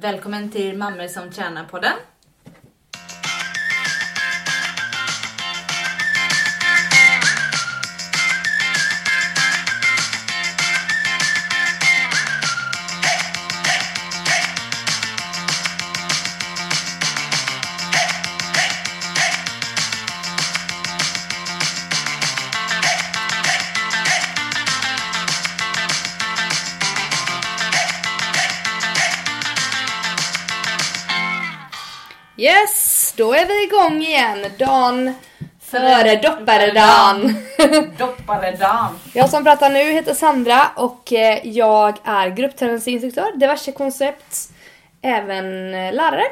[0.00, 1.92] Välkommen till Mammor som tränar-podden.
[33.18, 34.46] Då är vi igång igen.
[34.58, 35.14] Dan
[35.60, 37.34] före dopparedan.
[37.98, 38.98] Dopparedan.
[39.14, 44.48] Jag som pratar nu heter Sandra och eh, jag är gruppträningsinstruktör, diverse koncept,
[45.02, 46.24] även eh, lärare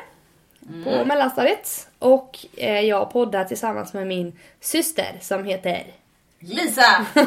[0.84, 1.88] på mellanstadiet.
[1.98, 5.86] Och eh, jag poddar tillsammans med min syster som heter
[6.38, 7.06] Lisa!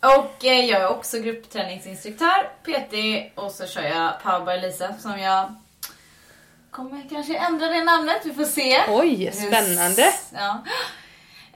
[0.00, 2.94] och jag är också gruppträningsinstruktör, PT
[3.38, 5.54] och så kör jag Power by Lisa som jag
[6.72, 8.80] kommer kanske ändra det namnet, vi får se.
[8.88, 10.12] Oj, spännande.
[10.34, 10.62] Ja.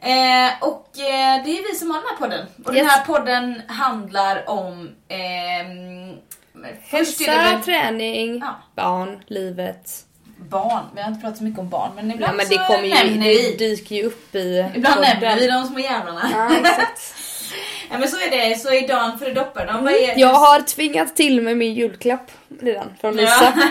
[0.01, 2.47] Eh, och eh, det är vi som har den här podden.
[2.65, 2.93] Och den Yes.
[2.93, 8.57] här podden handlar om det Hälsa, väl träning, Ja.
[8.75, 9.91] barn, livet.
[10.39, 10.85] barn.
[10.95, 12.85] Vi har inte pratat så mycket om barn men Ja, ibland men det så kommer
[12.85, 13.57] ju, nämner det vi.
[13.57, 15.11] dyker ju upp i Ibland podden.
[15.21, 16.31] nämner vi de små jävlarna.
[16.33, 17.15] Ja, exakt.
[17.91, 19.85] Ja, men så är det, så är dagen för dopparedan.
[19.85, 23.53] Vad är Jag har tvingat till med min julklapp redan från Lisa.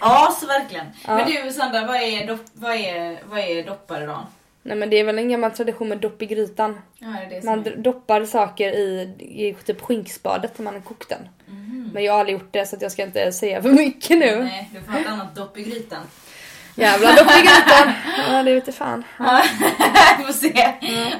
[0.00, 0.86] Ja, så verkligen.
[1.06, 1.16] Ja.
[1.16, 4.26] Men du Sandra, vad är, dopp, vad är, vad är dopparedan?
[4.62, 6.80] Nej men det är väl en gammal tradition med dopp i grytan.
[6.98, 7.76] Ja, det det Man är.
[7.76, 11.28] doppar saker i, i typ skinkspadet när man har kokt den.
[11.46, 11.90] Mhm.
[11.94, 14.44] Men jag har aldrig gjort det så att jag ska inte säga för mycket nu.
[14.44, 16.00] Nej, du får ha ett annat dopp i grytan.
[16.76, 17.92] Jävla dopp i grytan!
[18.30, 19.04] Ja det vete fan.
[19.18, 19.42] Ja,
[20.18, 20.72] vi får se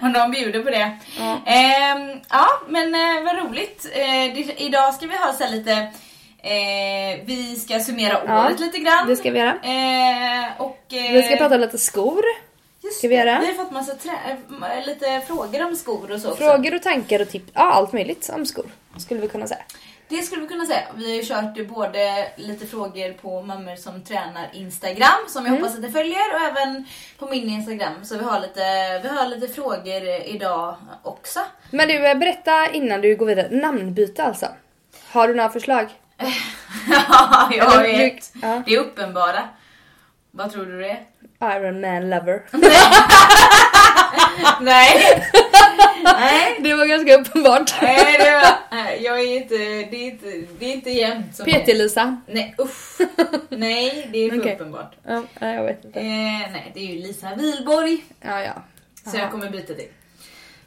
[0.03, 0.99] om de bjuder på det.
[1.19, 1.39] Ja.
[1.47, 3.87] Ehm, ja, men eh, vad roligt.
[3.93, 5.73] Eh, det, idag ska vi ha så lite,
[6.43, 9.09] eh, vi ska summera Ja, året lite grann.
[9.09, 9.51] Det ska vi göra.
[9.63, 12.25] Eh, och, eh, Vi ska prata lite skor.
[12.83, 13.39] just ska vi göra.
[13.41, 16.45] Vi har fått massa eh, lite frågor om skor och så också.
[16.45, 17.51] Frågor och tankar och tips.
[17.55, 18.67] Ja allt möjligt om skor.
[18.99, 19.63] Skulle vi kunna säga.
[20.09, 20.83] Det skulle vi kunna säga.
[20.97, 25.63] Vi har ju kört både lite frågor på mammor som tränar Instagram som jag Mm.
[25.63, 26.85] hoppas att ni följer och även
[27.19, 28.05] på min Instagram.
[28.05, 28.61] Så vi har lite,
[29.03, 31.41] vi har lite frågor idag också.
[31.71, 33.49] Men du eh, berätta innan du går vidare.
[33.51, 34.47] Namnbyte alltså.
[35.11, 35.89] Har du några förslag?
[36.91, 38.33] ja, jag har du- ett.
[38.43, 38.63] ja.
[38.67, 39.49] Det är uppenbara.
[40.31, 41.03] Vad tror du det är?
[41.61, 42.43] Iron Man lover.
[44.61, 45.25] Nej!
[46.05, 46.57] Nej!
[46.61, 47.75] Det var ganska uppenbart.
[47.83, 49.55] Nej, det var, nej, jag är inte,
[49.91, 50.27] det är inte,
[50.59, 52.21] det är inte jämnt som PT-Lisa.
[52.27, 52.99] Nej usch!
[53.49, 54.55] Nej, det är för Okej.
[54.55, 54.93] uppenbart.
[55.07, 56.01] Ja, jag vet Eh, inte.
[56.53, 58.05] nej, det är ju Lisa Wilborg.
[58.21, 58.53] Ja, ja.
[59.11, 59.89] Så jag kommer byta till.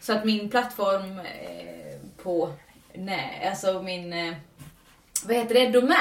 [0.02, 2.54] Så att min plattform eh, på,
[2.94, 4.34] nej, alltså min, eh,
[5.26, 6.00] vad heter det, domän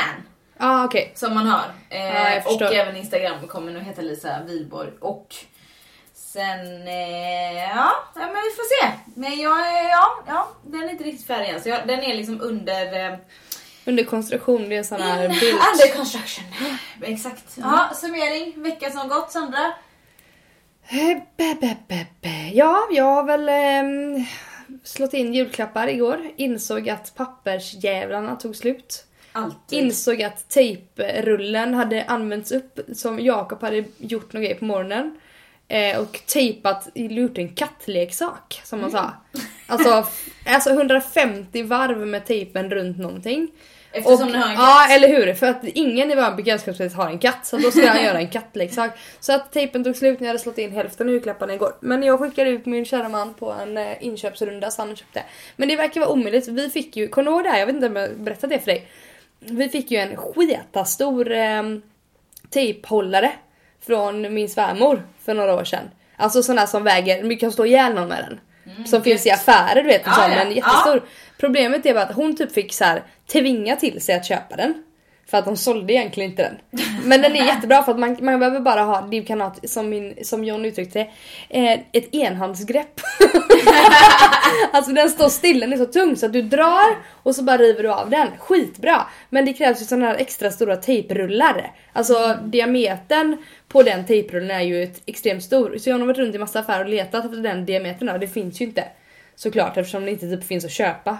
[0.59, 1.13] Ja, okej.
[1.15, 1.65] som man har.
[1.91, 4.91] Eh, Ja, och även Instagram kommer nog heta Lisa Wilborg.
[5.01, 5.35] Och
[6.37, 8.93] sen, eh, ja, men vi får se.
[9.15, 9.59] Men jag,
[9.91, 11.63] ja, ja, den är inte riktigt färdig än.
[11.63, 13.19] Så jag, den är liksom under eh,
[13.85, 15.59] Under konstruktion, det är en sån här bild.
[15.73, 16.45] Under construction.
[17.03, 17.45] Exakt.
[17.55, 18.63] Ja, summering.
[18.63, 19.73] Veckan som gått, Sandra.
[20.89, 22.51] Eh, bä, bä, bä.
[22.55, 24.25] Ja, jag har väl ehm,
[24.85, 26.31] slått in julklappar igår.
[26.37, 29.05] Insåg att pappersjävlarna tog slut.
[29.33, 29.79] Alltid.
[29.79, 35.21] Insåg att tejprullen hade använts upp som Jakob hade gjort grej på morgonen.
[35.69, 39.13] Eh, och tejpat, gjort en kattleksak som man sa.
[39.67, 43.49] Alltså, f- alltså 150 varv med tejpen runt någonting.
[43.93, 44.91] Eftersom och, ni har en Ja, katt.
[44.97, 45.35] eller hur?
[45.35, 48.29] För att ingen i vår bekantskapskrets har en katt, så då ska han göra en
[48.31, 48.91] kattleksak.
[49.21, 51.75] Så att tejpen tog slut när jag hade slått in hälften av julklapparna igår.
[51.81, 55.23] Men jag skickade ut min kära man på en eh, inköpsrunda så han köpte.
[55.57, 56.49] Men det verkar vara omöjligt.
[56.49, 57.59] Vi fick ju, kommer du ihåg det här?
[57.59, 58.89] Jag vet inte om jag berättade det för dig.
[59.39, 61.63] Vi fick ju en skitastor eh,
[62.51, 63.33] tejphållare
[63.87, 65.91] från min svärmor för några år sedan.
[66.17, 68.41] Alltså sån här som väger, vi kan slå ihjäl någon med den.
[68.87, 71.03] som finns i affärer du vet, en Ja, men jättestor.
[71.39, 73.03] Problemet är bara att hon typ fick så här
[73.33, 74.83] tvinga till sig att köpa den.
[75.27, 76.81] För att de sålde egentligen inte den.
[77.05, 79.89] Men den är jättebra för att man, man behöver bara ha, du kan ha som,
[79.89, 81.09] min, som John uttryckte det,
[81.59, 83.01] eh, ett enhandsgrepp.
[84.73, 87.59] alltså den står still, den är så tung så att du drar och så bara
[87.59, 88.29] river du av den.
[88.39, 89.07] Skitbra!
[89.31, 91.73] Men det krävs ju sådana här extra stora tejprullar.
[91.93, 93.37] Alltså diametern
[93.69, 95.79] på den tejprullen är ju ett extremt stor.
[95.79, 98.29] Så jag har varit runt i massa affärer och letat efter den diametern och det
[98.29, 98.85] finns ju inte.
[99.37, 101.19] Såklart eftersom det inte typ finns att köpa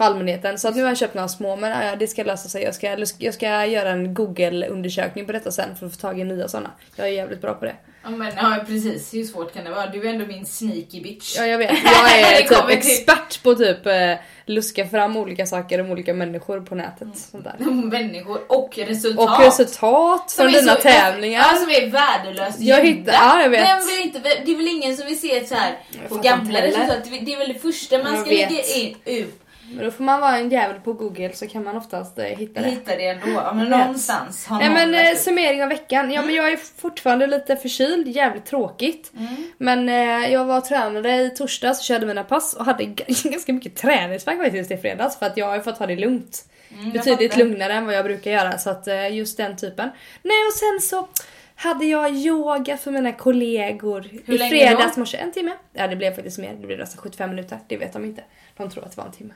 [0.00, 0.58] för allmänheten.
[0.58, 2.62] Så att nu har jag köpt några små men ja, det ska lösa sig.
[2.62, 6.20] Jag ska, jag ska göra en google undersökning på detta sen för att få tag
[6.20, 6.70] i nya sådana.
[6.96, 7.74] Jag är jävligt bra på det.
[8.04, 9.86] Ja men ja, precis, hur svårt kan det vara?
[9.86, 11.36] Du är ändå min sneaky bitch.
[11.38, 14.14] Ja jag vet, jag är typ expert på typ eh,
[14.46, 17.08] luska fram olika saker om olika människor på nätet.
[17.18, 17.56] Sånt där.
[17.70, 19.38] Människor och resultat.
[19.38, 21.40] Och resultat Som från dina så- tävlingar.
[21.52, 23.62] Ja, som är värdelöst Jag hittar- ja, jag vet.
[23.68, 27.04] Vem vill inte, det är väl ingen som vill se så här på gamla resultat.
[27.24, 28.96] Det är väl det första man ska lägga in.
[29.04, 29.40] ut.
[29.74, 32.60] Men då får man vara en jävel på google så kan man oftast eh, hitta
[32.60, 32.68] det.
[32.68, 33.26] Hitta det ändå.
[33.34, 36.10] Ja, men någonstans har Nej någon men eh, summering av veckan.
[36.10, 39.12] Ja men jag är fortfarande lite förkyld, jävligt tråkigt.
[39.18, 39.34] Mm.
[39.58, 43.04] Men eh, jag var och tränade i torsdags och körde mina pass och hade g-
[43.24, 46.44] ganska mycket träningsvärk faktiskt i fredags för att jag har ju fått ha det lugnt.
[46.78, 49.90] Mm, Betydligt lugnare än vad jag brukar göra så att eh, just den typen.
[50.22, 51.08] Nej och sen så
[51.54, 55.16] hade jag yoga för mina kollegor Hur i fredags morse.
[55.18, 55.52] En timme.
[55.72, 57.58] Ja det blev faktiskt mer, det blev nästan 75 minuter.
[57.66, 58.22] Det vet de inte.
[58.56, 59.34] De tror att det var en timme.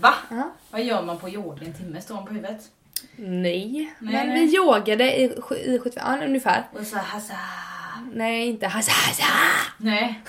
[0.00, 0.14] Va?
[0.30, 0.52] Ja.
[0.70, 2.00] Vad gör man på yoga en timme?
[2.00, 2.60] Står man på huvudet?
[3.16, 4.46] Nej, Nej, men nej.
[4.46, 5.24] vi yogade i,
[5.64, 6.64] i 75, ja, ungefär.
[6.72, 7.34] Och så hassa.
[8.12, 9.24] Nej, inte hassa hassa.
[9.78, 10.20] Nej.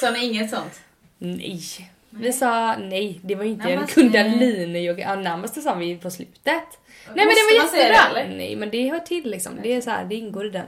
[0.00, 0.80] Sa ni inget sånt?
[1.18, 1.90] Nej.
[2.10, 3.94] Vi sa nej, det var inte en Namaste.
[4.00, 5.02] kundalini-yoga.
[5.02, 6.38] Ja, namaste sa vi på slutet.
[6.44, 8.14] Nej men det var jättebra.
[8.14, 8.36] det, eller?
[8.36, 9.52] nej men det hör till liksom.
[9.62, 10.66] Det är så här, det ingår i den.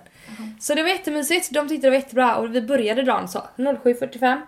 [0.60, 4.40] Så det var jättemysigt, de tyckte det var jättebra och vi började dagen så 07.45.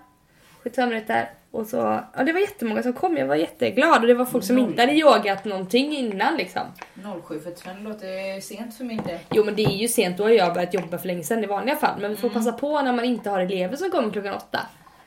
[0.63, 1.31] 75 minuter.
[1.55, 1.77] Och så,
[2.15, 4.83] ja det var jättemånga som kom, jag var jätteglad och det var folk som inte
[4.83, 6.63] hade yogat någonting innan liksom.
[6.95, 9.19] 07.45 låter sent för min del.
[9.31, 11.47] Jo men det är ju sent, då har jag börjat jobba för länge sedan i
[11.47, 12.01] vanliga fall.
[12.01, 14.61] Men vi får passa på när man inte har elever som kommer klockan åtta.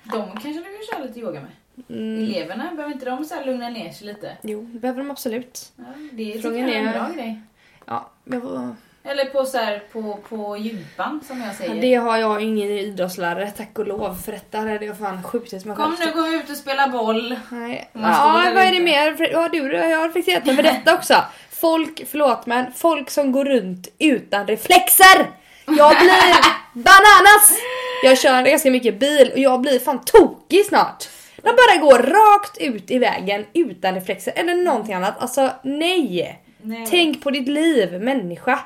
[0.04, 1.52] De kanske du vill köra lite yoga med?
[1.90, 2.24] Mm.
[2.24, 4.38] Eleverna, behöver inte de så här lugna ner sig lite?
[4.42, 5.72] Jo, det behöver de absolut.
[5.76, 7.42] Ja, det tycker Frågan jag är en bra grej.
[7.86, 8.76] Ja, jag var...
[9.08, 11.82] Eller på så här, på, på gympan som jag säger.
[11.82, 14.16] Det har jag ingen idrottslärare, tack och lov.
[14.26, 17.36] För detta hade jag fan skjutit mig Kom nu, gå ut och spela boll.
[17.50, 17.90] Nej.
[17.94, 19.30] Ja, vad är det mer?
[19.32, 21.16] Ja, du, jag har reflekterat över detta också.
[21.50, 25.32] Folk, förlåt men, folk som går runt utan reflexer!
[25.66, 26.36] Jag blir
[26.74, 27.60] bananas!
[28.04, 31.10] Jag kör ganska mycket bil och jag blir fan tokig snart.
[31.36, 35.22] De bara går rakt ut i vägen utan reflexer eller någonting annat.
[35.22, 36.42] Alltså nej!
[36.62, 36.88] Nej.
[36.90, 38.60] Tänk på ditt liv, människa.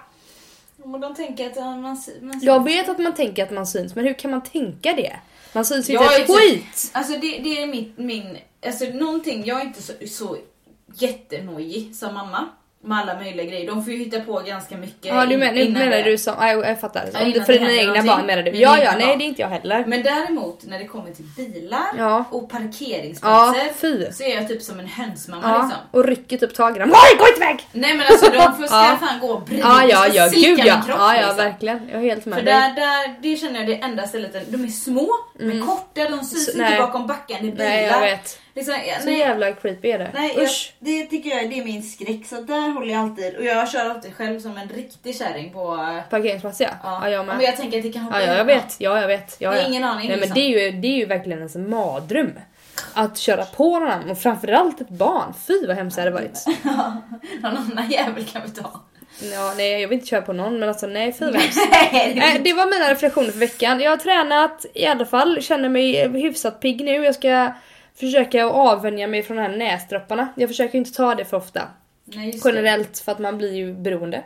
[0.85, 1.81] Men de tänker att man,
[2.21, 5.19] man Jag vet att man tänker att man syns, men hur kan man tänka det?
[5.53, 6.91] Man syns inte ett skit!
[6.93, 10.37] Alltså det, det är mitt, min, alltså någonting, jag är inte så, så
[10.93, 12.49] jättenojig som mamma.
[12.83, 13.67] Med alla möjliga grejer.
[13.67, 16.33] De får ju hitta på ganska mycket Ja, du men, innan menar det- du som,
[16.39, 17.09] ja, jag, jag fattar.
[17.13, 18.07] Ja, Om du för dina egna någonting.
[18.07, 18.51] barn menar du?
[18.51, 19.17] Med Ja, ja, nej barn.
[19.17, 19.83] det är inte jag heller.
[19.87, 22.25] Men däremot när det kommer till bilar Ja.
[22.31, 24.11] och Ja, parkeringsplatser fy.
[24.11, 25.79] så är jag typ som en hönsmamma Ja, liksom.
[25.91, 26.89] och rycker typ tag i dem.
[26.89, 27.59] Oj, gå inte iväg!
[27.71, 28.97] Nej men alltså de får ska Ja.
[29.01, 29.65] fan gå bredvid.
[29.65, 30.81] Ja, ja, ja, slicka gud min ja.
[30.85, 31.37] kropp, Ja, ja, liksom.
[31.37, 31.89] verkligen.
[31.91, 32.53] Jag är helt med För dig.
[32.53, 36.17] där, där, det känner jag det enda stället, de är små, de är korta, de
[36.25, 36.79] syns Så- inte nej.
[36.79, 37.65] bakom backen, är bilar.
[37.65, 38.39] Nej, jag vet.
[38.55, 40.11] Liksom, ja, Så nej, jävla creepy är det.
[40.13, 40.47] nej jag,
[40.79, 43.89] det tycker jag det är min skräck, så där håller jag alltid, och jag kör
[43.89, 45.73] alltid själv som en riktig kärring på...
[45.75, 46.67] äh, Parkeringsplats ja.
[46.83, 47.45] Ja, Ja, jag men med.
[47.45, 48.75] jag tänker att det kan hoppa Ja, ja, jag vet.
[48.79, 49.35] Ja, jag vet.
[49.39, 49.67] Ja, har ja.
[49.67, 50.33] ingen aning, Nej, men liksom.
[50.35, 52.31] det är, ju, det är ju verkligen ens mardröm.
[52.93, 55.33] Att köra på någon annan och framförallt ett barn.
[55.47, 56.45] Fy vad hemskt det hade varit.
[57.43, 58.81] Någon annan jävel kan vi ta.
[59.33, 61.59] Ja, nej, jag vill inte köra på någon men alltså nej fy vad hemskt.
[62.43, 63.79] Det var mina reflektioner för veckan.
[63.79, 66.91] Jag har tränat i alla fall, känner mig hyfsat pigg nu.
[67.03, 67.53] Jag ska
[67.99, 70.27] försöka avvänja mig från de här näsdropparna.
[70.35, 71.61] Jag försöker inte ta det för ofta.
[72.05, 72.41] Nej.
[72.45, 74.23] Generellt för att man blir ju beroende.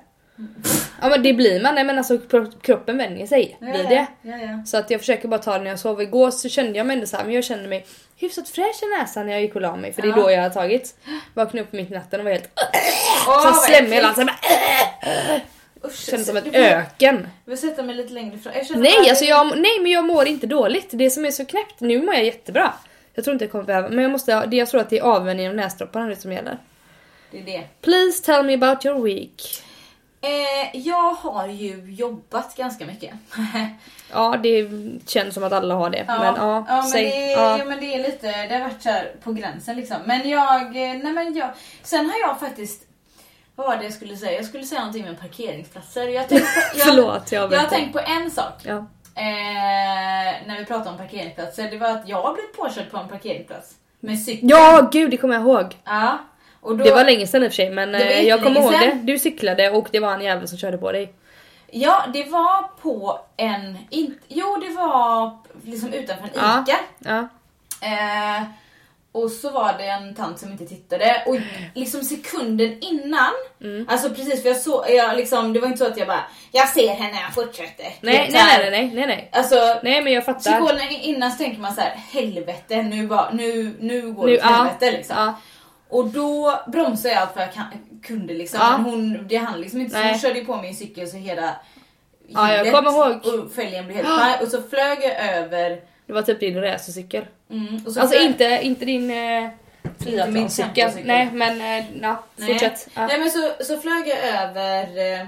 [1.01, 4.05] Ja men det blir man, nej men alltså kro- kroppen vänjer sig Ja, vid det.
[4.21, 4.63] Ja, ja.
[4.65, 6.03] Så att jag försöker bara ta det när jag sover.
[6.03, 7.85] Igår så kände jag mig ändå så här, men jag kände mig
[8.17, 9.93] hyfsat fräsch i näsan när jag gick och la mig.
[9.93, 10.95] För det är då jag har tagit.
[11.33, 12.49] Vaknade upp mitt i natten och var helt
[13.27, 14.15] Åh, så slemmig hela.
[15.85, 17.27] Usch, Kändes som får- öken.
[17.45, 18.37] Jag vill sätta mig lite längre
[18.67, 20.89] känner Nej, alltså jag, nej men jag mår inte dåligt.
[20.91, 22.73] Det som är så knäppt, nu mår jag jättebra.
[23.15, 25.03] Jag tror inte jag kommer behöva, men jag måste, det jag tror att det är
[25.03, 26.57] avvänjning av näsdropparna det som gäller.
[27.31, 27.63] Det är det.
[27.81, 29.41] Please tell me about your week.
[30.21, 33.13] Eh, jag har ju jobbat ganska mycket.
[34.11, 34.69] Ja, det
[35.07, 36.03] känns som att alla har det.
[36.07, 37.03] Men ja, ja, men säg.
[37.03, 37.57] det, ja.
[37.57, 38.89] ja, men det är lite, det har varit så
[39.23, 39.97] på gränsen liksom.
[40.05, 41.49] Men jag, eh, nej men jag,
[41.83, 42.87] sen har jag faktiskt,
[43.55, 44.31] vad var det jag skulle säga?
[44.31, 46.07] Jag skulle säga någonting med parkeringsplatser.
[46.07, 48.53] Jag, tänkte, jag, Förlåt, jag jag har tänkt på en sak.
[48.63, 48.85] Ja.
[49.15, 51.71] Eh, när vi pratar om parkeringsplatser.
[51.71, 53.75] Det var att jag blivit påkörd på en parkeringsplats.
[53.99, 54.49] Med cykel.
[54.49, 55.77] ja, gud det kommer jag ihåg.
[55.83, 56.17] Ja.
[56.61, 58.71] Och då, Det var länge sedan i och för sig men eh, jag kommer ihåg
[58.71, 58.99] det.
[59.03, 61.13] Du cyklade och det var en jävel som körde på dig.
[61.71, 63.77] Ja, det var på en...
[63.89, 66.63] In, jo, det var liksom utanför en Ja.
[66.67, 66.77] ICA.
[66.99, 67.27] Ja.
[67.87, 68.43] Eh,
[69.15, 71.37] och så var det en tant som inte tittade och
[71.73, 73.31] liksom sekunden innan,
[73.61, 73.85] Mm.
[73.89, 76.69] alltså precis för jag såg, jag liksom, det var inte så att jag bara, jag
[76.69, 77.85] ser henne, jag fortsätter.
[78.01, 79.29] Nej, vet, nej, nej, nej, nej, nej.
[79.31, 80.39] Alltså, Nej men jag fattar.
[80.51, 84.37] sekunden innan så tänker man så här, helvete, nu, bara, nu, nu går Nu, det
[84.37, 85.15] åt ja, helvete liksom.
[85.17, 85.33] Ja.
[85.89, 87.65] Och då bromsade jag allt vad jag kan,
[88.03, 88.59] kunde liksom.
[88.63, 88.77] Ja.
[88.77, 91.55] Men hon, det hann liksom inte så hon körde på min cykel så hela
[92.27, 93.25] Ja, jag kommer ihåg.
[93.25, 97.25] och fälgen blev helt paj och så flög jag över Det var typ din racercykel.
[97.51, 99.49] mm, och så Alltså inte, inte din eh,
[99.99, 100.91] triathloncykel.
[101.03, 102.47] Nej men eh, ja, Nej.
[102.53, 102.87] fortsätt.
[102.93, 103.07] Ja.
[103.07, 105.21] Nej men så, så flög jag över eh,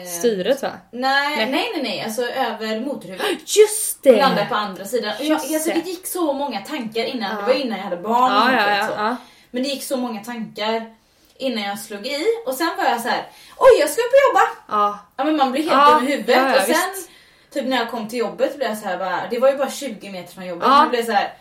[0.00, 0.70] eh, Styret va?
[0.90, 1.50] Nej, Nej.
[1.50, 3.56] nej nej nej alltså över motorhuvudet.
[3.56, 4.16] Just Och det!
[4.20, 5.12] landade på andra sidan.
[5.18, 7.40] Och Jag, alltså, det gick så många tankar innan, Ja.
[7.40, 9.16] det var innan jag hade barn och Ja, sånt ja, ja.
[9.50, 10.94] Men det gick så många tankar
[11.38, 13.22] innan jag slog i och sen var jag så här:
[13.56, 14.46] oj jag ska upp och jobba!
[14.68, 14.98] ja.
[15.16, 17.10] Ja men man blir helt Ja, dum i huvudet och sen visst.
[17.52, 19.70] Typ när jag kom till jobbet blev jag så här bara, det var ju bara
[19.70, 20.86] 20 meter från jobbet, Ja.
[20.90, 21.32] blev så här.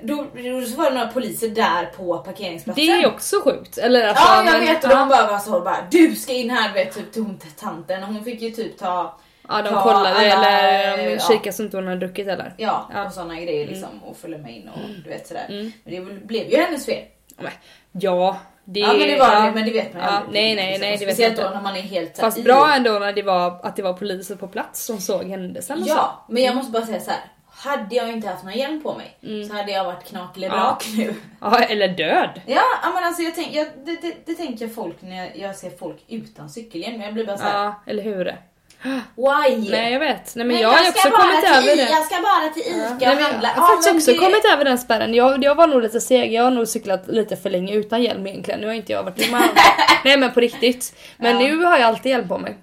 [0.00, 2.86] Då, då så var det några poliser där på parkeringsplatsen.
[2.86, 3.78] Det är också sjukt.
[3.78, 6.72] Eller alltså, Ja jag vet och de bara var så bara du ska in här
[6.72, 10.08] vet typ till hon tanten och hon fick ju typ ta Ja de ta kollade
[10.34, 11.18] alla- eller de ja.
[11.18, 12.54] kikade så inte hon hade druckit eller?
[12.56, 13.06] Ja, Ja.
[13.06, 15.46] och såna grejer liksom och följa med in och du vet sådär.
[15.48, 15.72] Mm.
[15.84, 17.04] Men det blev ju hennes fel.
[17.92, 19.40] Ja, det, Ja men det var ja.
[19.40, 20.42] det, men det vet man ju Ja, aldrig.
[20.42, 20.88] nej, nej, liksom.
[20.88, 21.54] nej, det vet jag då inte.
[21.54, 24.36] när man är helt Fast i- bra ändå när det var att det var poliser
[24.36, 25.92] på plats som såg händelsen och så.
[25.94, 27.20] Ja, men jag måste bara säga så här.
[27.54, 29.48] Hade jag inte haft någon hjälm på mig Mm.
[29.48, 30.54] så hade jag varit knaklig Ja.
[30.54, 31.14] rak nu.
[31.40, 32.40] Ja, eller död.
[32.46, 35.56] Ja, ja, men alltså jag tänk, jag, det, det, det tänker folk när jag, jag
[35.56, 37.00] ser folk utan cykelhjälm.
[37.00, 37.64] Jag blir bara så här.
[37.64, 38.36] Ja, eller hur?
[39.16, 39.70] Why?
[39.70, 40.34] Nej jag vet.
[40.36, 41.90] Nej men Men jag har också kommit över det.
[41.90, 43.48] Jag ska bara till Ica Nej, och men jag handla.
[43.48, 45.14] har Ja, faktiskt också det- kommit över den spärren.
[45.14, 48.26] Jag, jag var nog lite seg, jag har nog cyklat lite för länge utan hjälm
[48.26, 48.60] egentligen.
[48.60, 49.42] Nu har inte jag varit med.
[50.04, 50.94] Nej men på riktigt.
[51.16, 51.46] Men Ja.
[51.48, 52.56] nu har jag alltid hjälm på mig.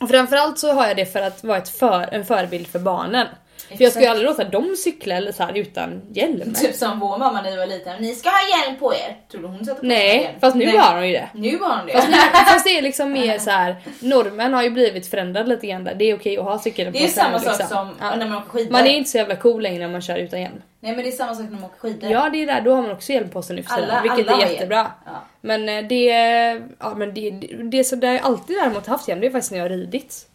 [0.00, 3.26] Och framförallt så har jag det för att vara ett för, en förebild för barnen.
[3.68, 4.06] För jag Exakt.
[4.06, 6.54] aldrig låta dem cykla eller så här utan hjälm.
[6.54, 8.02] Typ som vår mamma när vi var liten.
[8.02, 9.16] Ni ska ha hjälm på er.
[9.30, 10.34] Tror du hon satte på Nej, hjälm?
[10.40, 10.76] fast nu Nej.
[10.76, 11.28] har de ju det.
[11.34, 11.92] Nu har hon det.
[11.92, 13.76] Fast, nu, fast det är liksom mer så här.
[14.00, 15.94] normen har ju blivit förändrad lite grann där.
[15.94, 17.68] Det är okej att ha cykeln det på är sig, samma sak liksom.
[17.76, 18.16] som Ja.
[18.16, 18.72] när man åker skidor.
[18.72, 20.62] Man är inte så jävla cool längre när man kör utan hjälm.
[20.80, 22.10] Nej men det är samma sak när man åker skidor.
[22.10, 24.28] Ja det är där, då har man också hjälm på sig nu för Alla- vilket
[24.28, 24.86] alla är jättebra.
[25.06, 25.12] Ja.
[25.40, 26.04] Men eh, det,
[26.78, 29.58] ja, men det, det, det där jag alltid däremot haft hjälm, det är faktiskt när
[29.58, 30.26] jag har ridit.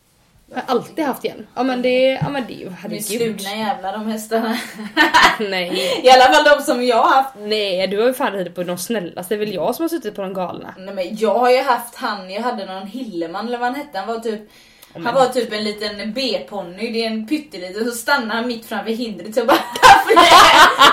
[0.54, 1.48] Jag har alltid haft hjälm.
[1.56, 3.04] Ja men det, ja, men det ju De är herregud.
[3.04, 4.58] slugna jävlar de hästarna.
[5.40, 6.02] Nej.
[6.04, 7.36] I alla fall de som jag har haft.
[7.40, 9.90] Nej du har ju fan ridit på de snällaste, det är väl jag som har
[9.90, 10.74] suttit på de galna.
[10.78, 14.00] Nej men jag har ju haft han, jag hade någon Hilleman eller vad han hette.
[14.00, 14.42] Han var typ
[14.94, 18.66] Han var typ en liten B-ponny, det är en pytteliten, och så stannade han mitt
[18.66, 19.58] framför hindret så jag bara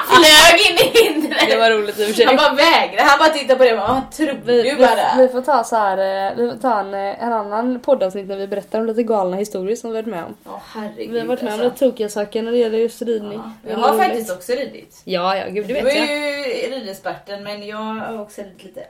[0.09, 1.49] flög, in i hindret.
[1.51, 2.27] Det var roligt i och för sig.
[2.27, 4.77] Han bara vägrade, han bara tittade på det och bara, vad tror Vi, du vi,
[4.87, 5.17] bara?
[5.19, 5.99] vi får ta så här,
[6.31, 9.37] eh, vi får ta en, eh, en annan poddavsnitt när vi berättar om lite galna
[9.37, 10.35] historier som vi har varit med om.
[10.47, 11.65] Åh herregud Vi har varit med om alltså.
[11.85, 13.41] lite tokiga saker när det gäller just ridning.
[13.45, 14.03] Ja, Jag är har roligt.
[14.03, 15.01] faktiskt också ridit.
[15.05, 16.09] Ja, ja, gud det Du vet är jag.
[16.09, 18.81] ju ridexperten men jag har också ridit lite.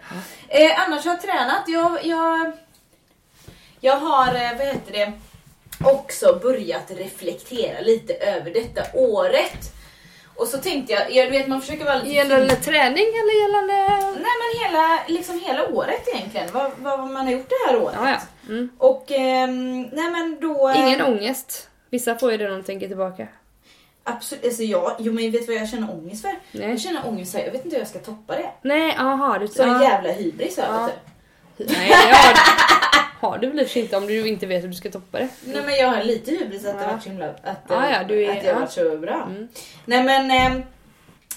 [0.49, 1.63] Eh, annars har jag tränat.
[1.67, 2.53] Jag, jag,
[3.81, 5.13] jag har, eh, vad heter det,
[5.85, 9.73] också börjat reflektera lite över detta året.
[10.37, 13.75] Och så tänkte jag, jag vet man försöker vara lite Gällande träning eller gällande...
[14.21, 16.49] Nej men hela, liksom hela året egentligen.
[16.53, 17.97] Vad, vad man har gjort det här året.
[18.03, 18.19] Ja, ja.
[18.49, 18.69] Mm.
[18.79, 20.69] Och ehm, nej men då...
[20.69, 21.69] eh, Ingen ångest.
[21.91, 23.29] Vissa får ju det när de tänker tillbaka.
[24.05, 26.35] Absolut, alltså jag, jo men vet du vad jag känner ångest för?
[26.53, 26.71] Nej.
[26.71, 28.51] Jag känner ångest för, jag vet inte hur jag ska toppa det.
[28.63, 29.49] Nej, aha, du...
[29.49, 30.91] Så en jävla hybris över Ja.
[31.59, 31.71] typ.
[31.71, 32.35] Nej, det har,
[33.21, 35.29] har du väl i inte om du inte vet hur du ska toppa det.
[35.45, 38.05] Nej men jag har lite hybris att det har varit så himla, att, Ja, ja,
[38.09, 39.27] du är- att det har varit så bra.
[39.31, 39.49] Mm.
[39.85, 40.63] Nej men, ehm,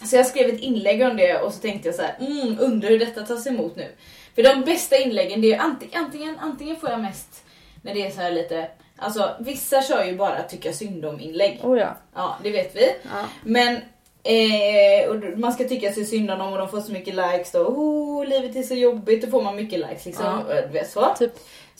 [0.06, 2.90] så jag skrev ett inlägg om det och så tänkte jag så här, mm, undrar
[2.90, 3.88] hur detta tas emot nu.
[4.36, 7.44] För de bästa inläggen det är antingen, antingen, antingen får jag mest
[7.82, 11.60] när det är så här lite, alltså vissa kör ju bara tycka synd om inlägg.
[11.64, 11.98] Oh ja.
[12.16, 12.90] Ja, det vet vi.
[13.04, 13.26] ja.
[13.44, 13.78] Men
[14.24, 17.52] eh, och man ska tycka sig synd om dem och de får så mycket likes
[17.52, 17.60] då.
[17.60, 20.26] Oh, livet är så jobbigt, då får man mycket likes liksom.
[20.74, 20.84] Ja.
[20.86, 21.16] Så.
[21.20, 21.32] Typ.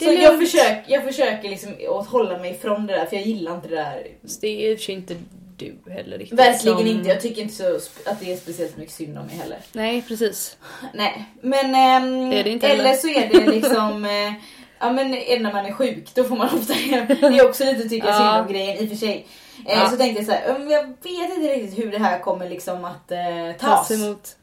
[0.04, 3.54] Så jag försöker, jag försöker liksom att hålla mig ifrån det där för jag gillar
[3.54, 4.06] inte det där.
[4.40, 5.14] Det är i och för sig inte
[5.56, 6.38] du heller riktigt.
[6.38, 9.36] Verkligen som- inte, jag tycker inte så att det är speciellt mycket synd om mig
[9.36, 9.58] heller.
[9.72, 10.56] Nej, precis.
[10.94, 14.32] Nej, men ehm, det inte eller så är det liksom eh,
[14.80, 16.74] Ja men är det när man är sjuk, då får man ofta
[17.20, 18.18] Det är också lite tycka Ja.
[18.18, 19.26] synd om grejen i och för sig.
[19.66, 19.90] Eh, Ja.
[19.90, 22.84] Så tänkte jag så här, "Mm, jag vet inte riktigt hur det här kommer liksom
[22.84, 23.18] att eh,
[23.58, 23.88] tas.
[23.88, 24.36] Tas emot.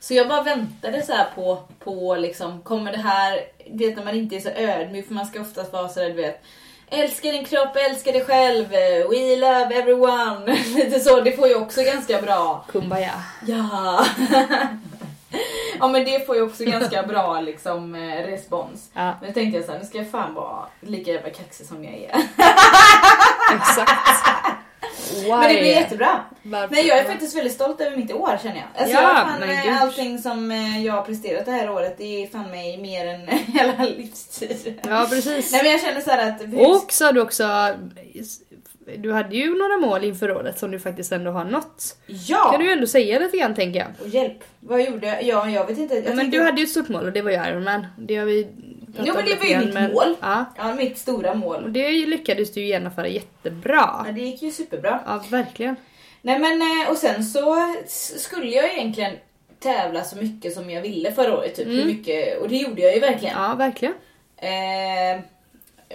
[0.00, 3.40] Så jag bara väntade så här på, på liksom, kommer det här,
[3.70, 6.08] du vet när man inte är så ödmjuk för man ska oftast vara så där,
[6.08, 6.42] du vet
[6.90, 8.68] Älska din kropp, älska dig själv,
[9.10, 10.52] we love everyone.
[10.74, 12.64] Lite så, det får ju också ganska bra.
[12.68, 13.22] Kumbaya.
[13.46, 14.04] Ja.
[15.78, 18.90] ja men det får ju också ganska bra liksom eh, respons.
[18.92, 21.66] Ja, Men då tänkte jag så här, nu ska jag fan vara lika jävla kaxig
[21.66, 22.22] som jag är.
[23.56, 24.24] exakt.
[25.22, 25.28] Why?
[25.28, 26.20] Men det blir jättebra.
[26.42, 26.74] Varför?
[26.74, 28.82] Nej jag är faktiskt väldigt stolt över mitt år känner jag.
[28.82, 32.22] Alltså Ja, fan, men eh, allting som eh, jag har presterat det här året det
[32.22, 34.80] är fan mig mer än hela livstid.
[34.88, 35.52] Ja, precis.
[35.52, 36.68] Nej men jag känner så att...
[36.84, 37.74] Och så har du också
[38.98, 41.96] du hade ju några mål inför året som du faktiskt ändå har nått.
[42.06, 42.50] Ja!
[42.50, 43.88] Kan du ju ändå säga lite grann tänker jag.
[44.02, 45.22] Och hjälp, vad gjorde jag?
[45.22, 45.94] Ja, jag vet inte.
[45.94, 47.86] Jag Ja, men tänkte- du hade ju ett stort mål och det var ju Ironman.
[47.98, 48.48] Det har vi
[48.98, 50.16] Jo men det var ju mitt men- mål.
[50.20, 50.44] Ja.
[50.56, 51.72] Ja, mitt stora Och mål.
[51.72, 54.04] det lyckades du genomföra jättebra.
[54.06, 55.00] Ja, det gick ju superbra.
[55.06, 55.76] Ja, verkligen.
[56.22, 57.74] Nej men eh, och sen så
[58.16, 59.12] skulle jag egentligen
[59.60, 61.54] tävla så mycket som jag ville förra året.
[61.54, 61.66] Typ.
[61.68, 63.42] Hur mycket, och det gjorde jag ju verkligen.
[63.42, 63.94] Ja, verkligen.
[64.36, 65.20] Eh,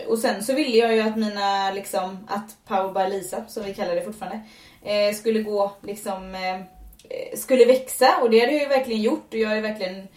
[0.08, 3.74] och sen så ville jag ju att mina, liksom, att Power by Lisa, som vi
[3.74, 4.40] kallar det fortfarande,
[4.84, 9.28] eh, skulle gå liksom, eh, eh, skulle växa och det hade jag ju verkligen gjort
[9.34, 10.08] och jag har ju verkligen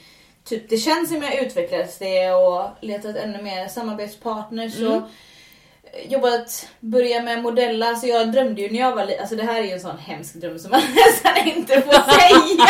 [0.49, 5.03] Typ det känns som jag utvecklats det och letat ännu mer samarbetspartners och eh,
[6.13, 7.95] jobbat, börja med modella.
[7.97, 9.99] Så jag drömde ju när jag var liten, alltså det här är ju en sån
[9.99, 12.67] hemsk dröm som man nästan inte får säga.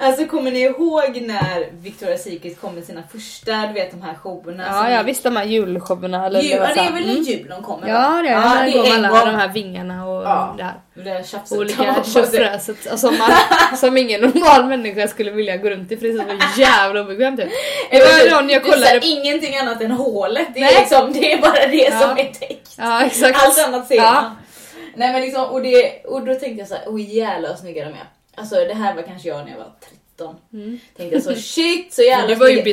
[0.00, 4.14] Alltså kommer ni ihåg när Victoria's Secret kom med sina första, du vet de här
[4.14, 4.64] showerna?
[4.66, 6.26] Ja, jag visste de här julshowerna.
[6.26, 7.16] Eller Jul, ja, det är väl Mm.
[7.16, 9.20] en jul de kommer Ja, det är, ja, det är en gång.
[9.26, 10.54] de här vingarna och Ja.
[10.56, 10.74] det här.
[10.94, 11.58] Det tjafset.
[11.58, 16.12] Olika tjofräset som, man, som ingen normal människa skulle vilja gå runt i för det
[16.14, 17.48] ser så jävla obekvämt ut.
[17.90, 20.48] Det var någon jag Det är kollade här ingenting annat än hålet.
[20.54, 20.74] Det är, Nej.
[20.80, 22.00] liksom, det är bara det Ja.
[22.00, 22.74] som är täckt.
[22.78, 23.42] Ja exakt.
[23.42, 24.12] Allt annat ser Ja.
[24.12, 24.36] man.
[24.96, 27.84] Nej men liksom, och, det, och då tänkte jag så här, åh jävlar vad snygga
[27.84, 28.08] de är.
[28.36, 29.72] Alltså det här var kanske jag när jag var
[30.16, 30.36] 13.
[30.96, 32.64] Tänkte jag så shit så jävla Men du var ju snygga.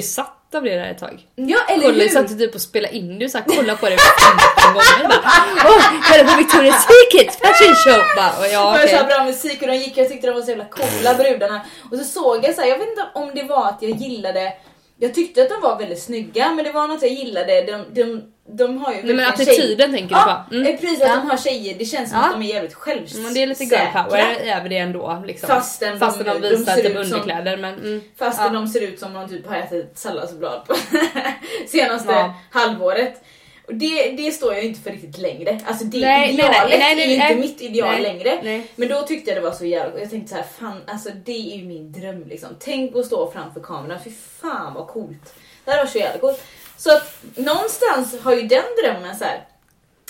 [0.51, 1.25] Besatt av det där ett tag.
[1.35, 2.09] Ja eller Kolla, hur?
[2.09, 5.07] satt du typ och spelade in det och så här, kolla på det 15 gånger.
[5.07, 5.21] Bara,
[5.69, 8.01] Åh, kolla på Victoria's Secret fashion show!
[8.15, 10.41] Bara, och ja, Det var så bra musik och de gick jag tyckte de var
[10.41, 11.61] så jävla coola brudarna.
[11.91, 14.53] Och så såg jag så här, jag vet inte om det var att jag gillade
[14.97, 17.61] jag tyckte att de var väldigt snygga men det var något jag gillade.
[17.61, 20.55] De, de, de har ju Nej, men attityden tänker du Ja, på.
[20.55, 20.67] Mm.
[20.73, 21.15] eh, precis att Ja.
[21.15, 21.75] de har tjejer.
[21.79, 22.25] Det känns som Ja.
[22.25, 23.23] att de är jävligt självsäkra.
[23.23, 25.23] Men det är lite girl power över det ändå.
[25.27, 25.47] Liksom.
[25.47, 27.57] Fastän de- Fastän de, de visar ser typ ut som- underkläder.
[27.57, 28.01] Men, mm.
[28.17, 28.51] Fastän Ja.
[28.59, 30.75] de ser ut som de typ har ätit salladsblad på
[31.67, 33.23] senaste halvåret.
[33.67, 35.59] Och det, det står jag inte för riktigt längre.
[35.65, 37.35] Alltså det Nej, nej, idealet nej, nej, nej, är ju inte nej.
[37.37, 38.39] mitt ideal Nej, längre.
[38.43, 38.67] nej.
[38.75, 41.31] Men då tyckte jag det var så jävla Jag tänkte så här, fan alltså det
[41.53, 42.49] är ju min dröm liksom.
[42.59, 45.33] Tänk att stå framför kameran, fy fan vad coolt.
[45.65, 46.43] Det här var så jävla coolt.
[46.81, 49.43] Så att någonstans har ju den drömmen så här.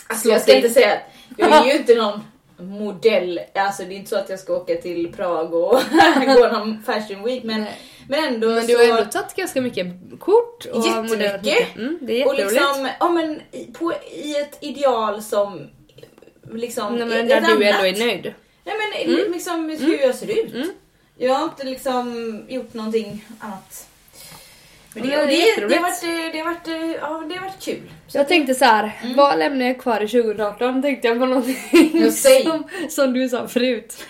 [0.08, 1.00] Alltså jag ska inte säga att
[1.38, 2.20] jag är ju inte någon
[2.58, 5.80] modell, alltså det är inte så att jag ska åka till Prag och
[6.26, 7.80] gå någon fashion week men, Nej.
[8.10, 8.68] men ändå men så...
[8.68, 9.86] du har ändå tagit ganska mycket
[10.20, 10.66] kort.
[10.66, 11.44] Och Jättemycket.
[11.44, 11.76] mycket.
[11.76, 15.68] Mm, det är och liksom, ja men i- på, i ett ideal som
[16.52, 16.96] liksom...
[16.96, 18.34] Nej, men där du ändå är nöjd.
[18.64, 20.54] Nej men liksom hur jag ser ut.
[20.54, 20.70] Mm.
[21.18, 23.88] Jag har inte liksom gjort någonting annat.
[24.94, 25.70] Men det, har varit,
[26.32, 26.68] det, har varit,
[27.02, 27.82] ja, det har varit kul.
[28.12, 29.16] Jag tänkte så här, Mm.
[29.16, 30.82] vad lämnar jag kvar i 2018?
[30.82, 31.58] Tänkte jag på någonting
[31.94, 32.44] Ja, säg.
[32.44, 33.98] som, som du sa förut.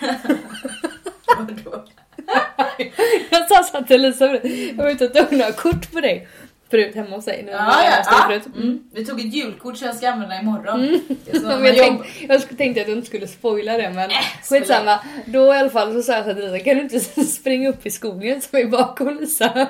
[1.38, 1.84] Vadå?
[3.30, 6.28] Jag sa så här till Elisabeth, jag var ute och tog några kort på dig
[6.72, 8.24] förut hemma hos när Ja, jag ja, ja.
[8.28, 8.42] förut.
[8.56, 8.80] Mm.
[8.94, 10.80] Vi tog ett julkort som jag ska använda imorgon.
[11.42, 14.16] Man jag, tänkte, jag tänkte att du inte skulle spoila det men Äh,
[14.50, 14.98] skitsamma.
[15.26, 17.90] Då i alla fall så sa jag till Lisa, kan du inte springa upp i
[17.90, 19.68] skogen som är bakom Lisa?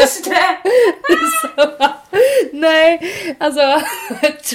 [0.00, 0.58] Just det!
[2.52, 3.00] Nej,
[3.38, 3.80] alltså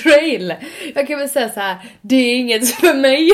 [0.03, 0.53] trail.
[0.95, 3.31] Jag kan väl säga så här, det är inget för mig.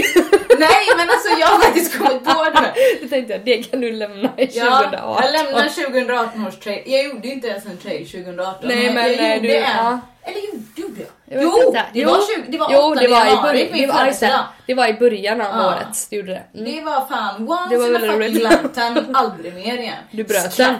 [0.60, 2.74] Nej men alltså jag har faktiskt kommit på det.
[3.02, 4.90] Då tänkte jag, det kan du lämna i 2018.
[4.94, 6.84] Ja, jag lämnar 2018 års trail.
[6.86, 8.68] Jag gjorde inte ens en trail 2018.
[8.68, 9.62] Nej, men, jag nej, gjorde du- en.
[9.78, 10.00] ja.
[10.24, 10.40] Eller
[10.76, 11.44] gjorde, jag?
[11.44, 11.86] Jo, inte.
[11.94, 12.10] det Jo.
[12.10, 13.68] var, 20, det var Jo, 8 det var i januari början.
[13.68, 14.26] Det min var, just det.
[14.28, 14.46] födelsedag.
[14.66, 15.68] det var i början av Ja.
[15.68, 16.08] året.
[16.10, 16.60] Du gjorde det.
[16.60, 16.76] Mm.
[16.76, 19.96] Det var fan once Det var in a fucking lifetime, aldrig mer igen.
[20.12, 20.76] Du bröt den.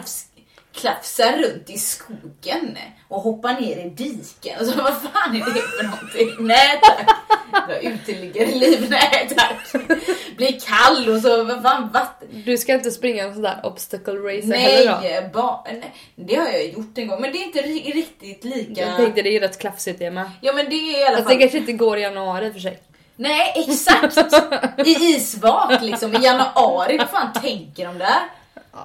[0.80, 4.58] Klafs, klafsar runt i skogen och hoppar ner i diken.
[4.58, 6.46] Alltså vad fan är det för någonting?
[6.46, 7.10] Nej tack.
[7.82, 9.72] Uteliggarliv, nej tack.
[10.36, 12.28] Blir kall och så, vad fan vatten.
[12.46, 14.98] Du ska inte springa en sån där obstacle racer heller då?
[15.02, 18.44] Nej, ba, nej, det har jag gjort en gång men det är inte ri- riktigt
[18.44, 18.80] lika.
[18.80, 20.30] Jag tänkte det är rätt klafsigt det med.
[20.40, 21.36] Ja men det är i alla Fast fall.
[21.36, 22.78] det kanske inte går i januari och för sig.
[23.16, 24.16] Nej exakt!
[24.86, 28.18] I isvak liksom i januari, vad fan tänker de där?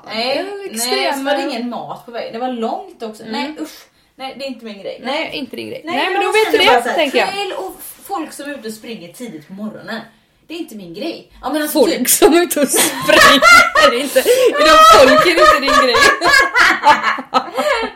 [0.06, 2.34] Nej, är nej extrema- så var det ingen mat på vägen.
[2.34, 3.23] Det var långt också.
[3.27, 3.79] Nej usch.
[4.15, 4.99] Nej det är inte min grej.
[5.03, 5.82] Nej, inte din grej.
[5.86, 7.29] Nej, jag men då vet du det, här, tänker jag.
[7.29, 10.01] Trail och folk som är ute och springer tidigt på morgonen.
[10.47, 11.32] Det är inte min grej.
[11.41, 15.25] Ja, men alltså, Folk typ, som är ute och springer, är inte, är de folk
[15.25, 15.95] är inte din grej.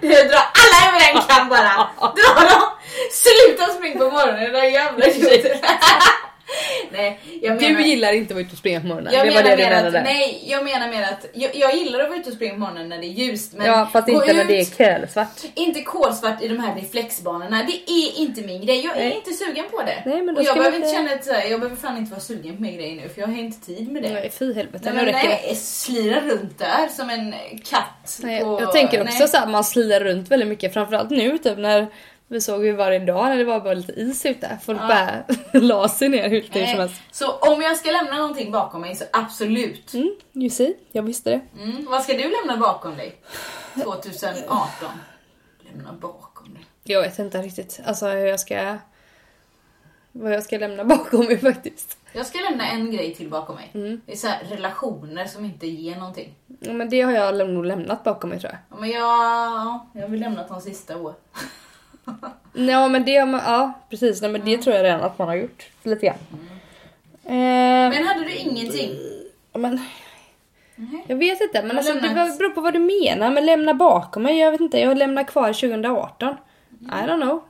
[0.02, 1.90] du drar alla över en kam bara.
[2.00, 2.64] Dra dem!
[3.12, 5.60] Sluta springa på morgonen era jävla tjejer.
[6.92, 7.78] Nej, jag menar...
[7.78, 9.64] Du gillar inte att vara ute och springa på morgonen, Jag det var det du
[9.64, 10.00] menade.
[10.00, 12.60] att, nej, jag menar mer att jag, jag gillar att vara ute och springa på
[12.60, 15.28] morgonen när det är ljust men ja, fast inte när ut, det är kölsvart.
[15.56, 18.86] inte kolsvart i de här reflexbanorna, det är inte min grej.
[18.86, 19.16] Jag är Nej.
[19.16, 20.04] inte sugen på det.
[20.06, 22.22] Nej, men då och jag behöver inte känna att här, jag behöver fan inte vara
[22.22, 24.10] sugen på min grej nu för jag har inte tid med det.
[24.14, 27.34] Nej, fy helvete, Nej, men nej, slira runt där som en
[27.66, 28.20] katt.
[28.24, 29.28] Nej, på- jag tänker också nej.
[29.28, 31.88] så att man slirar runt väldigt mycket, framförallt nu typ när
[32.30, 34.58] Vi såg ju varje dag när det var bara lite is ute.
[34.64, 34.88] Folk Ja.
[34.88, 35.24] bara
[35.62, 37.02] la sig ner hur hur som helst.
[37.12, 39.94] Så om jag ska lämna någonting bakom mig så absolut.
[39.94, 41.42] Mm, you see, jag visste det.
[41.64, 41.86] Mm.
[41.86, 43.16] Vad ska du lämna bakom dig?
[43.84, 44.68] 2018?
[45.72, 46.66] Lämna bakom dig.
[46.84, 48.78] Jag vet inte riktigt alltså hur jag ska...
[50.12, 51.98] Vad jag ska lämna bakom mig faktiskt.
[52.14, 53.72] Jag ska lämna en grej till bakom mig.
[53.74, 54.02] Mm.
[54.06, 56.36] Det är så här relationer som inte ger någonting.
[56.60, 58.60] Ja, men det har jag nog lämnat bakom mig tror jag.
[58.70, 61.16] Ja, Men jag, jag har väl lämnat de sista åren.
[62.54, 65.70] Ja men det ja precis, nej, men det tror jag redan att man har gjort.
[65.84, 66.18] Lite grann.
[67.24, 68.92] Eh, Men hade du ingenting?
[69.54, 69.82] men,
[70.76, 71.04] Nej.
[71.08, 73.32] jag vet inte, men alltså, det beror på vad du menar.
[73.32, 76.36] Men lämna bakom mig, jag vet inte, jag lämnar kvar 2018.
[76.82, 77.44] I don't know.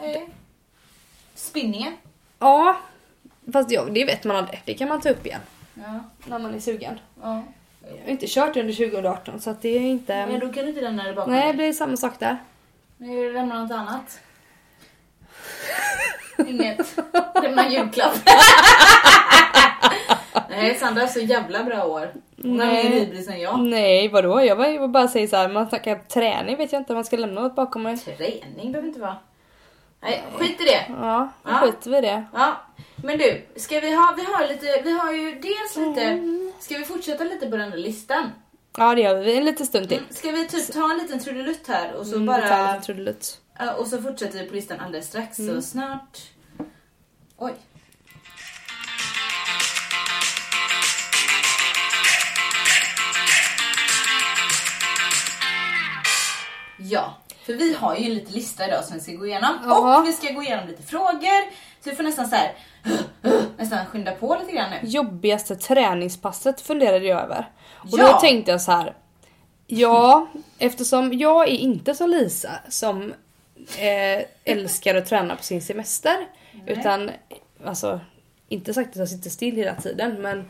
[0.00, 0.28] Nej.
[1.34, 1.92] Spinningen?
[2.38, 2.76] Ja,
[3.52, 4.62] fast ja, det vet man aldrig.
[4.64, 5.40] Det kan man ta upp igen.
[5.74, 6.00] Ja.
[6.26, 7.00] När man är sugen.
[7.22, 7.42] ja.
[7.88, 10.26] Jag har inte kört under 2018 så att det är inte...
[10.26, 12.36] Men då kan du inte lämna det bakom Nej, det blir samma sak där.
[12.96, 14.20] Nu lämna något annat.
[16.46, 16.96] Inget.
[17.42, 18.14] Lämna julklapp.
[20.50, 22.12] Nej, Sandra har så jävla bra år.
[22.42, 23.60] Hon har mer hybris än jag.
[23.60, 24.44] Nej, vadå?
[24.44, 27.04] Jag var- jag bara säga så här, man snackar träning vet jag inte om man
[27.04, 27.98] ska lämna något bakom mig.
[27.98, 29.16] Träning behöver inte vara.
[30.02, 30.84] Nej, skit i det.
[30.88, 31.56] Ja, då Ja.
[31.58, 32.24] skiter vi i det.
[32.32, 32.56] Ja,
[32.96, 36.18] men du, ska vi ha, vi har lite, vi har ju dels lite,
[36.60, 38.30] ska vi fortsätta lite på den där listan?
[38.78, 39.36] Ja, det gör vi.
[39.36, 39.98] En liten stund till.
[39.98, 42.66] Mm, Ska vi typ ta en liten trudelutt här och så Mm, vi tar en
[42.66, 43.40] bara, trudelutt.
[43.78, 45.54] och så fortsätter vi på listan alldeles strax Mm.
[45.54, 46.18] så snart.
[47.36, 47.52] Oj.
[56.78, 57.14] Ja,
[57.46, 59.98] för vi har ju en liten lista idag som vi ska gå igenom Ja.
[60.00, 61.44] och vi ska gå igenom lite frågor.
[61.84, 62.52] Så vi får nästan så här
[63.56, 64.88] nästan skynda på lite grann nu.
[64.88, 67.48] Jobbigaste träningspasset funderade jag över.
[67.74, 68.12] Och Ja.
[68.12, 68.94] då tänkte jag så här.
[69.66, 70.26] Ja,
[70.58, 73.14] eftersom jag är inte som Lisa som
[73.78, 76.16] eh, älskar att träna på sin semester.
[76.66, 77.10] Utan,
[77.64, 78.00] alltså,
[78.48, 80.44] inte sagt att jag sitter still hela tiden men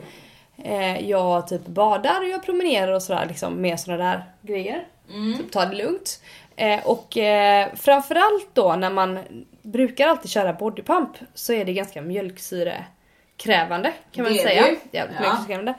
[0.65, 4.87] eh, jag typ badar och jag promenerar och sådär liksom med sådana där grejer.
[5.11, 5.39] Mm.
[5.39, 6.21] Typ ta det lugnt.
[6.57, 9.19] Eh, och eh, framförallt då när man
[9.65, 14.67] brukar alltid köra bodypump så är det ganska mjölksyrekrävande kan man Det det säga.
[14.91, 15.21] Jävligt Ja.
[15.21, 15.75] mjölksyrekrävande.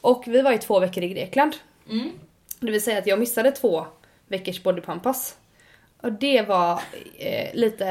[0.00, 1.56] Och vi var ju två veckor i Grekland.
[1.90, 2.10] Mm.
[2.60, 3.86] Det vill säga att jag missade två
[4.28, 5.34] veckors bodypump-pass.
[6.02, 6.80] Och det var
[7.18, 7.86] eh, lite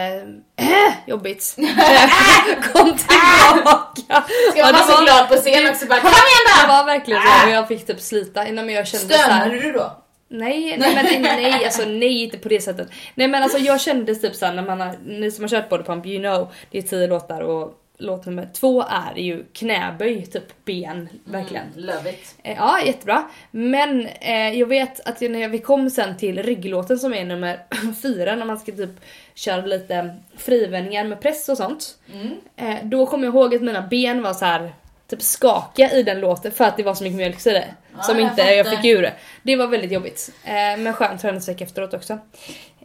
[0.56, 0.68] äh,
[1.08, 1.56] jobbigt.
[2.74, 4.26] Kom tillbaka.
[4.52, 6.74] Ska man det vara så glad på scen också bara Kom Det igen då!
[6.74, 9.24] var verkligen så och jag fick typ slita jag kände här.
[9.24, 10.04] Stönade du då?
[10.30, 12.90] Nej, nej men nej, nej, alltså nej inte på det sättet.
[13.16, 16.06] Nej men alltså jag kände typ såhär när man har, ni som har kört bodypump
[16.06, 21.10] you know, det är tio låtar och låt nummer två är ju knäböj, typ ben,
[21.26, 21.66] verkligen.
[21.68, 22.36] Mm, love it.
[22.44, 23.30] Eh, Ja, jättebra.
[23.52, 27.60] Men eh, jag vet att när vi kom sen till rygglåten som är nummer
[28.02, 29.00] fyra när man ska typ
[29.34, 31.98] köra lite frivändningar med press och sånt.
[32.14, 32.32] Mm.
[32.56, 34.74] Eh, då kommer jag ihåg att mina ben var så här
[35.08, 37.64] typ skakiga i den låten för att det var så mycket mjölksyra
[37.98, 38.82] Ja, som jag inte jag fattar.
[38.82, 39.12] fick ur
[39.44, 39.56] det.
[39.56, 40.32] Var väldigt jobbigt.
[40.44, 42.20] Eh, men skön träningsvecka efteråt också.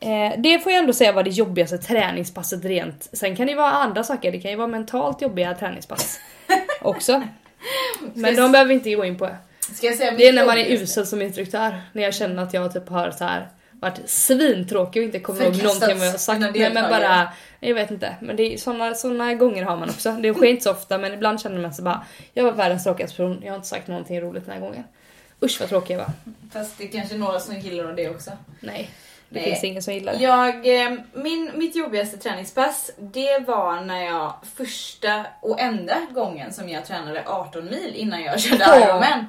[0.00, 3.08] Eh, det får jag ändå säga var det jobbigaste träningspasset rent.
[3.12, 6.18] Sen kan det ju vara andra saker, det kan ju vara mentalt jobbiga träningspass
[6.80, 7.22] också.
[8.14, 9.28] Men de behöver vi inte gå in på.
[9.82, 11.80] Jag Det är när man är usel som instruktör.
[11.92, 13.48] När jag känner att jag typ har så här
[13.82, 16.40] varit svintråkig och inte kommer ihåg någonting vad jag har sagt.
[16.40, 18.16] Nej, men bara, jag vet inte.
[18.20, 20.12] Men det är såna, såna gånger har man också.
[20.12, 23.16] Det sker inte så ofta men ibland känner man sig bara, jag var världens tråkigaste
[23.16, 24.84] person, jag har inte sagt någonting roligt den här gången.
[25.42, 26.10] Usch vad tråkig jag var.
[26.52, 28.30] Fast det är kanske några som gillar det också.
[28.60, 28.90] Nej,
[29.28, 29.50] det Nej.
[29.50, 30.22] finns ingen som gillar det.
[30.22, 36.68] Jag, eh, min, mitt jobbigaste träningspass, det var när jag första och enda gången som
[36.68, 38.82] jag tränade 18 mil innan jag körde Åh.
[38.82, 39.26] Ironman.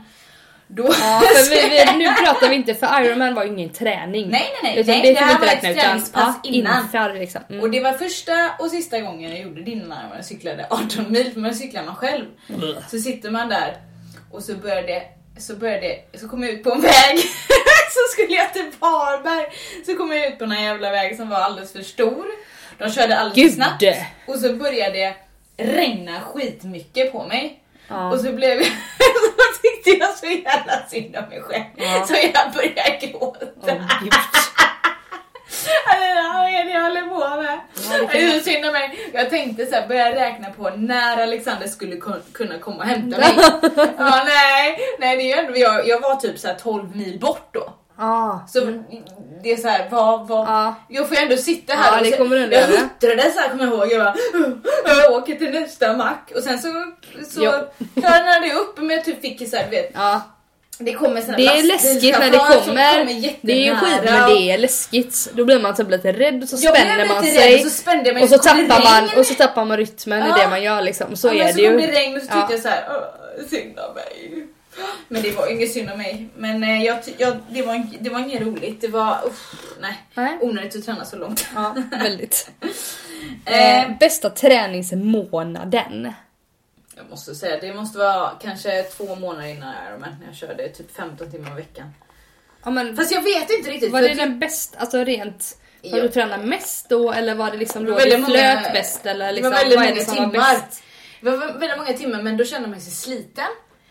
[0.67, 0.83] Då...
[0.83, 4.29] Ja, för vi, vi, nu pratar vi inte, för Ironman var ju ingen träning.
[4.29, 4.79] Nej, nej, nej.
[4.79, 6.83] Utan nej det det här inte var ett träningspass innan.
[6.83, 7.41] inför liksom.
[7.49, 7.61] Mm.
[7.61, 11.33] Och det var första och sista gången jag gjorde det innan jag cyklade 18 mil,
[11.33, 12.25] för man cyklar man själv.
[12.91, 13.77] Så sitter man där
[14.31, 15.03] och så började,
[15.39, 17.19] så började, så kom jag ut på en väg.
[17.91, 19.45] så skulle jag till Varberg.
[19.85, 22.25] Så kom jag ut på en jävla väg som var alldeles för stor.
[22.77, 23.53] De körde alldeles Gud!
[23.53, 23.83] snabbt.
[24.27, 25.15] Och så började det
[25.57, 27.59] regna skitmycket på mig.
[27.87, 28.11] Ja.
[28.11, 28.65] Och så blev jag,
[28.99, 31.63] så tyckte jag så jävla synd om mig själv.
[31.75, 32.05] Ja.
[32.07, 33.45] Så jag började gråta.
[33.45, 33.75] Alltså,
[36.33, 37.59] Vad är det jag håller på med?
[37.91, 39.09] Ja, det det är synd om mig.
[39.13, 43.17] Jag tänkte så här, börja räkna på när Alexander skulle kun- kunna komma och hämta
[43.17, 43.33] mig.
[43.97, 47.49] ja, nej, nej det är ändå, jag, jag var typ så här 12 mil bort
[47.53, 47.73] då.
[47.97, 48.39] Ah.
[48.47, 48.59] Så
[49.43, 50.75] det är så här, vad, vad, Ja.
[50.89, 53.63] jag får ju ändå sitta här Ja, och det kommer jag huttrade så här kommer
[53.63, 53.91] jag ihåg.
[53.91, 54.13] Jag
[54.85, 56.67] bara, jag åker till nästa mack och sen så,
[57.29, 57.41] så
[58.01, 59.91] klarnade jag upp men jag typ fick så här, du vet.
[60.79, 63.05] Det kommer såna Det är läskigt när det som kommer.
[63.05, 65.29] Det är skit jättenära men det är läskigt.
[65.33, 67.53] Då blir man typ lite rädd och så Jag spänner man sig.
[67.57, 69.77] rädd, så spände jag mig, och så så kom tappar man och så tappar man
[69.77, 70.37] rytmen Ja.
[70.37, 71.15] i det man gör liksom.
[71.15, 71.87] Så ja, är så det kom ju.
[71.87, 72.51] det regn och så tyckte Ja.
[72.51, 74.47] jag så här, "Åh, synd om mig.
[75.07, 76.27] Men det var inget synd om mig.
[76.37, 78.81] Men eh, jag, jag, det, var, det var inget roligt.
[78.81, 79.93] Det var, usch, nej.
[80.13, 80.37] Nej.
[80.41, 81.47] Onödigt att träna så långt.
[81.55, 82.49] Ja, väldigt.
[83.45, 86.13] Eh, Eh, bästa träningsmånaden?
[87.03, 90.95] Jag måste säga, det måste vara kanske två månader innan Ironman när jag körde typ
[90.95, 91.93] 15 timmar i veckan.
[92.63, 93.91] Ja, men, Fast jag vet inte riktigt.
[93.91, 95.57] var det typ- den bästa, alltså rent
[95.91, 96.03] Har Ja.
[96.03, 98.69] du tränat mest då eller var det liksom Det då var det väldigt flöt många-
[98.73, 100.53] bäst eller det liksom, var väldigt vad är många det som var timmar.
[100.53, 100.83] bäst?
[101.21, 103.45] Det var väldigt många timmar men då kände man sig sliten.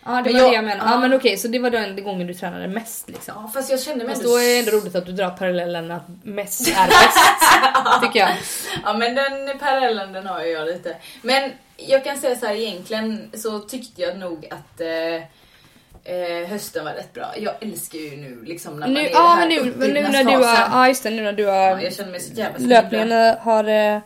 [0.05, 0.91] Ja det Men var jag- det jag menade.
[0.91, 1.01] Ja ja.
[1.01, 3.35] men okej så det var den gången du tränade mest liksom.
[3.37, 4.37] Ja, fast jag kände mig Fast ändå...
[4.37, 7.19] då är det ändå roligt att du drar parallellen att mest är bäst.
[8.03, 8.31] tycker jag.
[8.85, 10.97] Ja men den parallellen den har ju jag lite.
[11.23, 11.51] Men
[11.89, 15.15] jag kan säga så här egentligen så tyckte jag nog att eh,
[16.15, 17.27] eh, hösten var rätt bra.
[17.39, 19.75] Jag älskar ju nu liksom när man Nu, är i ja den men här nu,
[19.77, 22.11] men nu när du har, ja just det nu när du Ja, har jag känner
[22.11, 23.99] mig så jävla löpningen har, eh,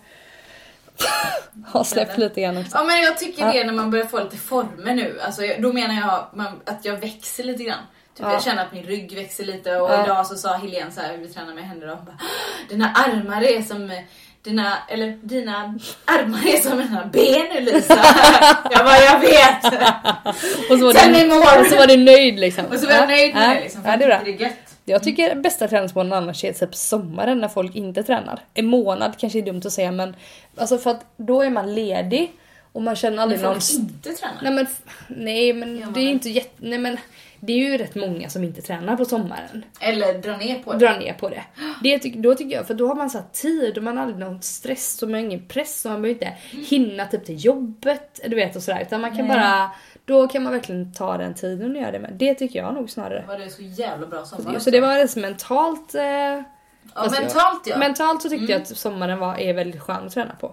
[1.67, 2.71] har släppt lite grann också.
[2.77, 3.53] Ja men jag tycker Ja.
[3.53, 5.21] det när man börjar få lite former nu.
[5.21, 7.79] Alltså, då menar jag man, att jag växer lite grann.
[8.15, 8.33] Typ Ja.
[8.33, 10.05] Jag känner att min rygg växer lite och Ja.
[10.05, 12.93] idag så sa Helene så här, vi tränar med henne då, hon bara, "Ah, dina
[12.93, 14.03] armar är som
[14.46, 17.94] dina, eller dina armar är som mina ben nu Lisa.
[18.70, 19.64] jag bara, jag vet.
[20.70, 22.64] Och så var, Tell du, och så var du nöjd liksom.
[22.66, 23.82] Och så var jag nöjd med ja, det liksom.
[23.85, 24.18] Ja, det är bra.
[24.18, 24.74] tyckte det är gött.
[24.85, 28.40] Jag tycker bästa träningsmånaden annars är typ sommaren när folk inte tränar.
[28.54, 30.16] En månad kanske är dumt att säga men
[30.56, 32.32] alltså för att då är man ledig
[32.72, 33.61] och man känner aldrig någon...
[33.61, 34.38] folk inte tränar.
[34.42, 34.66] Nej men,
[35.09, 36.50] nej men det är inte jätte...
[36.56, 36.98] Nej men
[37.40, 39.64] det är ju rätt många som inte tränar på sommaren.
[39.81, 40.79] Eller dra ner på det.
[40.79, 41.42] Dra ner på det.
[41.83, 44.20] det ty- då tycker jag, för då har man så tid och man har aldrig
[44.20, 46.37] någon stress och man har ingen press och man behöver inte
[46.75, 49.37] hinna typ till jobbet du vet och sådär utan man kan Nej.
[49.37, 49.70] bara
[50.05, 52.12] då kan man verkligen ta den tiden och göra det med.
[52.12, 53.25] Det tycker jag nog snarare.
[53.29, 56.42] Var det så jävla bra sommar Så det var rätt mentalt eh, Ja,
[56.94, 57.79] jag- mentalt ja.
[57.79, 60.53] Mentalt så tyckte jag att sommaren var, är väldigt skön att träna på.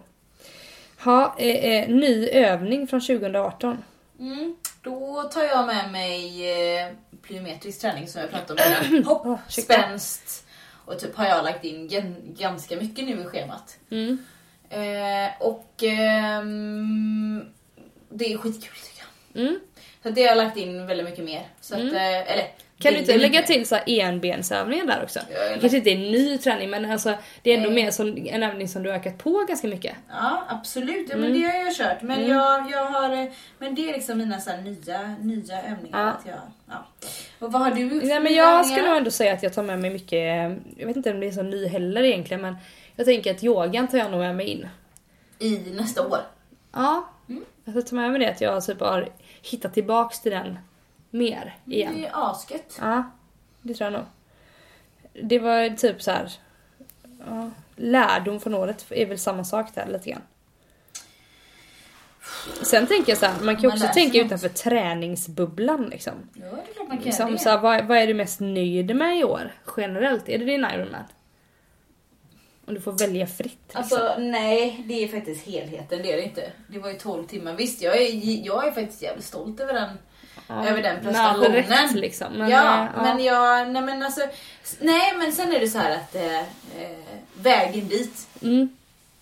[1.03, 3.77] Ha, eh, eh, ny övning från 2018.
[4.19, 4.55] Mm.
[4.81, 6.49] Då tar jag med mig
[6.79, 6.87] eh,
[7.21, 9.03] plyometrisk träning som jag pratade om innan.
[9.07, 9.73] Hopp, ursäkta.
[9.73, 10.45] spänst
[10.85, 13.77] och typ har jag lagt in gen- ganska mycket nu i schemat.
[13.91, 14.25] Mm.
[14.69, 17.45] Eh, och ehm,
[18.09, 19.41] det är skitkul tycker jag.
[19.43, 19.59] Mm.
[20.03, 21.47] Så det har jag lagt in väldigt mycket mer.
[21.61, 21.95] Så att, Mm.
[21.95, 22.47] eh, eller,
[22.83, 25.19] Kan du inte lägga till så enbensövningar där också?
[25.33, 27.83] Ja, Det kanske inte är ny träning men alltså, det är ändå Nej.
[27.83, 29.95] mer som en övning som du har ökat på ganska mycket.
[30.09, 31.31] Ja absolut, ja, Mm.
[31.31, 32.01] men det har jag kört.
[32.01, 32.31] Men, Mm.
[32.31, 35.99] jag, jag har, eh, men det är liksom mina så nya, nya övningar.
[36.03, 36.09] Ja.
[36.09, 36.35] Att jag,
[36.69, 36.85] ja.
[37.39, 39.63] Och vad har du gjort Nej men jag skulle nog ändå säga att jag tar
[39.63, 40.19] med mig mycket,
[40.77, 42.55] jag vet inte om det är så ny heller egentligen men
[42.95, 44.67] jag tänker att yogan tar jag nog med mig in.
[45.39, 46.19] I nästa år.
[46.73, 47.43] Ja, Mm.
[47.65, 49.09] jag ska ta med mig det att jag typ har
[49.41, 50.57] hittat tillbaks till den
[51.13, 51.93] mer igen.
[51.95, 52.77] Det är asgött.
[52.81, 53.03] Ja,
[53.61, 54.05] det tror jag nog.
[55.29, 56.31] Det var typ så här.
[57.25, 60.21] Ja, lärdom från året är väl samma sak där lite grann.
[62.61, 64.25] Sen tänker jag så här, man kan ju också tänka något.
[64.25, 66.13] utanför träningsbubblan liksom.
[66.33, 68.95] Ja, det är klart man kan göra så här, vad, vad är du mest nöjd
[68.95, 69.53] med i år?
[69.77, 71.03] Generellt, är det din Ironman?
[72.65, 73.59] Om du får välja fritt.
[73.67, 73.81] Liksom.
[73.81, 76.01] Alltså nej, det är faktiskt helheten.
[76.03, 76.51] Det är det inte.
[76.67, 77.53] Det var ju 12 timmar.
[77.53, 79.89] Visst, jag är, jag är faktiskt jävligt stolt över den,
[80.47, 81.83] Ja, över den med all prestationen.
[81.87, 82.33] rätt, liksom.
[82.33, 84.21] Men, ja, eh, men jag, nej men alltså,
[84.79, 86.97] nej men sen är det så här att eh, eh,
[87.35, 88.69] vägen dit Mm.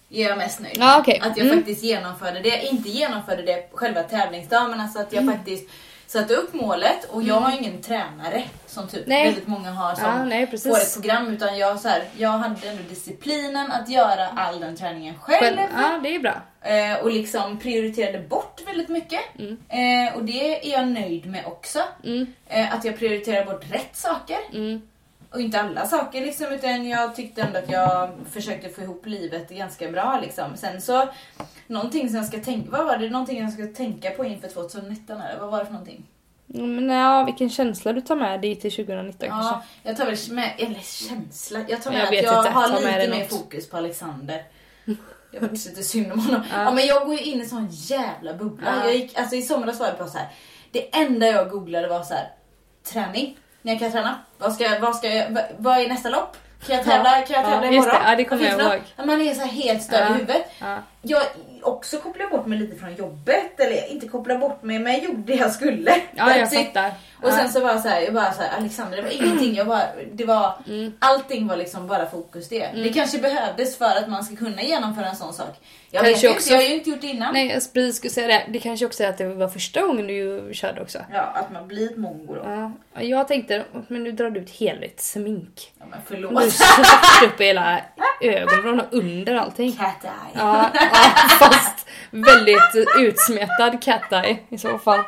[0.10, 1.20] är jag mest nöjd Ja, okej.
[1.24, 1.58] Att jag Mm.
[1.58, 2.66] faktiskt genomförde det.
[2.66, 5.36] Inte genomförde det själva tävlingsdagen men alltså att jag Mm.
[5.38, 5.70] faktiskt
[6.12, 9.26] satte upp målet och jag har ingen tränare som typ Nej.
[9.26, 12.70] väldigt många har som Ja, nej får ett program utan jag, så här, jag hade
[12.70, 15.58] ändå disciplinen att göra all den träningen själv.
[15.58, 16.42] Själv, ja, det är bra.
[16.62, 19.22] Eh, och liksom prioriterade bort väldigt mycket.
[19.40, 19.58] Mm.
[19.70, 21.80] Eh, och det är jag nöjd med också.
[22.04, 24.38] Mm, Eh, att jag prioriterar bort rätt saker.
[24.54, 24.82] mm,
[25.32, 29.50] Och inte alla saker liksom, utan jag tyckte ändå att jag försökte få ihop livet
[29.50, 30.58] ganska bra liksom.
[30.58, 31.10] Sen så,
[31.68, 33.10] någonting som jag ska tänka, vad var det?
[33.10, 36.08] Någonting jag ska tänka på inför 2019 eller vad var det för någonting?
[36.46, 39.54] Men ja, vilken känsla du tar med dig till 2019 kanske.
[39.54, 42.68] Ja, jag tar väl med, eller känsla, jag tar med Jag att jag inte, har
[42.68, 43.30] lite mer något.
[43.30, 44.44] fokus på Alexander.
[45.34, 46.44] Jag var lite synd om honom.
[46.52, 46.64] Ja.
[46.64, 46.72] Ja.
[46.72, 48.76] men jag går ju in i sån jävla bubbla.
[48.76, 48.86] Ja.
[48.86, 50.28] Jag gick, alltså i somras var jag bara så här.
[50.72, 52.28] det enda jag googlade var så här
[52.84, 53.38] träning.
[53.62, 54.20] När kan jag träna?
[54.38, 56.38] Vad, ska, vad, ska jag, vad, vad är nästa lopp?
[56.68, 58.04] Kan jag tävla, kan jag Ja, tävla just imorgon?
[58.04, 58.10] det.
[58.10, 58.82] Ja, det kommer jag ihåg.
[58.98, 59.06] något?
[59.08, 60.10] Man är så helt störd Ja.
[60.10, 60.46] i huvudet.
[60.60, 60.78] Ja.
[61.02, 61.22] jag
[61.62, 63.60] också kopplade bort mig lite från jobbet.
[63.60, 65.96] Eller inte kopplade bort mig men jag gjorde det jag skulle.
[66.16, 66.92] Ja, jag fattar.
[67.22, 67.36] Och Ja.
[67.38, 69.68] sen så var jag så här, jag bara så här, Alexander det var ingenting, jag
[69.68, 70.94] bara, det var, Mm.
[71.00, 72.70] allting var liksom bara fokus det.
[72.74, 75.60] Det kanske behövdes för att man ska kunna genomföra en sån sak.
[75.94, 77.34] Jag Kanske vet också- inte, jag har ju inte gjort det innan.
[77.34, 78.46] Nej, jag precis skulle säga det.
[78.50, 81.00] Det kanske också är att det var första gången du körde också.
[81.14, 82.72] Ja, att man blir ett mongo då.
[82.94, 85.72] Ja, jag tänkte, men nu drar du ut helvitt smink.
[85.80, 86.52] Ja men Du förlåt.
[86.54, 87.82] svart upp i hela
[88.22, 89.72] ögonvrån och under allting.
[89.74, 90.12] Cat eye.
[90.34, 90.90] Ja, ja,
[91.40, 95.00] fast väldigt utsmetad cat eye i så fall.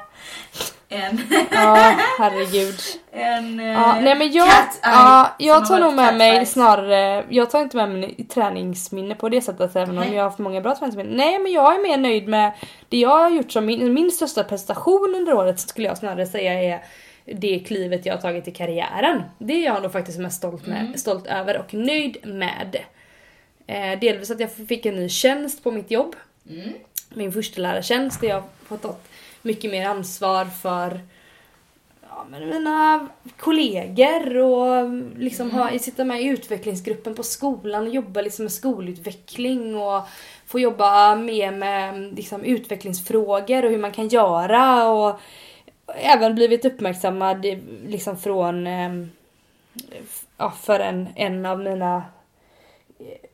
[0.94, 1.20] En,
[1.52, 2.76] Ja, herregud.
[3.12, 7.50] en eh, Ja, nej men jag, eye ja, jag tar nog med mig snarare, jag
[7.50, 10.14] tar inte med mig träningsminne på det sättet även om Nej.
[10.14, 11.18] jag har haft många bra träningsminnen.
[11.18, 12.52] Nej men jag är mer nöjd med
[12.90, 16.54] det jag har gjort som min, min största prestation under året skulle jag snarare säga
[16.54, 16.84] är
[17.26, 19.22] det klivet jag har tagit i karriären.
[19.38, 20.98] Det är jag nog faktiskt mest stolt, med, Mm.
[20.98, 22.78] stolt över och nöjd med.
[23.68, 26.16] Eh, delvis att jag fick en ny tjänst på mitt jobb.
[26.50, 26.70] Mm.
[27.14, 28.86] Min första lärartjänst där jag fått
[29.44, 31.00] mycket mer ansvar för
[32.10, 33.08] ja, men mina
[33.40, 39.76] kollegor och liksom ha, sitta med i utvecklingsgruppen på skolan och jobba liksom med skolutveckling
[39.76, 40.08] och
[40.46, 45.20] få jobba mer med liksom, utvecklingsfrågor och hur man kan göra och
[45.88, 47.46] även blivit uppmärksammad
[47.88, 49.12] liksom från ehm,
[50.38, 52.04] ja, för en, en av mina
[53.00, 53.30] eh,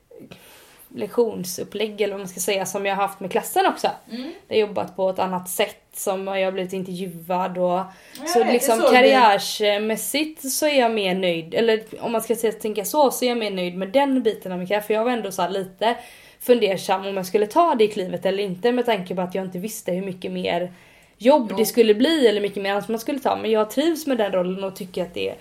[0.88, 3.90] lektionsupplägg eller vad man ska säga som jag har haft med klassen också.
[4.12, 4.32] Mm.
[4.48, 7.82] Jag har jobbat på ett annat sätt som jag har blivit intervjuad och
[8.28, 8.96] så vet, det liksom vi.
[8.96, 13.30] karriärsmässigt så är jag mer nöjd, eller om man ska säga, tänka så, så är
[13.30, 15.96] jag mer nöjd med den biten av min karriär för jag var ändå så lite
[16.40, 19.60] fundersam om jag skulle ta det klivet eller inte med tanke på att jag inte
[19.60, 20.72] visste hur mycket mer
[21.18, 21.58] jobb Jo.
[21.58, 24.32] det skulle bli eller mycket mer ansvar man skulle ta men jag trivs med den
[24.32, 25.36] rollen och tycker att det är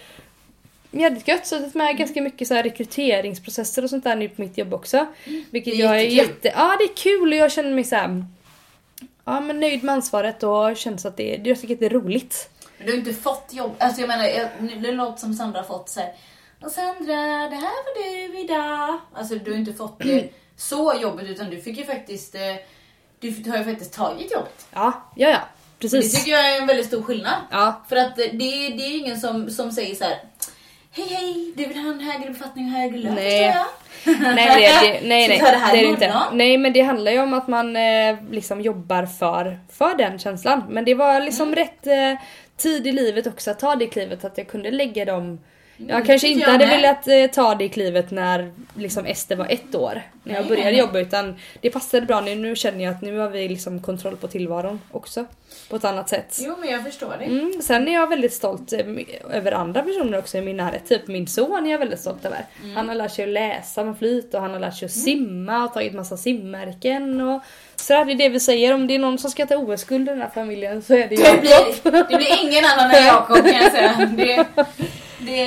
[0.91, 1.47] jävligt gött.
[1.47, 5.07] Suttit med ganska mycket så här rekryteringsprocesser och sånt där nu på mitt jobb också.
[5.51, 5.79] Vilket Mm.
[5.79, 6.53] Det är jag är jätte...
[6.57, 8.25] Ja det är kul och jag känner mig så här,
[9.29, 12.51] Ja men nöjd med ansvaret och känns att det, jag tycker att det är roligt.
[12.79, 13.77] Men du har inte fått jobb.
[13.79, 14.49] Alltså jag menar, jag,
[14.83, 16.15] det låter som Sandra har fått så här.
[16.63, 17.15] Och Sandra,
[17.49, 18.99] det här var du idag.
[19.15, 22.41] Alltså du har inte fått det så jobbet utan du fick ju faktiskt, eh,
[23.21, 24.67] du har ju faktiskt tagit jobbet.
[24.73, 25.41] Ja, ja, ja.
[25.79, 26.19] Det Precis.
[26.19, 27.35] tycker jag är en väldigt stor skillnad.
[27.51, 30.19] Ja, För att eh, det, det är ingen som, som säger så här.
[30.91, 33.55] Hej hej, du vill ha en högre befattning och högre lön Nej.
[34.05, 36.23] nej det, det, nej, nej, det det är det inte.
[36.33, 40.63] Nej men det handlar ju om att man eh, liksom jobbar för, för den känslan.
[40.69, 41.57] Men det var liksom Mm.
[41.57, 42.23] rätt eh,
[42.57, 45.41] tid i livet också att ta det klivet att jag kunde lägga dem
[45.81, 46.77] jag Mm, kanske tycker inte jag hade med.
[46.77, 50.03] velat eh, ta det klivet när liksom Ester var ett år.
[50.23, 52.35] När jag började jobba utan det passade bra nu.
[52.35, 55.25] Nu känner jag att nu har vi liksom kontroll på tillvaron också.
[55.71, 56.39] På ett annat sätt.
[56.41, 57.25] Jo men jag förstår det.
[57.25, 58.81] Mm, sen är jag väldigt stolt eh,
[59.31, 60.89] över andra personer också i min närhet.
[60.89, 62.47] Typ min son är jag väldigt stolt över.
[62.63, 62.77] Mm.
[62.77, 65.65] Han har lärt sig att läsa med flyt och han har lärt sig att simma
[65.65, 67.21] och tagit massa simmärken.
[67.21, 67.43] Och
[67.77, 70.11] så det är det vi säger, om det är någon som ska ta OS-guld i
[70.11, 71.41] den här familjen så är det Det Jakob.
[71.41, 74.11] blir, det blir ingen annan än Jakob kan jag säga.
[74.17, 74.47] Det,
[75.19, 75.47] det,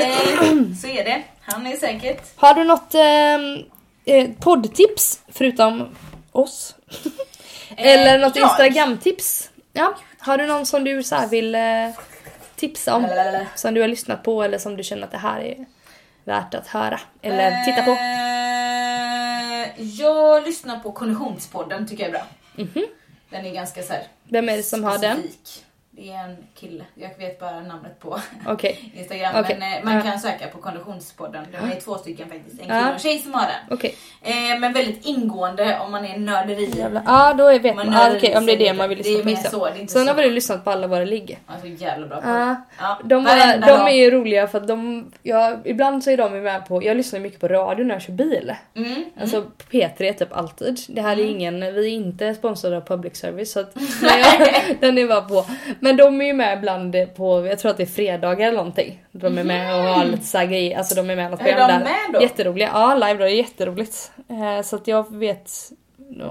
[0.82, 1.24] så är det.
[1.42, 2.22] Han är säkert.
[2.36, 5.96] Har du något eh, eh, poddtips förutom
[6.32, 6.76] oss?
[7.78, 8.50] Eller något Eh, jag?
[8.50, 9.50] Instagram-tips?
[9.74, 9.96] Ja.
[10.20, 11.62] Har du någon som du så här vill eh,
[12.56, 13.02] tipsa om?
[13.02, 13.46] Lalalala.
[13.56, 15.66] Som du har lyssnat på eller som du känner att det här är
[16.24, 17.00] värt att höra?
[17.22, 17.92] Eller titta på?
[17.92, 22.26] Eh, jag lyssnar på Konditionspodden tycker jag är bra.
[22.56, 22.86] Mhm.
[23.30, 25.24] Den är ganska så här Vem är det som har den?
[25.94, 29.36] Det är en kille, jag vet bara namnet på Okej, Instagram.
[29.44, 29.58] Okej.
[29.60, 31.46] Men eh, man kan söka på Konditionspodden.
[31.52, 32.62] De är två stycken faktiskt.
[32.62, 33.78] En kille och en tjej som har den.
[33.78, 33.96] okej.
[34.22, 36.86] Eh, men väldigt ingående om man är nörderi.
[37.06, 37.76] Ja, då vet man.
[37.76, 39.24] Man Ah, okej, om det är det man vill lyssna på.
[39.26, 39.50] Det är mer det.
[39.50, 40.14] så, det är inte Sen så.
[40.14, 41.40] har vi lyssnat på alla våra ligg.
[41.48, 42.32] Alltså jävla bra podd.
[42.32, 42.56] Ja.
[42.80, 46.44] Ja, De, var, de är ju roliga för att de, ja, ibland så är de
[46.44, 48.56] med på, jag lyssnar mycket på radio när jag kör bil.
[48.76, 49.04] Mm, mm.
[49.22, 50.80] Alltså på P3 typ alltid.
[50.88, 54.98] Det här är ingen, vi är inte sponsrade av public service så att jag, den
[54.98, 55.46] är bara på.
[55.84, 59.06] Men de är ju med ibland på, jag tror att det är fredagar eller någonting.
[59.12, 61.42] De är med och har lite såhär grejer, alltså de är med i något.
[61.42, 62.22] Är de med då?
[62.22, 64.12] Jätteroliga, ja live då, det är jätteroligt.
[64.30, 65.52] Eh, så att jag vet,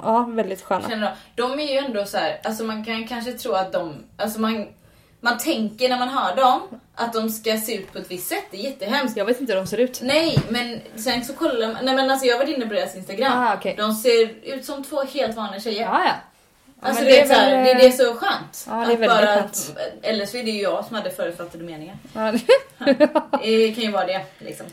[0.02, 1.12] ja väldigt sköna.
[1.34, 4.66] De, är ju ändå så här, alltså man kan kanske tro att de, alltså man,
[5.20, 6.60] man tänker när man hör dem
[6.94, 9.16] att de ska se ut på ett visst sätt, det är jättehemskt.
[9.16, 10.00] Jag vet inte hur de ser ut.
[10.02, 13.32] Nej, men sen så kollar man, nej men alltså jag var inne på deras instagram.
[13.34, 13.74] Ah, okej.
[13.78, 15.82] De ser ut som två helt vanliga tjejer.
[15.82, 16.12] Ja, ja.
[16.82, 18.66] Alltså det, är så här, väl, det, det är så skönt.
[18.68, 19.76] Ja, det är väldigt bara, skönt.
[20.02, 21.96] Eller så är det ju jag som hade förutfattade meningar.
[22.14, 22.32] ja,
[22.82, 22.96] det-
[23.42, 24.66] Det kan ju vara det liksom.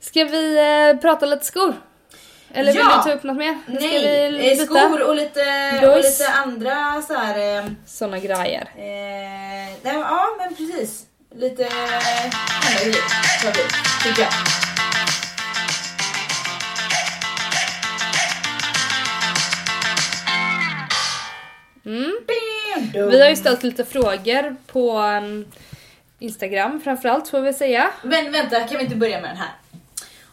[0.00, 0.56] Ska vi
[0.94, 1.74] eh, prata lite skor?
[2.54, 3.02] Eller vill Ja.
[3.04, 3.58] du ta upp något mer?
[3.64, 5.40] Ska Nej, eh, skor och lite,
[5.90, 7.58] och lite andra så här.
[7.58, 8.68] Eh, Såna grejer.
[8.76, 11.02] Eh, ja, men precis.
[11.34, 13.02] Lite andra grejer
[13.42, 13.62] tar vi,
[14.08, 14.32] tycker jag.
[21.86, 23.10] Dum.
[23.10, 25.44] Vi har ju ställt lite frågor på um,
[26.18, 27.90] Instagram framförallt får vi säga.
[28.02, 29.48] Men vänta, kan vi inte börja med den här?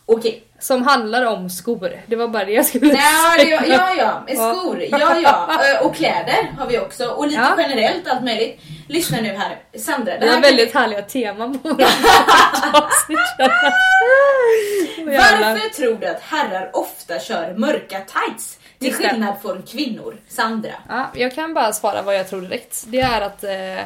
[0.06, 0.44] Okej.
[0.60, 1.92] Som handlar om skor.
[2.06, 3.62] Det var bara det jag skulle Ja, säga.
[3.62, 4.24] det, ja, ja,
[4.54, 5.60] skor, ja, ja.
[5.64, 7.06] Ö, Och kläder har vi också.
[7.08, 7.56] Och lite Ja.
[7.62, 8.60] generellt allt möjligt.
[8.90, 10.14] Lyssna nu här, Sandra.
[10.14, 11.70] Det Vi har kan väldigt härliga teman på.
[15.06, 18.58] Varför tror du att herrar ofta kör mörka tights?
[18.84, 20.74] Till skillnad från kvinnor, Sandra.
[20.90, 22.84] Ja, jag kan bara svara vad jag tror direkt.
[22.88, 23.86] Det är att eh,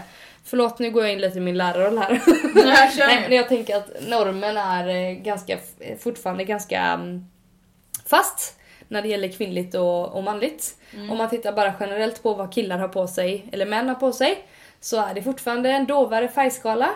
[0.49, 2.21] Förlåt nu går jag in lite i min lärarroll här.
[2.55, 7.25] Nej, Nej, men jag tänker att normen är eh, ganska, eh, fortfarande ganska mm,
[8.05, 10.75] fast när det gäller kvinnligt och, och manligt.
[11.11, 14.11] Om man tittar bara generellt på vad killar har på sig, eller män har på
[14.11, 14.47] sig,
[14.79, 16.89] så är det fortfarande en dovare färgskala.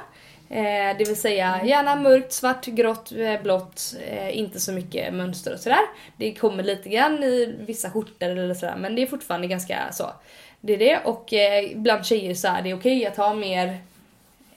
[0.52, 5.54] Eh, det vill säga gärna mörkt, svart, grått, eh, blått, eh, inte så mycket mönster
[5.54, 5.80] och sådär.
[6.18, 10.10] Det kommer lite grann i vissa skjortor eller sådär men det är fortfarande ganska så.
[10.62, 13.78] Det är det och eh, bland tjejer så är det okej att ha mer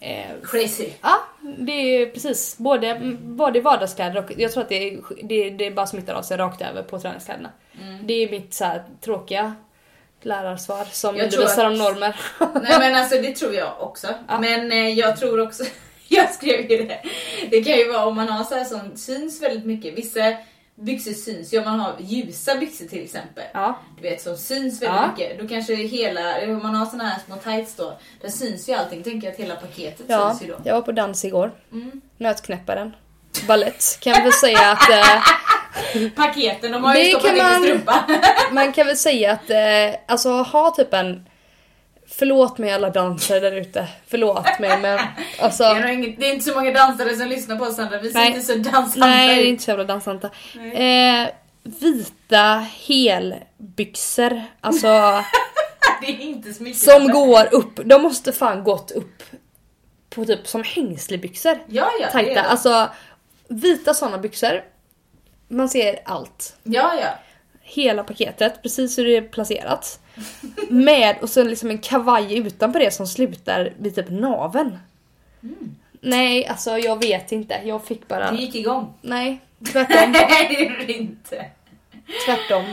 [0.01, 0.89] eh, Crazy.
[1.03, 1.15] Ja,
[1.59, 2.59] det är precis.
[2.59, 6.63] Både, både vardagskläder och jag tror att det, det, det bara smittar av sig rakt
[6.63, 7.51] över på träningskläderna.
[7.83, 8.07] Mm.
[8.07, 9.55] Det är mitt så här, tråkiga
[10.23, 12.17] lärarsvar som Jag undervisar att- om normer.
[12.63, 14.07] Nej men alltså det tror jag också.
[14.29, 14.41] Ja.
[14.41, 15.65] Men eh, jag tror också,
[16.23, 16.99] jag skrev ju det.
[17.51, 19.99] Det kan ju vara om man har så här som syns väldigt mycket.
[19.99, 20.33] Vissa
[20.77, 23.45] byxor syns ju om man har ljusa byxor till exempel.
[23.55, 25.11] ja, Du vet som syns väldigt Ja.
[25.17, 25.39] mycket.
[25.41, 29.03] Då kanske hela, om man har såna här små tights då, där syns ju allting.
[29.03, 30.61] Tänker att hela paketet ja, syns ju då.
[30.65, 31.53] jag var på dans igår.
[31.73, 32.01] Mm.
[32.19, 32.97] Nötknäpparen.
[33.49, 33.99] Ballett.
[34.01, 35.23] Kan väl säga att eh,
[36.17, 38.03] Paketen, de har ju stoppat kan in man- i strumpan.
[38.53, 41.29] man kan väl säga att eh, alltså ha typ en
[42.17, 43.89] Förlåt mig alla dansare där ute.
[44.07, 45.01] Förlåt mig men
[45.41, 45.63] alltså.
[45.63, 48.13] Det är, inget, det är inte så många dansare som lyssnar på oss Sandra, vi
[48.13, 48.29] ser Nej.
[48.29, 50.31] inte så dansanta Nej, det är inte så jävla dansanta.
[50.75, 51.29] Eh,
[51.63, 54.43] vita helbyxor.
[54.61, 54.87] Alltså
[56.01, 56.81] Det är inte så mycket.
[56.81, 57.81] som går upp.
[57.85, 59.23] De måste fan gått upp
[60.11, 61.59] på typ som hängslebyxor.
[61.67, 62.07] Ja, ja.
[62.07, 62.31] det Tajta.
[62.31, 62.43] är det.
[62.43, 62.89] Alltså
[63.49, 64.65] vita såna byxor.
[65.49, 66.57] Man ser allt.
[66.63, 67.09] Ja, ja.
[67.67, 70.01] Hela paketet, precis hur det är placerat.
[70.69, 74.79] Med och sen liksom en kavaj utanpå det som slutar vid typ naveln.
[76.01, 77.61] Nej, alltså jag vet inte.
[77.65, 78.31] Jag fick bara...
[78.31, 78.95] Det gick igång.
[79.01, 79.41] Nej,
[79.73, 80.13] tvärtom.
[80.13, 81.45] Nej, det är det inte.
[82.27, 82.65] Tvärtom.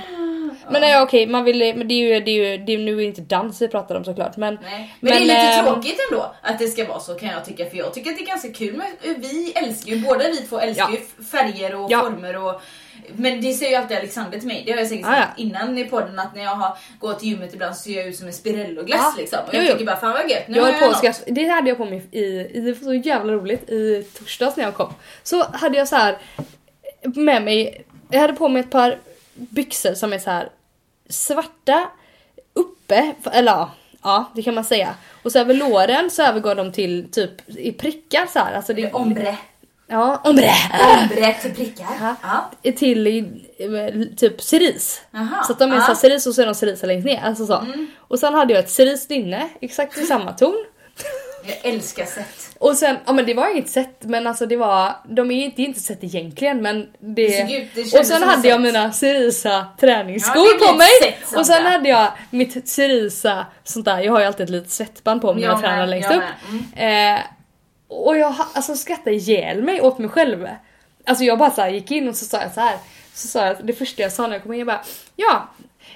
[0.70, 2.92] Men nej okej, man vill, men det är ju, det är ju, det är, nu
[2.92, 4.58] är det inte dans vi pratar om såklart men...
[4.64, 4.96] Nej.
[5.00, 7.66] Men, det är lite ehm, tråkigt ändå att det ska vara så kan jag tycka.
[7.70, 8.88] För jag tycker att det är ganska kul med,
[9.18, 10.98] vi älskar ju, båda vi två älskar Ja.
[11.18, 12.00] ju färger och Ja.
[12.02, 12.62] former och
[13.16, 15.44] men det säger ju alltid Alexander till mig, det har jag säkert Ah, sagt ja.
[15.44, 18.16] innan i podden att när jag har gått till gymmet ibland så ser jag ut
[18.16, 19.14] som en spirelloglass Ja.
[19.18, 19.40] liksom.
[19.48, 19.72] Och jag jo.
[19.72, 21.24] tycker bara fan vad gött, nu Jag har på jag att något.
[21.36, 24.64] det hade jag på mig i, i, det var så jävla roligt, i torsdags när
[24.64, 24.94] jag kom.
[25.24, 26.18] Så hade jag så här
[27.04, 28.98] med mig, jag hade på mig ett par
[29.34, 30.50] byxor som är så här
[31.10, 31.90] svarta
[32.54, 33.72] uppe, eller ja,
[34.04, 34.96] ja det kan man säga.
[35.24, 38.54] Och så över låren så övergår de till typ i prickar så här.
[38.54, 39.38] Alltså Det är ombre.
[39.92, 40.52] Ja, ombre.
[41.02, 41.88] Ombre till prickar.
[42.02, 42.16] Ja.
[42.64, 42.72] Ja.
[42.72, 45.00] Till eh, typ cerise.
[45.12, 45.44] Jaha.
[45.44, 45.82] Så att de är Ja.
[45.82, 47.22] så cerise och så är de cerise längst ner.
[47.24, 47.66] Alltså så.
[47.98, 50.66] Och sen hade jag ett cerise-linne, exakt i samma ton.
[51.46, 52.56] Jag älskar set.
[52.60, 55.62] Och sen, ja men det var inget set men alltså det var, de är inte,
[55.62, 57.28] inte set egentligen men det...
[57.28, 58.62] Det ut- det och sen hade jag set.
[58.74, 60.88] mina cerisa Ja, träningsskor blir på mig.
[61.02, 64.72] set, och sen hade jag mitt cerisa sånt där, jag har ju alltid ett litet
[64.72, 66.24] svettband på mig när jag tränar längst jag upp.
[66.76, 67.14] med.
[67.16, 67.20] Eh,
[67.92, 70.50] och jag alltså, skrattade ihjäl mig åt mig själv.
[71.06, 72.78] Alltså jag bara så här, gick in och så sa jag så här.
[73.14, 74.82] Så sa jag, det första jag sa när jag kom in, jag bara
[75.16, 75.50] ja,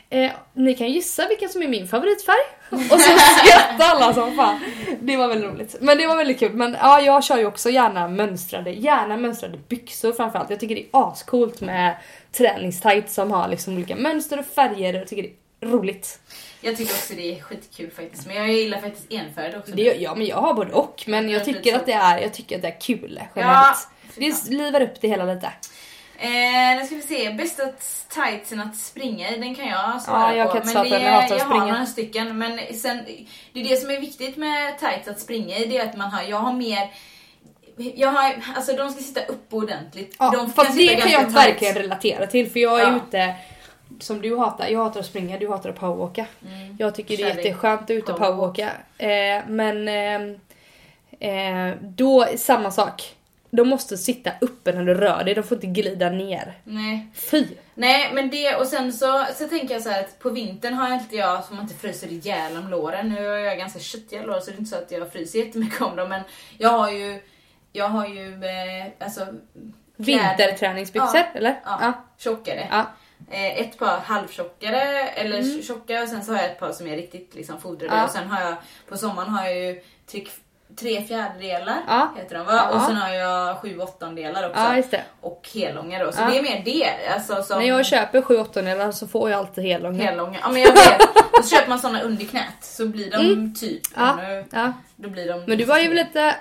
[0.09, 2.45] eh, ni kan gissa vilken som är min favoritfärg.
[2.69, 4.59] Och så skrattade alla som fan.
[5.01, 5.75] Det var väldigt roligt.
[5.81, 6.53] Men det var väldigt kul.
[6.53, 10.49] Men ja, jag kör ju också gärna mönstrade, gärna mönstrade byxor framförallt.
[10.49, 11.95] Jag tycker det är ascoolt med
[12.31, 14.93] träningstights som har liksom olika mönster och färger.
[14.93, 16.19] Jag tycker det är roligt.
[16.65, 18.27] Jag tycker också det är skitkul faktiskt.
[18.27, 19.71] Men jag gillar faktiskt enfärgad också.
[19.71, 22.55] Det, ja men jag har både och men jag tycker att det är, jag tycker
[22.55, 23.87] att det är kul Ja, generellt.
[24.15, 25.51] fy det livar upp det hela lite.
[26.17, 27.63] Eh, nu ska vi se, bästa
[28.09, 30.53] tightsen att springa i, den kan jag svara Ja, jag på.
[30.53, 32.37] kan inte men på det jag jag har några stycken.
[32.37, 32.99] Men sen,
[33.53, 36.09] det är det som är viktigt med tights att springa i, det är att man
[36.09, 36.89] har, jag har mer
[37.95, 40.15] jag har, alltså de ska sitta uppe ordentligt.
[40.19, 41.35] Ja, de fast det kan jag tight.
[41.35, 42.95] verkligen relatera till för jag är Ja.
[43.07, 43.35] ute
[43.99, 46.25] som du hatar, jag hatar att springa, du hatar att powerwalka.
[46.47, 46.75] Mm.
[46.79, 47.45] Jag tycker det är Kärlek.
[47.45, 48.55] jätteskönt att ut och Powerwalk.
[48.55, 48.71] powerwalka.
[48.97, 49.87] Eh, men
[51.19, 51.29] eh,
[51.69, 53.15] eh, då, samma sak.
[53.51, 56.53] De måste sitta uppe när du rör dig, de får inte glida ner.
[56.63, 57.07] Nej.
[57.31, 57.45] Fy!
[57.73, 60.89] Nej men det och sen så, så tänker jag så här att på vintern har
[60.89, 63.09] jag inte jag, som inte fryser ihjäl om låren.
[63.09, 65.81] Nu har jag ganska köttiga lår så det är inte så att jag fryser jättemycket
[65.81, 66.21] om dem men
[66.57, 67.21] jag har ju,
[67.71, 69.27] jag har ju eh, alltså
[69.97, 71.25] Vinterträningsbyxor Ja.
[71.33, 71.59] eller?
[71.65, 71.93] Ja, Ja.
[72.17, 72.67] tjockare.
[72.71, 72.85] Ja.
[73.31, 76.95] Eh, ett par halvtjockare eller tjocka och sen så har jag ett par som är
[76.95, 77.97] riktigt liksom fodrade Mm.
[77.97, 78.03] Ja.
[78.05, 78.55] och sen har jag
[78.89, 80.23] på sommaren har jag ju tre,
[80.79, 82.13] tre fjärdedelar Ja.
[82.17, 82.53] heter de va?
[82.53, 82.69] Ja.
[82.75, 84.83] Och sen har jag sju åttondelar också.
[84.91, 84.99] Ja.
[85.21, 86.11] Och hellånga då.
[86.11, 87.13] Så det är mer det.
[87.13, 90.03] Alltså, som När jag köper 7 8 så får jag alltid hellånga.
[90.03, 90.39] hellånga.
[90.41, 91.01] Ja men jag vet.
[91.39, 94.17] och så köper man såna under knät så blir de typ Ja,
[94.51, 94.73] ja.
[94.95, 96.35] Då blir de Men du var ju lite...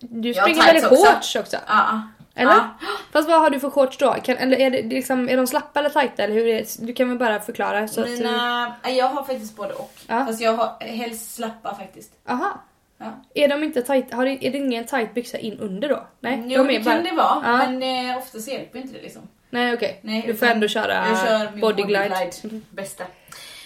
[0.00, 1.12] Du springer tights väl i också.
[1.12, 1.56] shorts också?
[1.68, 2.02] Ja.
[2.34, 2.52] Eller?
[2.52, 2.68] Ja.
[3.12, 4.12] Fast vad har du för shorts då?
[4.24, 6.22] Kan, eller är, det, liksom, är de slappa eller tajta?
[6.22, 7.88] Eller hur är, du kan väl bara förklara?
[7.88, 9.92] Så att, Mina, nej, jag har faktiskt både och.
[10.06, 10.26] Ja.
[10.26, 12.12] Fast jag har helst slappa faktiskt.
[12.28, 12.60] aha.
[12.98, 13.06] Ja.
[13.34, 16.06] Är de inte tight, har det, är det ingen tight byxa in under då?
[16.20, 16.94] Nej, Jo de är det bara...
[16.94, 17.56] kan det vara, Ja.
[17.70, 19.22] men eh, ofta hjälper inte det liksom.
[19.50, 22.08] Nej okej, Nej, du får ändå köra jag kör min bodyglide.
[22.08, 22.60] bodyglide.
[22.70, 23.04] Bästa.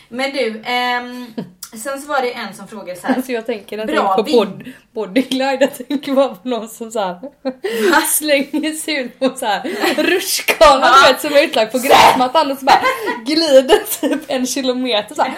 [0.08, 1.26] Men du, ehm,
[1.72, 3.14] sen så var det en som frågade så här.
[3.14, 6.90] Alltså jag tänker jag Bra tänker på bod, bodyglide, jag tänker bara på någon som
[6.90, 7.20] såhär
[8.06, 9.62] slänger sig ut på såhär
[9.96, 12.80] rutschkana du vet som är utlagd på gräsmattan och så bara
[13.24, 15.32] glider typ en kilometer såhär.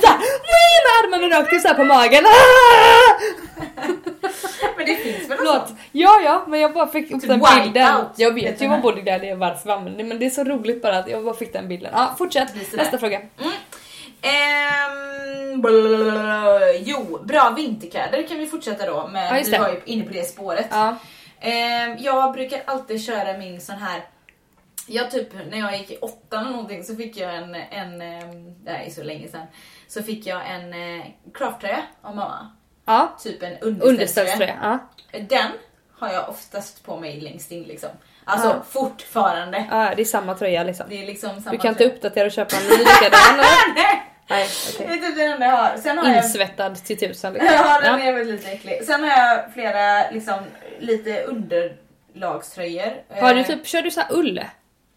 [0.00, 2.24] såhär med armarna rakt ut såhär på magen.
[4.76, 5.80] Men det finns väl något sånt?
[5.92, 8.04] Ja ja men jag bara fick upp Typ den bilden.
[8.16, 8.82] Jag heter vet ju vad här.
[8.82, 11.34] bodyglide är varför vi använder det men det är så roligt bara att jag bara
[11.34, 11.90] fick den bilden.
[11.94, 13.16] Ja fortsätt, nästa fråga.
[13.16, 13.52] Mm.
[14.22, 16.72] Ehm, blablabla.
[16.80, 19.30] jo, bra vinterkläder kan vi fortsätta då med.
[19.32, 19.58] Ja, just vi det.
[19.62, 20.66] var ju inne på det spåret.
[20.70, 20.96] Ja.
[21.40, 24.02] Ehm, jag brukar alltid köra min sån här
[24.90, 28.64] jag typ, när jag gick i åttan eller någonting så fick jag en, en ehm,
[28.64, 29.46] det här är så länge sedan,
[29.88, 31.04] så fick jag en eh,
[31.34, 32.50] crafttröja av mamma.
[32.86, 33.16] Ja.
[33.22, 34.56] Typ en underställströja.
[34.62, 34.78] Ja.
[35.28, 35.50] Den
[35.98, 37.90] har jag oftast på mig längst in liksom.
[38.24, 38.62] Alltså Ja.
[38.70, 39.66] fortfarande.
[39.70, 40.86] ja det är samma tröja liksom.
[40.88, 41.94] Det är liksom samma Du kan inte tröja.
[41.94, 43.74] uppdatera och köpa en likadan eller?
[43.74, 44.07] Nej!
[44.30, 44.48] Nej,
[44.78, 44.98] Det okej.
[44.98, 45.76] är typ den enda jag har.
[45.76, 47.48] Sen har jag Insvettad till tusen liksom.
[47.52, 48.84] Ja, den är väl lite äcklig.
[48.84, 50.38] Sen har jag flera liksom
[50.78, 52.92] lite underlagströjor.
[53.20, 54.44] Har du Eh, typ, kör du så här ull?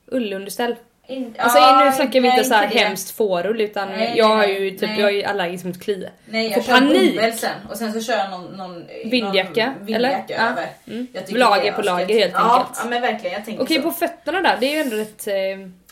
[0.07, 0.75] Ullunderställ?
[1.11, 2.79] In, Alltså ja, nu snackar vi inte så här det.
[2.79, 4.99] hemskt fårull utan Nej, jag har ju typ, nej.
[4.99, 6.07] jag är ju allergisk mot kli.
[6.25, 9.85] Nej jag Får kör bomull sen och sen så kör jag någon, någon Vindjacka, någon
[9.85, 9.95] vindjacka
[10.35, 10.45] eller?
[10.45, 10.49] Ja.
[10.51, 10.67] över.
[10.87, 11.07] Mm.
[11.13, 12.79] Jag Lager är på lager, helt ja, enkelt.
[12.83, 13.83] Ja men verkligen jag tänker Okej så.
[13.83, 15.27] på fötterna där, det är ju ändå rätt...
[15.27, 15.33] Eh,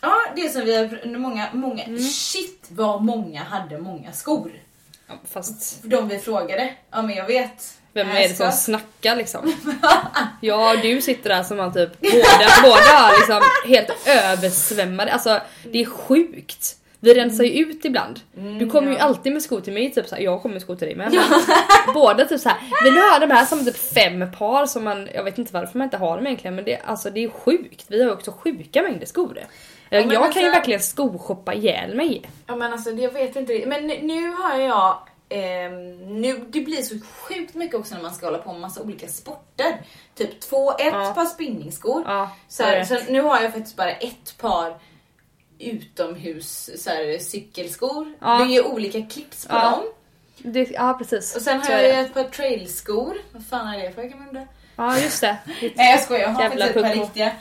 [0.02, 2.00] Ja det som vi har, många, många, Mm.
[2.00, 4.52] shit vad många hade många skor.
[5.08, 6.70] ja, fast De vi frågade.
[6.92, 7.74] Ja men jag vet.
[7.94, 9.54] Vem är det som snackar liksom?
[10.42, 15.40] Ja du sitter där som har typ båda, båda liksom helt översvämmade, alltså
[15.72, 16.76] det är sjukt.
[17.02, 18.20] Vi rensar ju ut ibland.
[18.60, 19.04] Du kommer ju ja.
[19.04, 21.20] alltid med skor till mig, typ såhär, jag kommer med skor till dig med.
[21.94, 25.24] Båda typ såhär, vill du ha de här som typ fem par som man, jag
[25.24, 27.86] vet inte varför man inte har dem egentligen men det, alltså, det är sjukt.
[27.88, 29.40] Vi har också sjuka mängder skor.
[29.90, 32.22] Jag, men jag alltså- kan ju verkligen skoshoppa ihjäl mig.
[32.48, 34.98] Ja men alltså jag vet inte Men nu har jag
[35.30, 38.82] ehm, nu, det blir så sjukt mycket också när man ska hålla på med massa
[38.82, 39.82] olika sporter.
[40.16, 41.12] Typ två, ett Ja.
[41.16, 42.04] par spinningskor.
[42.08, 44.78] Ja, så, här, jag så nu har jag faktiskt bara ett par
[45.60, 48.14] utomhus så här, cykelskor.
[48.22, 48.38] Ja.
[48.38, 49.80] Det är olika clips på dem.
[50.38, 51.36] Det, ja precis.
[51.36, 51.90] Och sen har jag det.
[51.92, 53.18] ett par trailskor.
[53.32, 54.48] Vad fan är det för kan man undra?
[54.76, 55.38] Ja just det.
[55.76, 57.32] Nej jag skojar, jag har Jävla faktiskt ett par riktiga.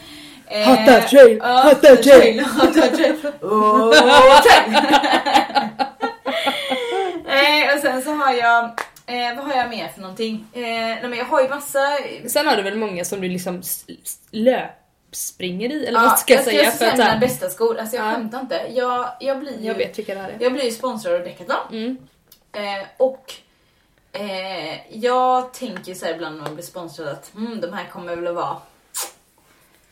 [0.46, 2.40] Eh, Hatar trail, ja, hatar trail.
[2.40, 3.32] hatar trail.
[7.82, 8.64] Sen så har jag,
[9.06, 10.46] eh, vad har jag mer för någonting?
[10.52, 11.78] Eh, nej men jag har ju massa...
[12.28, 13.62] Sen har du väl många som du liksom
[14.30, 16.70] löpspringer i eller Ja, vad ska jag jag säga?
[16.70, 18.12] ska För säga mina bästa skor, alltså jag Ja.
[18.14, 18.66] skämtar inte.
[18.70, 19.66] Jag, jag blir ju...
[19.66, 20.36] jag vet vilka det här är.
[20.40, 21.56] Jag blir ju sponsrad av Decathlon.
[21.70, 21.98] Mm.
[22.52, 23.34] Eh, och
[24.12, 28.26] eh, jag tänker så ibland när man blir sponsrad att mm, de här kommer väl
[28.26, 28.56] att vara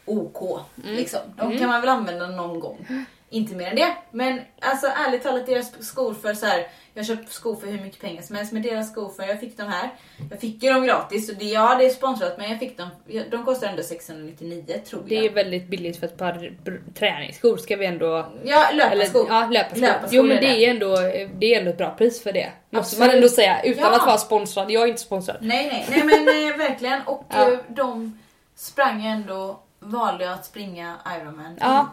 [0.05, 0.61] OK.
[0.85, 0.97] Mm.
[0.97, 1.21] Liksom.
[1.37, 2.87] De kan man väl använda någon gång.
[3.31, 3.97] Inte mer än det.
[4.11, 6.67] Men alltså ärligt talat, deras skor för så här.
[6.95, 8.53] Jag har köpt skor för hur mycket pengar som helst.
[8.53, 9.91] Men deras skor för, jag fick de här.
[10.31, 11.29] Jag fick ju dem gratis.
[11.31, 12.89] Och det, ja, det är sponsrat men jag fick dem.
[13.31, 15.09] De kostar ändå 699 tror jag.
[15.09, 16.53] Det är väldigt billigt för ett par
[16.95, 18.33] träningsskor ska vi ändå...
[18.45, 19.27] Ja, löparskor.
[19.29, 19.81] ja, löparskor.
[19.81, 20.97] Löparskor Jo men det är, ändå,
[21.39, 22.53] det är ändå ett bra pris för det.
[22.71, 23.07] Måste Absolut.
[23.07, 23.97] man ändå säga utan Ja.
[24.01, 24.71] att vara sponsrad.
[24.71, 25.37] Jag är inte sponsrad.
[25.41, 27.03] Nej, nej, nej men eh, verkligen.
[27.03, 27.53] Och Ja.
[27.53, 28.19] eh, de
[28.57, 31.57] sprang ändå, valde jag att springa Ironman.
[31.61, 31.89] Ja,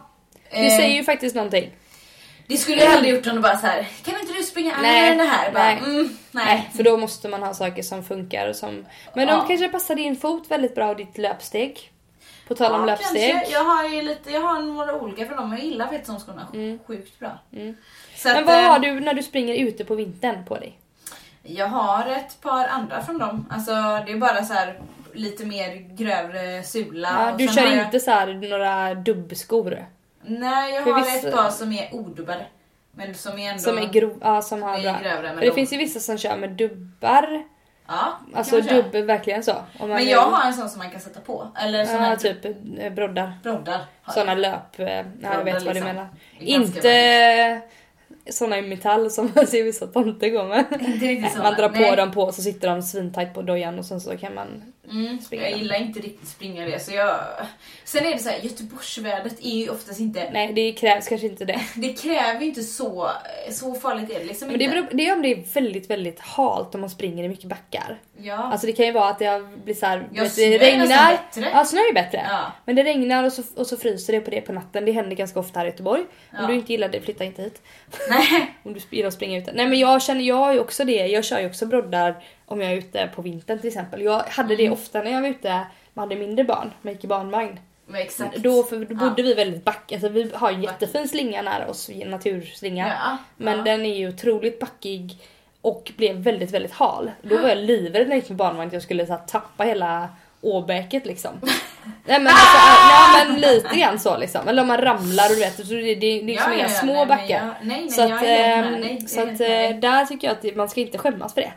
[0.50, 1.70] det Eh, säger ju faktiskt någonting.
[2.46, 3.86] Det skulle jag aldrig gjort om du bara så här.
[4.04, 5.52] kan inte du springa Nej, det här?
[5.52, 5.78] Bara, nej.
[5.84, 6.44] Mm, nej.
[6.46, 8.86] Nej, för då måste man ha saker som funkar och som...
[9.14, 9.36] Men Ja.
[9.36, 11.90] de kanske passar din fot väldigt bra och ditt löpsteg.
[12.48, 13.32] På tal om Ja, löpsteg.
[13.32, 13.52] kanske.
[13.52, 15.52] Jag har ju lite, jag har några olika för dem.
[15.52, 17.38] Jag gillar faktiskt de skorna sjukt bra.
[17.52, 17.76] Mm.
[18.24, 20.78] Men att, vad eh, har du när du springer ute på vintern på dig?
[21.42, 23.46] Jag har ett par andra från dem.
[23.50, 23.72] Alltså
[24.06, 24.78] det är bara så här
[25.14, 27.08] lite mer grövre sula.
[27.30, 29.86] Ja, du kör har jag, inte så här några dubbskor?
[30.26, 32.46] Nej, jag För har vissa- ett par som är odubbade.
[32.96, 33.62] Men som är ändå...
[33.62, 34.98] Som är grov, ja, som har bra.
[35.02, 37.42] grövre, men det de- finns ju vissa som kör med dubbar.
[37.86, 39.54] Ja, Alltså dubbel, verkligen så.
[39.80, 41.48] Men jag har en sån som man kan sätta på.
[41.62, 42.44] Eller sån här typ
[42.78, 43.32] eh, broddar.
[43.42, 43.80] broddar.
[44.14, 44.78] Såna löp...
[44.80, 45.84] eh, Ja, jag vet vad du liksom.
[45.88, 46.08] menar.
[46.38, 47.60] Inte
[48.30, 50.64] såna i metall som man ser vissa tomter gå med.
[51.42, 51.96] Man drar på Nej.
[51.96, 54.73] dem på så sitter de svintajt på dojan och sen så kan man...
[54.90, 56.80] Mm, jag gillar inte riktigt springa det.
[56.80, 57.20] Så jag...
[57.84, 60.30] Sen är det så här, Göteborgsvädret är ju oftast inte...
[60.32, 61.60] Nej det krävs kanske inte det.
[61.76, 63.10] Det kräver ju inte så,
[63.50, 66.20] så farligt är det liksom Men det, beror, det är om det är väldigt väldigt
[66.20, 67.98] halt om man springer i mycket backar.
[68.16, 68.34] Ja.
[68.36, 70.86] Alltså det kan ju vara att det blir så här, Ja, det är regnar.
[70.86, 71.50] bättre.
[71.52, 72.26] Ja snö är bättre.
[72.28, 72.52] Ja.
[72.64, 74.84] Men det regnar och så, och så fryser det på det på natten.
[74.84, 76.00] Det händer ganska ofta här i Göteborg.
[76.02, 76.06] Om
[76.40, 76.46] Ja.
[76.46, 77.62] du inte gillar det, flytta inte hit.
[78.10, 78.54] Nej.
[78.62, 79.52] Om du gillar att springa ute.
[79.52, 81.06] Nej men jag känner, jag har ju också det.
[81.06, 84.02] Jag kör ju också broddar om jag är ute på vintern till exempel.
[84.02, 84.72] Jag hade det Mm.
[84.72, 85.60] ofta när jag var ute,
[85.94, 87.60] man hade mindre barn, man gick i barnvagn.
[88.36, 89.24] Då, för, då bodde Ja.
[89.24, 92.88] vi väldigt back, alltså vi har en jättefin slinga nära oss, naturslinga.
[92.88, 93.16] Ja.
[93.36, 93.64] Men ja.
[93.64, 95.18] den är ju otroligt backig
[95.60, 97.10] och blev väldigt väldigt hal.
[97.22, 99.64] Då var jag livrädd när jag gick med barnvagn att jag skulle så här, tappa
[99.64, 100.08] hela
[100.40, 101.30] åbäket liksom.
[102.04, 102.58] nej, men alltså,
[103.14, 104.48] nej men lite grann så liksom.
[104.48, 106.68] Eller om man ramlar och du vet, så det, det, det är liksom Ja, inga
[106.68, 107.28] ja, små nej, backar.
[107.28, 110.56] jag- Nej, nej, Så att, med ehm, så att med eh, där tycker jag att
[110.56, 111.52] man ska inte skämmas för det.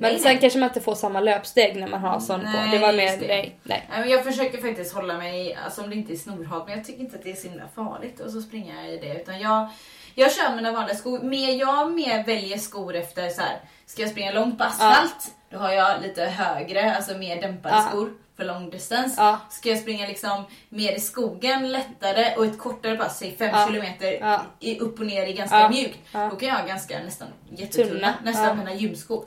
[0.00, 0.40] Men Nej, sen nej.
[0.40, 2.46] kanske man inte får samma löpsteg när man har sån på.
[2.46, 3.26] Nej, Det var mer, det.
[3.26, 3.84] nej, nej.
[3.90, 7.00] Men jag försöker faktiskt hålla mig, alltså om det inte är snorhalt, men jag tycker
[7.00, 9.20] inte att det är så himla farligt och så springer jag i det.
[9.22, 9.68] Utan jag,
[10.14, 11.18] jag kör mina vanliga skor.
[11.20, 13.60] Mer, jag mer väljer skor efter så här.
[13.86, 17.82] ska jag springa långt på asfalt, då har jag lite högre, alltså mer dämpade Ja.
[17.90, 19.14] skor för lång distans.
[19.16, 19.38] Ja.
[19.50, 23.66] Ska jag springa liksom mer i skogen, lättare och ett kortare pass, säg 5 Ja.
[23.66, 24.42] kilometer Ja.
[24.60, 25.68] i, upp och ner i ganska Ja.
[25.68, 25.98] mjukt.
[26.12, 26.28] Ja.
[26.30, 28.14] Då kan jag ha ganska nästan jättetunna, Tunna.
[28.24, 28.54] nästan Ja.
[28.54, 29.24] mina gymskor.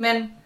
[0.00, 0.36] Men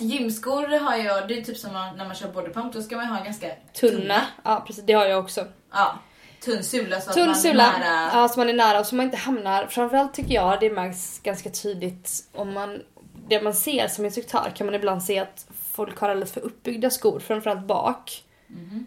[0.00, 3.24] gymskor har jag, det är typ som när man kör bodypump, då ska man ha
[3.24, 4.22] ganska tunna.
[4.44, 5.46] Ja precis, det har jag också.
[5.72, 5.98] Ja,
[6.44, 8.10] tunn sula så att Tunn man sula, är nära.
[8.20, 11.18] ja, så man är nära och så man inte hamnar, framförallt tycker jag det märks
[11.18, 12.82] ganska tydligt om man,
[13.28, 16.90] det man ser som instruktör kan man ibland se att folk har alldeles för uppbyggda
[16.90, 18.24] skor, framförallt bak.
[18.46, 18.86] Mhm.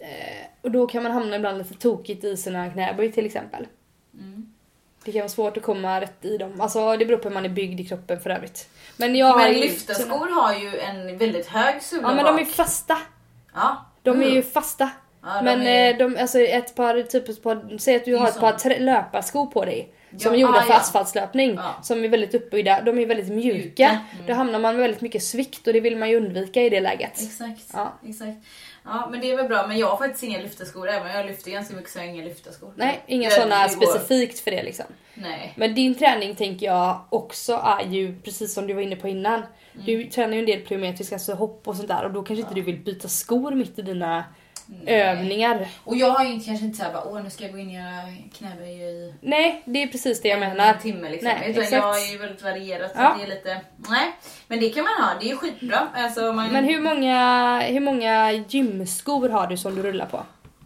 [0.00, 3.66] Eh, och då kan man hamna ibland lite tokigt i sina knäböj till exempel.
[5.08, 5.12] Mm.
[5.12, 6.60] Det kan vara svårt att komma rätt i dem.
[6.60, 8.68] Alltså det beror på hur man är byggd i kroppen för övrigt.
[8.96, 12.38] Men jag har Men ju- lyftarskor har ju en väldigt hög sula Ja men de
[12.38, 12.98] är fasta.
[13.54, 13.84] Ja.
[14.02, 14.34] De är Mm.
[14.34, 14.90] ju fasta.
[15.22, 15.90] Ja, de men är...
[15.90, 18.52] eh, de, alltså ett par, typ ett par, säg att du är har ett par
[18.52, 19.92] trä- löparskor på dig.
[20.10, 20.76] Som Ja, är gjorda ah, för ja.
[20.76, 21.54] asfaltslöpning.
[21.54, 21.74] Ja.
[21.82, 22.80] Som är väldigt uppbyggda.
[22.82, 23.56] De är väldigt mjuka.
[23.58, 24.26] Mjuka, mm.
[24.26, 26.80] Då hamnar man med väldigt mycket svikt och det vill man ju undvika i det
[26.80, 27.22] läget.
[27.22, 27.70] Exakt.
[27.72, 27.92] Ja.
[28.08, 28.30] Exakt.
[28.90, 30.88] Ja men det är väl bra, men jag har faktiskt inga lyftarskor.
[30.88, 32.72] Även om jag lyfter ganska mycket så har jag inga lyftarskor.
[32.76, 34.86] Nej, inga sådana specifikt för det liksom.
[35.14, 35.52] Nej.
[35.56, 39.34] Men din träning tänker jag också är ju precis som du var inne på innan.
[39.34, 39.86] Mm.
[39.86, 42.54] Du tränar ju en del plyometriska, alltså hopp och sånt där och då kanske inte
[42.54, 44.24] du vill byta skor mitt i dina.
[44.86, 45.68] Övningar.
[45.84, 47.66] Och jag har ju inte, kanske inte såhär bara åh nu ska jag gå in
[47.68, 48.02] och göra
[48.38, 50.74] knäböj i Nej, det är precis det jag en menar.
[50.74, 51.28] timme liksom.
[51.40, 51.82] Nej, Utan exakt.
[51.82, 53.14] jag är ju väldigt varierad så Ja.
[53.18, 54.12] det är lite, nej.
[54.48, 55.88] Men det kan man ha, det är skitbra.
[55.94, 56.52] Alltså, man...
[56.52, 60.22] Men hur många, hur många gymskor har du som du rullar på?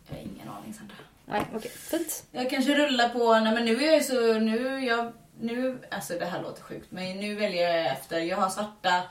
[0.09, 0.95] Jag har ingen aning Sandra.
[1.27, 1.71] Nej, okej.
[1.71, 2.25] Fint.
[2.33, 6.15] Jag kanske rullar på, nej men nu är jag ju så, nu, jag, nu, alltså
[6.19, 9.03] det här låter sjukt men nu väljer jag efter, jag har svarta,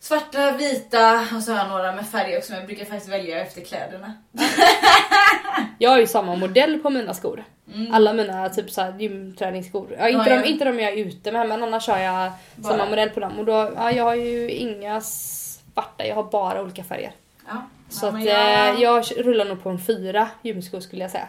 [0.00, 3.40] svarta, vita och så har jag några med färg också men jag brukar faktiskt välja
[3.40, 4.12] efter kläderna.
[5.78, 7.44] Jag har ju samma modell på mina skor.
[7.74, 7.94] Mm.
[7.94, 9.96] Alla mina typ så här gymträningsskor.
[9.98, 10.44] Ja, inte, Ja, de, ja.
[10.44, 12.72] inte de jag är ute med men annars har jag Bara.
[12.72, 13.38] samma modell på dem.
[13.38, 17.12] Och då, ja, jag har ju inga svarta, jag har bara olika färger.
[17.48, 18.80] Ja, Så att men jag...
[18.80, 21.28] jag rullar nog på en fyra gymskor skulle jag säga.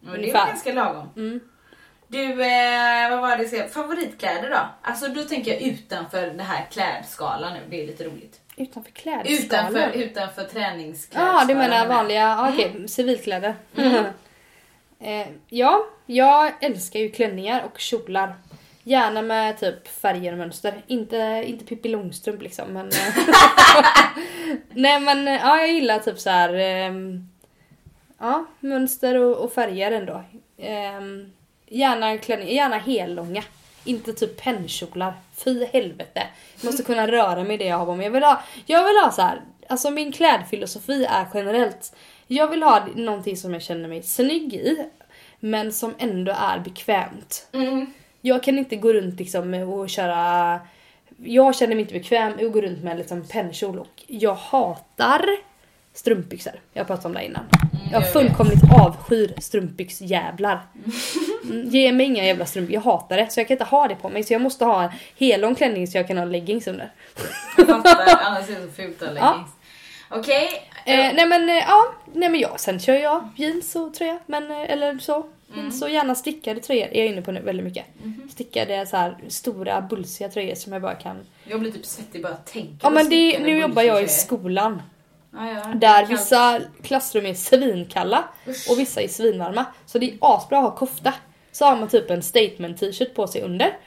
[0.00, 1.08] men det är ganska lagom.
[1.16, 1.40] Mm.
[2.12, 3.70] Du, eh, vad var det jag?
[3.70, 4.58] Favoritkläder då?
[4.82, 8.40] Alltså då tänker jag utanför det här klädskalan nu, det är lite roligt.
[8.56, 9.38] Utanför klädskalan?
[9.38, 11.36] Utanför, utanför träningsklädskalan.
[11.40, 13.54] Ja, du menar vanliga, ja, okej, civilkläder.
[14.98, 18.34] eh, ja, jag älskar ju klänningar och kjolar.
[18.82, 20.82] Gärna med typ färger och mönster.
[20.86, 22.86] Inte, inte Pippi Långstrump liksom men...
[22.86, 23.14] eh,
[24.70, 26.54] Nej men eh, ja, jag gillar typ så här.
[26.54, 27.28] ehm,
[28.18, 30.24] ja, mönster och, och färger ändå.
[30.58, 31.32] Ehm,
[31.72, 33.42] gärna klänningar, gärna hellånga.
[33.84, 35.14] Inte typ pennkjolar.
[35.34, 36.22] Fy helvete.
[36.56, 38.04] Jag måste kunna röra mig i det jag har på mig.
[38.06, 39.40] Jag vill ha, jag vill ha så här.
[39.68, 41.96] Alltså min klädfilosofi är generellt.
[42.26, 44.86] Jag vill ha någonting som jag känner mig snygg i.
[45.40, 47.48] Men som ändå är bekvämt.
[47.52, 47.92] Mm.
[48.20, 50.60] Jag kan inte gå runt liksom och köra...
[51.24, 55.26] Jag känner mig inte bekväm med att gå runt med liksom pennkjol och jag hatar
[55.94, 56.52] strumpbyxor.
[56.72, 57.44] Jag pratat om det innan.
[57.72, 58.12] Jag jag vet.
[58.12, 60.60] fullkomligt avskyr strumpbyxjävlar.
[61.44, 63.32] Mm, Ge mig inga jävla strumpor, jag hatar det.
[63.32, 64.24] Så jag kan inte ha det på mig.
[64.24, 66.92] Så jag måste ha en hellång klänning så jag kan ha leggings under.
[67.56, 69.30] Jag fattar, annars är det så fult att Ja.
[69.30, 69.50] leggings.
[70.10, 70.48] Okej.
[70.86, 74.18] Eh, nej men eh, ja, nej men ja, sen kör jag jeans och tröja.
[74.26, 75.26] Men, eh, eller så.
[75.72, 77.84] Så gärna stickade tröjor är jag inne på nu väldigt mycket.
[78.02, 78.28] Mhm.
[78.32, 81.16] Stickade så här stora bulsiga tröjor som jag bara kan...
[81.44, 84.82] Jag blir typ svettig bara jag tänker Ja men det, nu jobbar jag i skolan.
[85.34, 88.70] Ja, ja, Där vissa klassrum är svinkalla Usch.
[88.70, 89.64] och vissa är svinvarma.
[89.86, 91.14] Så det är asbra att ha kofta.
[91.52, 93.76] Så har man typ en statement t-shirt på sig under.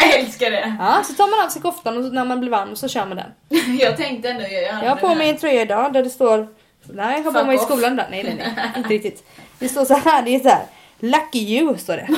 [0.00, 0.76] jag älskar det.
[0.78, 3.16] Ja, så tar man av sig koftan och när man blir varm så kör man
[3.16, 3.30] den.
[3.80, 6.48] Jag tänkte ändå, jag, Jag har på mig en tröja idag där det står...
[6.82, 8.06] Nej, jag har på mig i skolan där.
[8.10, 8.72] Nej, nej, nej.
[8.76, 9.26] Inte riktigt.
[9.58, 10.64] Det står så här, det är så här.
[10.98, 12.08] Lucky you står det.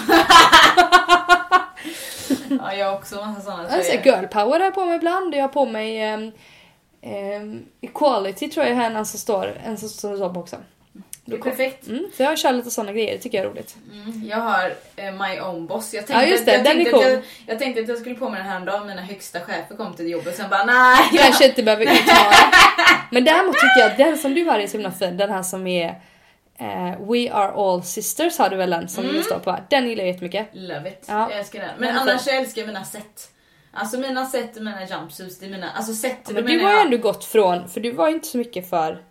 [2.49, 4.07] Ja, jag har också massa sådana har så tröjor.
[4.07, 5.35] girl power har jag på mig ibland.
[5.35, 6.33] Jag har på mig ehm,
[7.07, 10.57] ehm, equality tror jag är en som står, en som står på också.
[11.25, 11.87] Det är perfekt.
[11.87, 13.77] Mm, så jag kör lite sådana grejer, det tycker jag är roligt.
[13.93, 15.95] Mm, jag har eh, My Own Boss.
[15.95, 17.13] Jag tänkte, Ja, just det, jag, den tänkte är cool.
[17.13, 19.95] jag, jag tänkte att jag skulle på mig den här dagen mina högsta chefer kom
[19.95, 20.99] till jobbet sen bara nej.
[21.19, 22.31] Kanske inte behöver utmana.
[23.11, 25.43] Men däremot tycker jag att den som du har är så himla fin, den här
[25.43, 25.89] som är
[26.59, 29.17] eh, We are all sisters har du väl en som Mm.
[29.17, 29.57] det står på.
[29.71, 30.49] Den gillar jag jättemycket.
[30.53, 31.05] Love it.
[31.09, 31.31] Ja.
[31.31, 31.69] Jag älskar den.
[31.69, 32.35] Den Men är annars fin.
[32.35, 33.31] jag älskar jag mina set.
[33.77, 36.73] Alltså mina set och mina jumpsuits, det är mina, alltså set, Ja, men du har
[36.73, 39.03] ju ändå gått från, för du var ju inte så mycket för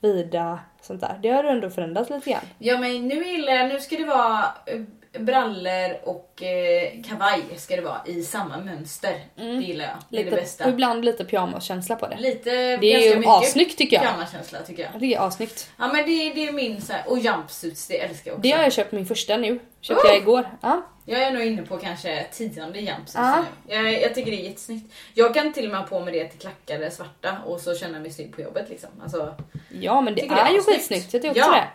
[0.00, 1.18] vida sånt där.
[1.22, 2.44] Det har du ändå förändrat lite grann.
[2.58, 4.80] Ja men nu gillar jag, nu ska det vara eh,
[5.18, 9.14] brallor och eh, kavaj ska det vara i samma mönster.
[9.34, 9.94] Det gillar jag.
[10.08, 10.64] Det är det Lite, bästa.
[10.64, 12.16] och ibland lite pyjamaskänsla på det.
[12.16, 14.02] Lite, Det är ju assnyggt tycker jag.
[14.04, 15.00] pyjamaskänsla tycker jag.
[15.00, 15.70] Det är assnyggt.
[15.78, 18.42] Ja men det, det är min så här, och jumpsuits det älskar jag också.
[18.42, 19.60] Det har jag köpt min första nu.
[19.80, 20.10] Köpte Oh!
[20.10, 20.48] jag igår.
[20.60, 20.82] Ja.
[21.06, 23.44] Jag är nog inne på kanske tionde jumpsuits Ja.
[23.68, 23.74] nu.
[23.74, 24.92] Jag, jag tycker det är jättesnyggt.
[25.14, 28.00] Jag kan till och med ha på mig det till klackade svarta och så känna
[28.00, 28.90] mig snygg på jobbet liksom.
[29.02, 29.34] Alltså,
[29.80, 31.12] ja men det är det är ju skitsnyggt.
[31.12, 31.56] Jag tycker också Ja.
[31.56, 31.68] det.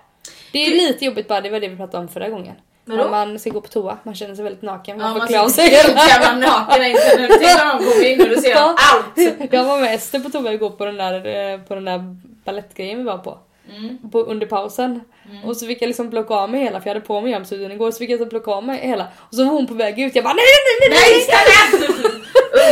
[0.52, 2.56] Det är lite jobbigt bara, det var det vi pratade om förra gången.
[2.90, 3.04] Vadå?
[3.04, 5.00] När man ska gå på toa, man känner sig väldigt naken.
[5.00, 7.00] ja, Man får man klä av sig helt jävla naken där inne.
[7.28, 8.76] Tänk när de in och då ser de Ja.
[8.94, 9.54] allt.
[9.54, 11.14] Jag var med Ester på toa igår på den där,
[11.54, 12.16] eh, på den där
[12.46, 13.38] balettgrejen vi var på.
[13.78, 14.12] Mm.
[14.12, 15.02] på under pausen.
[15.46, 17.72] Och så fick jag liksom plocka av mig hela för jag hade på mig jumpsuiten
[17.72, 19.08] igår så fick jag så plocka av mig hela.
[19.18, 20.46] Och så var hon på väg ut jag bara nej
[20.82, 21.12] nej nej nej!
[21.12, 22.10] Nej, stanna!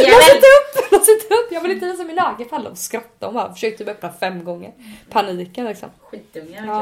[0.01, 0.91] Lås inte upp!
[0.91, 1.51] Lås inte upp!
[1.51, 3.25] Jag vill inte visa min nageln för alla skrattade.
[3.25, 4.71] Hon bara försökte typ öppna fem gånger.
[5.09, 5.89] Paniken liksom.
[5.99, 6.79] Skitungar Ja.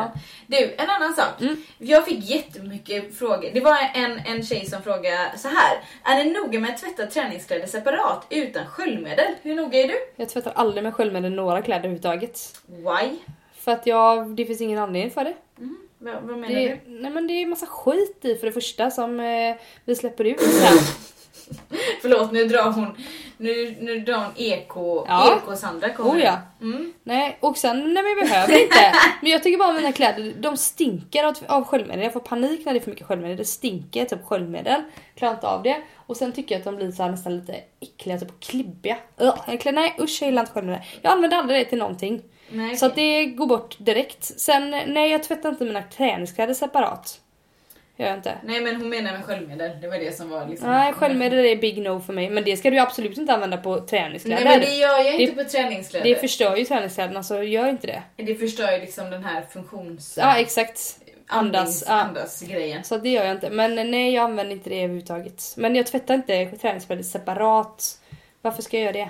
[0.48, 0.70] verkligen.
[0.78, 1.42] Du, en annan sak.
[1.42, 1.64] Mm.
[1.78, 3.50] Jag fick jättemycket frågor.
[3.54, 5.78] Det var en, en tjej som frågade så här.
[6.04, 9.28] Är ni noga med att tvätta träningskläder separat utan sköljmedel?
[9.42, 9.96] Hur noga är du?
[10.16, 12.62] Jag tvättar aldrig med sköljmedel några kläder överhuvudtaget.
[12.68, 13.18] Why?
[13.66, 15.34] För att jag, det finns ingen anledning för det.
[15.98, 16.92] Vad, vad menar det du?
[17.02, 19.56] nej men det är massa skit i för det första som eh,
[19.86, 20.78] vi släpper ut sen.
[22.02, 22.88] Förlåt, nu drar hon,
[23.38, 25.38] nu, nu drar hon eko, Ja.
[25.38, 26.22] eko-Sandra kommer Oh nu.
[26.22, 26.38] ja.
[26.62, 26.94] Mm.
[27.04, 28.94] Nej, och sen nej men jag behöver inte.
[29.22, 32.04] Men jag tycker bara mina kläder, de stinker av, av sköljmedel.
[32.04, 33.38] Jag får panik när det är för mycket sköljmedel.
[33.38, 34.82] Det stinker typ sköljmedel.
[35.16, 35.82] Klarar inte av det.
[35.96, 38.98] Och sen tycker jag att de blir så här nästan lite äckliga, typ klibbiga.
[39.48, 40.82] Jag klär, nej usch jag gillar inte sköljmedel.
[41.02, 42.22] Jag använder aldrig det till någonting.
[42.50, 44.24] Nej, Så att det går bort direkt.
[44.40, 47.22] Sen nej jag tvättar inte mina träningskläder separat.
[47.98, 48.34] Gör jag inte.
[48.44, 50.70] Nej men hon menar med sköljmedel, det var det som var liksom...
[50.72, 52.30] Nej sköljmedel är big no för mig.
[52.30, 54.44] Men det ska du absolut inte använda på träningskläder.
[54.46, 56.06] Nej men det gör jag Det- inte på träningskläder.
[56.10, 58.04] det förstör ju träningskläderna så gör inte det.
[58.24, 60.18] det förstör ju liksom den här funktions...
[60.22, 60.80] Ja exakt.
[61.28, 61.84] andnings, Andas.
[61.88, 61.94] Ja.
[61.94, 62.84] andas grejen.
[62.84, 63.50] Så det gör jag inte.
[63.50, 65.44] Men nej, jag använder inte det överhuvudtaget.
[65.58, 68.02] Men jag tvättar inte träningskläder separat.
[68.42, 69.10] Varför ska jag göra det?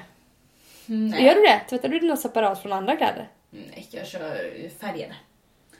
[0.87, 1.23] Nej.
[1.25, 1.59] Gör du det?
[1.69, 3.29] Tvättar du dina separat från andra kläder?
[3.49, 5.15] Nej, jag kör färgerna.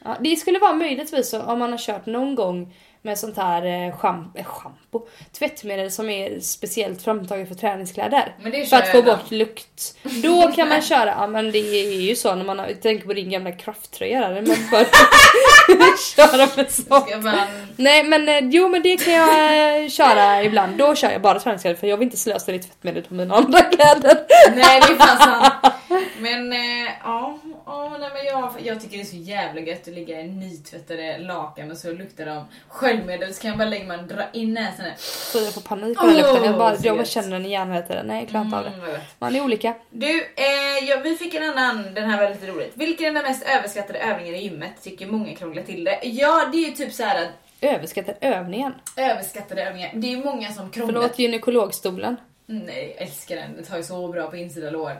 [0.03, 2.75] Ja, det skulle vara möjligtvis så om man har kört någon gång
[3.05, 5.07] med sånt här eh, scham- eh, schampo,
[5.39, 8.35] tvättmedel som är speciellt framtaget för träningskläder.
[8.41, 9.95] Men det För att få bort lukt.
[10.23, 13.13] Då kan man köra, ja men det är ju så när man har, tänker på
[13.13, 14.41] din gamla krafttröja där.
[14.41, 14.85] Man får
[16.15, 17.23] köra med sånt.
[17.23, 17.35] Man...
[17.75, 20.77] Nej men eh, jo men det kan jag köra ibland.
[20.77, 23.61] Då kör jag bara träningskläder för jag vill inte slösa det tvättmedel på mina andra
[23.61, 24.17] kläder.
[24.55, 25.73] Nej det är fan sant.
[26.19, 29.93] Men eh, ja, ja nej, men jag, jag tycker det är så jävla gött att
[29.93, 33.97] ligga i nytvättade lakan och så luktar de sköljmedel så kan jag bara lägga mig
[33.97, 34.85] och dra in näsan.
[34.97, 36.43] Så jag får panik på den Åh, lukten.
[36.45, 38.07] Jag bara, jag bara känner den igen hela tiden.
[38.07, 38.69] Nej jag klarar inte av det.
[38.89, 39.01] Mm.
[39.19, 39.73] Man är olika.
[39.89, 42.71] Du, eh, ja, vi fick en annan, den här var lite roligt.
[42.75, 44.71] Vilken är den mest överskattade övningen i gymmet?
[44.83, 45.99] Tycker många krånglar till det.
[46.03, 47.29] Ja, det är ju typ så här att
[47.61, 48.73] Överskattar övningen.
[48.97, 50.93] överskattade övningar, det är ju många som krånglar.
[51.01, 52.15] Förlåt gynekologstolen.
[52.45, 53.55] Nej, jag älskar den.
[53.57, 54.91] Det tar ju så bra på insida lår.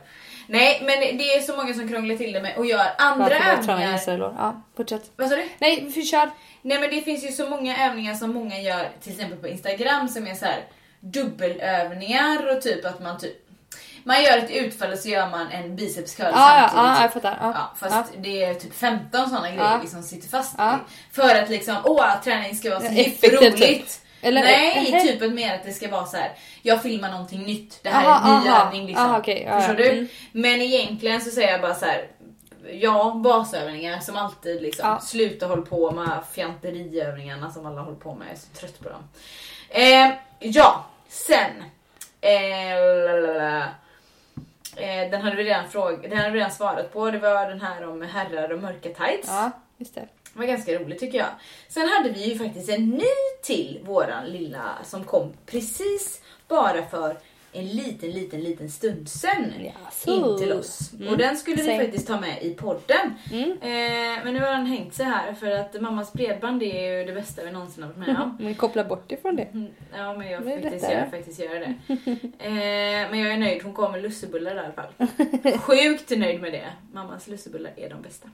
[0.47, 3.71] Nej, men det är så många som krånglar till det med och gör andra Varför
[3.71, 4.33] övningar.
[4.37, 5.11] Ja, fortsätt.
[5.15, 5.49] Vad sa du?
[5.59, 6.29] Nej, kör.
[6.61, 10.07] Nej men det finns ju så många övningar som många gör till exempel på Instagram
[10.07, 10.63] som är så här
[10.99, 13.45] dubbelövningar och typ att man typ
[14.03, 16.75] man gör ett utfall och så gör man en biceps curl ja, samtidigt.
[16.75, 17.37] ja, jag fattar.
[17.41, 17.53] Ja.
[17.55, 20.55] Ja, fast det är typ 15 sådana grejer som sitter fast.
[21.11, 23.57] För att liksom, åh träning ska vara så roligt.
[23.57, 24.04] typ.
[24.27, 25.01] Eller- Nej, Nähä.
[25.01, 26.31] typ mer att det ska vara så här.
[26.61, 28.65] jag filmar någonting nytt, det här Aha, är en ny aha.
[28.67, 29.05] övning liksom.
[29.05, 29.89] Aha, ja, Förstår du?
[29.91, 30.07] Mm.
[30.31, 32.07] Men egentligen så säger jag bara så här.
[32.71, 34.89] ja, basövningar som alltid liksom.
[34.89, 34.99] Ja.
[34.99, 38.27] Sluta håll på med fjanteriövningarna som alla håller på med.
[38.27, 39.03] Jag är så trött på dem.
[39.69, 41.63] Eh, ja, sen.
[42.21, 43.57] Eh,
[44.75, 47.11] eh, den hade vi redan, fråg- den hade vi redan svarat på.
[47.11, 49.27] Det var den här om herrar och mörka tights.
[49.27, 50.07] Ja, just det.
[50.35, 51.27] Det var ganska roligt tycker jag.
[51.67, 53.05] Sen hade vi ju faktiskt en ny
[53.43, 57.17] till våran lilla som kom precis bara för
[57.51, 60.11] en liten, liten, liten stund sen Jaså.
[60.11, 60.93] in till oss.
[60.93, 61.07] Mm.
[61.07, 63.13] Och den skulle vi faktiskt ta med i podden.
[63.31, 63.51] Mm.
[63.51, 67.13] Eh, men nu har den hängt sig här för att mammas bredband är ju det
[67.13, 68.37] bästa vi någonsin har varit med om.
[68.45, 69.43] Men koppla bort ifrån det.
[69.43, 69.67] Mm,
[69.97, 71.73] Ja men jag får faktiskt göra, faktiskt göra det.
[72.39, 74.93] Eh, men jag är nöjd, hon kom med lussebullar i alla fall.
[75.59, 76.69] Sjukt nöjd med det.
[76.93, 78.29] Mammas lussebullar är de bästa.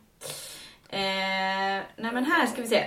[0.92, 2.86] Eh, nej men här ska vi se.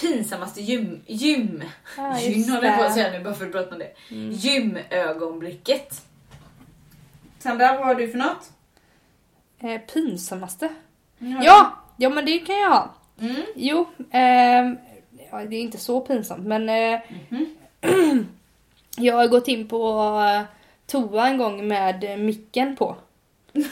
[0.00, 1.02] Pinsammaste gym...
[1.06, 1.62] Gym...
[1.98, 3.92] Ah, gym håller jag på att säga nu bara för att prata om det.
[4.14, 6.02] Gymögonblicket.
[7.38, 8.50] Sandra, vad har du för något?
[9.60, 10.68] Eh, pinsammaste?
[11.20, 11.72] Har Ja!
[11.96, 12.94] Ja men det kan jag ha.
[13.20, 13.42] Mm.
[13.56, 14.76] Jo, ehm,
[15.30, 17.46] ja, det är inte så pinsamt men eh, Mhm.
[18.96, 19.98] jag har gått in på
[20.36, 20.42] eh,
[20.86, 22.96] toa en gång med eh, micken på.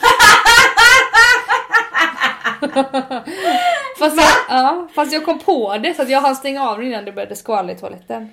[3.99, 6.87] fast, jag, ja, fast jag kom på det så att jag hann stänga av den
[6.87, 8.31] innan det började skvallra i toaletten.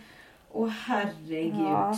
[0.52, 1.56] Åh herregud.
[1.60, 1.98] Ja.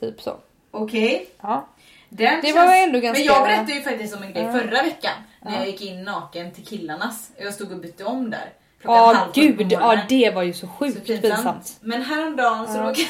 [0.00, 0.36] Typ så.
[0.70, 1.28] Okej.
[1.40, 1.66] Ja.
[2.08, 5.12] Den Det var ändå ganska- Men jag berättade ju faktiskt om en grej förra veckan.
[5.42, 5.58] När Ja.
[5.58, 7.30] jag gick in naken till killarnas.
[7.36, 8.52] Jag stod och bytte om där.
[8.82, 10.04] Ja på gud, ja morgonen.
[10.08, 11.22] det var ju så Så sjukt pinsamt.
[11.34, 11.76] pinsamt.
[11.80, 12.94] Men häromdagen så råkade...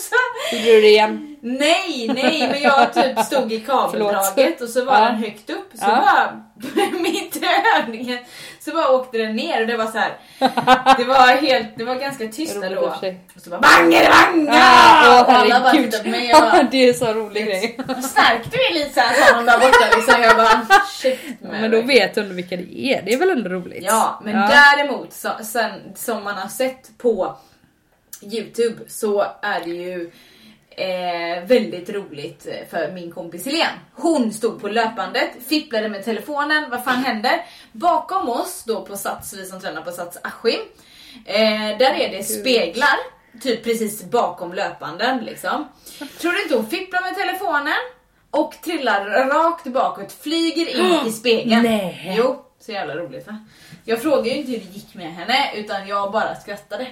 [0.00, 1.35] så, Gjorde du det igen?
[1.40, 5.00] Nej, nej, men jag typ stod i kabeldraget och så var Ja.
[5.04, 5.68] den högt upp.
[5.74, 5.96] Så Ja.
[5.96, 6.40] bara,
[7.00, 7.42] mitt i
[7.82, 8.18] övningen,
[8.60, 10.12] så bara åkte den ner och det var så här.
[10.98, 12.80] Det var helt, det var ganska tyst där då.
[13.36, 14.52] Och så bara bangedevanga!
[14.62, 17.78] Ah, och alla bara tittade på mig jag bara, det är så rolig grej.
[18.02, 20.22] Stark du är Lisa, sa de där borta liksom.
[20.22, 21.86] Jag bara shit Men då dig.
[21.86, 23.02] vet du ändå vilka det är.
[23.02, 23.84] Det är väl ändå roligt?
[23.84, 27.36] Ja, men däremot så, sen, som man har sett på
[28.22, 30.10] Youtube så är det ju
[30.76, 33.70] eh, väldigt roligt eh, för min kompis Helene.
[33.94, 37.44] Hon stod på löpbandet, fipplade med telefonen, vad fan händer?
[37.72, 40.60] Bakom oss då på Sats, vi som tränar på Sats Askim,
[41.24, 42.96] eh, där är det speglar,
[43.42, 45.68] typ precis bakom löpbanden liksom.
[46.20, 47.78] Tror du inte hon fipplar med telefonen
[48.30, 51.62] och trillar rakt bakåt, flyger in i spegeln.
[51.62, 52.14] Nej.
[52.18, 53.44] Jo, så jävla roligt va?
[53.84, 56.86] Jag frågade ju inte hur det gick med henne utan jag bara skrattade.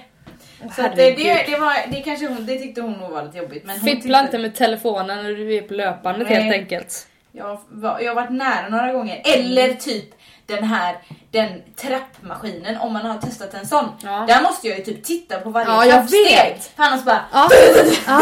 [0.75, 3.37] Så att det, det, det, var, det, kanske hon, det tyckte hon nog var lite
[3.37, 3.65] jobbigt.
[3.65, 7.07] Men Fippla inte med telefonen när du är på löpbandet helt enkelt.
[7.31, 9.21] Jag, var, jag har varit nära några gånger.
[9.25, 10.05] Eller typ
[10.45, 10.95] den här
[11.31, 13.89] den trappmaskinen om man har testat en sån.
[14.03, 14.25] Ja.
[14.27, 16.23] Där måste jag ju typ titta på varje Ja, jag trappsteg.
[16.25, 16.71] vet.
[16.75, 17.25] För annars bara...
[17.33, 17.49] Ja.
[18.07, 18.19] ja.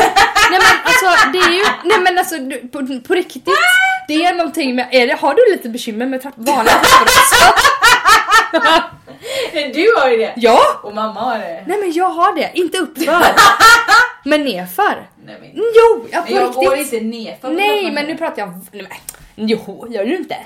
[0.52, 3.48] Nej men alltså det är ju, nej men alltså du, på, på riktigt.
[4.08, 6.74] Det är någonting med, är det, har du lite bekymmer med trapp, vanliga
[8.52, 8.84] trappor?
[9.74, 10.34] Du har ju det!
[10.38, 10.59] Ja!
[10.84, 11.63] Och mamma har det.
[11.67, 13.21] Nej men jag har det, inte uppför.
[14.24, 15.07] men nerför.
[15.26, 17.01] Nej, men, Jo, ja, på men jag går riktigt.
[17.01, 18.88] inte nerför Nej men nu pratar jag om, nej,
[19.36, 20.38] men, jo gör du inte.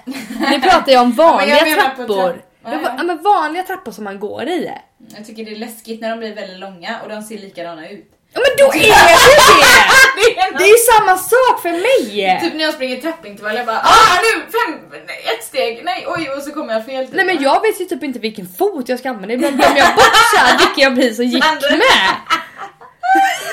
[0.51, 2.05] Nu pratar jag om vanliga Ja, jag trappor.
[2.15, 2.93] trapp- Ja, Ja, ja.
[2.97, 4.71] ja, men vanliga trappor som man går i.
[5.17, 8.11] Jag tycker det är läskigt när de blir väldigt långa och de ser likadana ut.
[8.34, 10.57] Ja men då är det det!
[10.57, 12.39] Det är ju samma sak för mig!
[12.41, 15.01] Typ när jag springer trappintervall, jag bara ah nu, fem,
[15.34, 17.05] ett steg, nej oj och så kommer jag fel.
[17.05, 17.15] Typ.
[17.15, 19.95] Nej men jag vet ju typ inte vilken fot jag ska använda, ibland glömmer jag
[19.95, 21.69] bort såhär vilken jag precis gick Sandra.
[21.69, 21.80] med.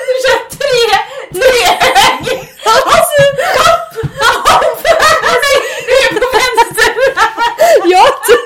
[0.09, 0.81] Du kör tre,
[1.33, 1.61] tre
[1.97, 2.51] väg!
[2.65, 3.23] Alltså,
[3.67, 3.95] hopp,
[4.49, 4.87] hopp!
[5.45, 5.57] Nej,
[5.87, 6.95] du är på vänster!
[7.85, 8.45] Ja typ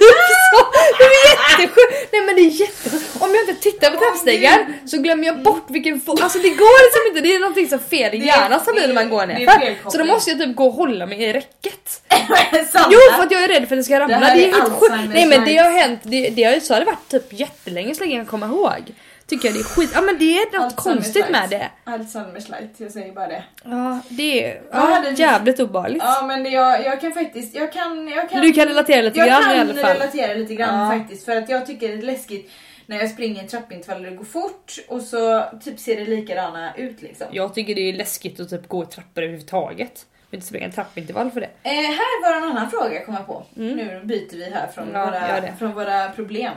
[1.61, 2.13] jättesjukt!
[2.13, 3.23] Nej men det är jättesjukt.
[3.23, 6.85] Om jag inte tittar på trappstegen så glömmer jag bort vilken fot, alltså det går
[6.87, 9.91] liksom inte, det är någonting som fel i hjärnan som blir när man går ner.
[9.91, 12.03] Så då måste jag typ gå och hålla mig i räcket.
[12.91, 14.21] Jo för att jag är rädd för att det ska ramla.
[14.21, 14.95] Det Det är helt sjukt.
[15.15, 17.95] Nej men det har hänt, det, det har ju så har det varit typ jättelänge
[17.95, 18.95] så länge jag kan komma ihåg.
[19.29, 21.71] Tycker jag det är skit, ja men det är något konstigt med det.
[21.85, 23.45] Alzheimers light, jag säger bara det.
[23.65, 26.03] Ja det är ja, du- jävligt obehagligt.
[26.07, 29.19] Ja men det, jag, jag kan faktiskt, jag kan, jag kan Du kan relatera lite
[29.19, 29.93] jag grann kan i alla fall.
[29.93, 30.99] relatera lite grann Ja.
[30.99, 32.51] faktiskt för att jag tycker det är läskigt
[32.87, 37.03] när jag springer en trappintervall och går fort och så typ ser det likadana ut
[37.03, 37.27] liksom.
[37.31, 40.07] Jag tycker det är läskigt att typ gå i trappor överhuvudtaget.
[40.21, 41.51] Jag vill inte springa en trappintervall för det.
[41.63, 43.45] Eh, här var en annan fråga kom jag på.
[43.55, 45.01] Nu byter vi här från, Mm.
[45.01, 45.07] Ja,
[45.41, 46.53] våra, från våra problem.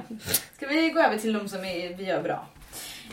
[0.55, 2.47] Ska vi gå över till de som är, vi gör bra.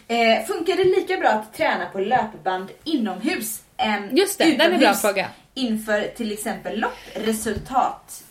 [0.09, 4.69] Eh, funkar det lika bra att träna på löpband inomhus än Just det, den är
[4.69, 5.29] bra utomhus fråga.
[5.55, 8.25] inför till exempel lopp, resultat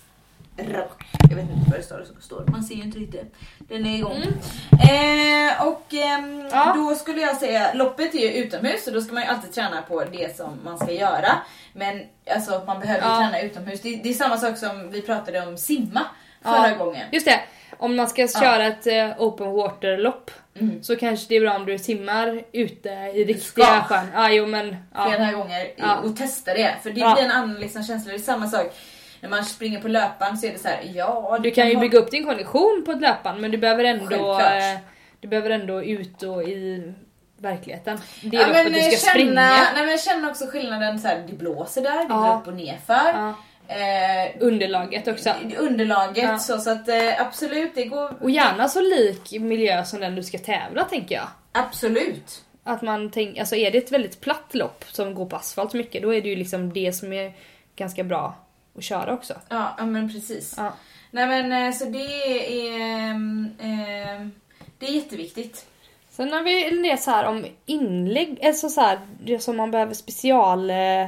[0.58, 1.04] rak.
[1.30, 2.46] Jag vet inte vad det står, står.
[2.48, 3.36] man ser ju inte riktigt.
[3.60, 4.24] Den är igång.
[4.24, 5.50] Mm.
[5.50, 6.74] Eh, och ehm, Ja.
[6.76, 9.82] då skulle jag säga, loppet är ju utomhus och då ska man ju alltid träna
[9.82, 11.30] på det som man ska göra.
[11.74, 12.02] Men
[12.36, 13.18] alltså man behöver Ja.
[13.18, 13.82] träna utomhus.
[13.82, 16.06] Det, det är samma sak som vi pratade om simma
[16.42, 16.76] förra Ja.
[16.86, 17.08] gången.
[17.12, 17.40] Just det,
[17.78, 20.84] om man ska köra ett eh, open water-lopp Mm.
[20.84, 24.06] så kanske det är bra om du simmar ute i riktiga sjön.
[24.14, 24.76] Ja, jo men...
[25.08, 25.38] flera Ja.
[25.38, 25.96] gånger Ja.
[25.98, 26.76] och testa det.
[26.84, 27.14] För det Ja.
[27.14, 28.12] blir en annan liksom känsla.
[28.12, 28.74] Det är samma sak
[29.22, 31.82] när man springer på löpan så är det så här, ja Du kan ju ha-
[31.82, 34.78] bygga upp din kondition på ett löpan men du behöver ändå, eh,
[35.20, 36.94] du behöver ändå ut och i
[37.38, 38.00] verkligheten.
[38.22, 39.34] Det är Ja, men, du ska känna, springa.
[39.76, 42.16] Nej, men känna också skillnaden, så här, det blåser där, det Ja.
[42.32, 43.12] går upp och nerför.
[43.14, 43.34] Ja.
[43.68, 45.30] Eh, Underlaget också.
[45.58, 46.38] underlaget, Ja.
[46.40, 48.24] så, så att eh, absolut, det går...
[48.24, 51.28] Och gärna så lik miljö som den du ska tävla tänker jag.
[51.52, 52.44] Absolut.
[52.64, 56.02] Att man tänker, alltså är det ett väldigt platt lopp som går på asfalt mycket
[56.02, 57.34] då är det ju liksom det som är
[57.76, 58.36] ganska bra
[58.78, 59.34] att köra också.
[59.50, 60.54] Ja, ja men precis.
[60.58, 60.74] Ja.
[61.12, 63.10] Nej men eh, så det är...
[63.10, 64.32] ehm,
[64.80, 65.66] det är jätteviktigt.
[66.10, 69.72] Sen har vi en del så här om inlägg, alltså så här, det som man
[69.72, 70.70] behöver special...
[70.70, 71.08] eh,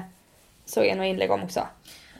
[0.66, 1.68] Såg jag några inlägg om också.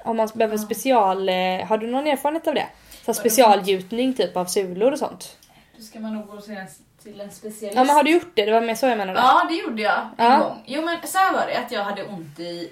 [0.04, 1.30] Om man behöver special...
[1.30, 2.68] eh, Har du någon erfarenhet av det?
[3.06, 5.38] Så specialgjutning typ av sulor och sånt.
[5.78, 6.58] Då ska man nog gå till
[7.22, 7.76] en, specialist.
[7.76, 8.46] Ja men har du gjort det?
[8.46, 9.20] Det var mer så jag menade.
[9.20, 10.38] Ja, det gjorde jag en Ja.
[10.40, 10.64] gång.
[10.68, 12.72] Jo men så här var det, att jag hade ont i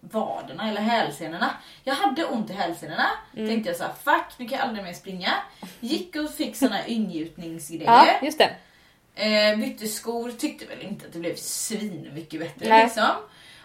[0.00, 1.50] vaderna eller hälsenorna.
[1.84, 3.06] Jag hade ont i hälsenorna.
[3.36, 3.48] Mm.
[3.48, 5.30] Tänkte jag så här, fuck nu kan jag aldrig mer springa.
[5.80, 7.84] Gick och fick såna ingjutningsgrejer.
[7.92, 8.50] Ja, just det.
[9.14, 12.84] Eh, bytte skor, tyckte väl inte att det blev svin mycket bättre Nej.
[12.84, 13.06] liksom.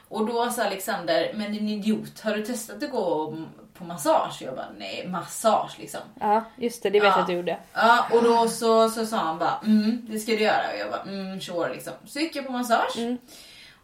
[0.10, 3.36] Och då sa Alexander, men din idiot, har du testat att gå
[3.74, 4.42] på massage?
[4.42, 6.00] Jag bara, nej massage liksom.
[6.20, 6.90] Ja, just det.
[6.90, 7.14] Det vet Ja.
[7.14, 7.58] jag att du gjorde.
[7.74, 10.62] Ja, och då så, så sa han bara, mm, det ska du göra.
[10.74, 11.94] Och jag bara, mm, sure liksom.
[12.06, 12.98] Så gick jag på massage.
[12.98, 13.18] Mm.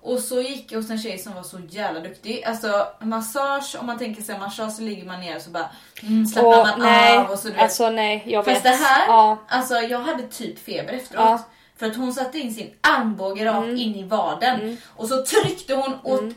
[0.02, 2.44] Och så gick jag hos en tjej som var så jävla duktig.
[2.44, 5.70] Alltså massage, om man tänker sig massage så ligger man ner och så bara
[6.02, 7.64] mm, slappnar man nej, av och så du vet.
[7.64, 8.64] alltså nej, jag Fast vet.
[8.64, 11.26] det här, Ja, alltså jag hade typ feber efteråt.
[11.26, 11.40] Ja.
[11.78, 13.78] För att hon satte in sin armbåge rakt Mm.
[13.78, 14.78] in i vaden.
[14.96, 16.34] Och så tryckte hon åt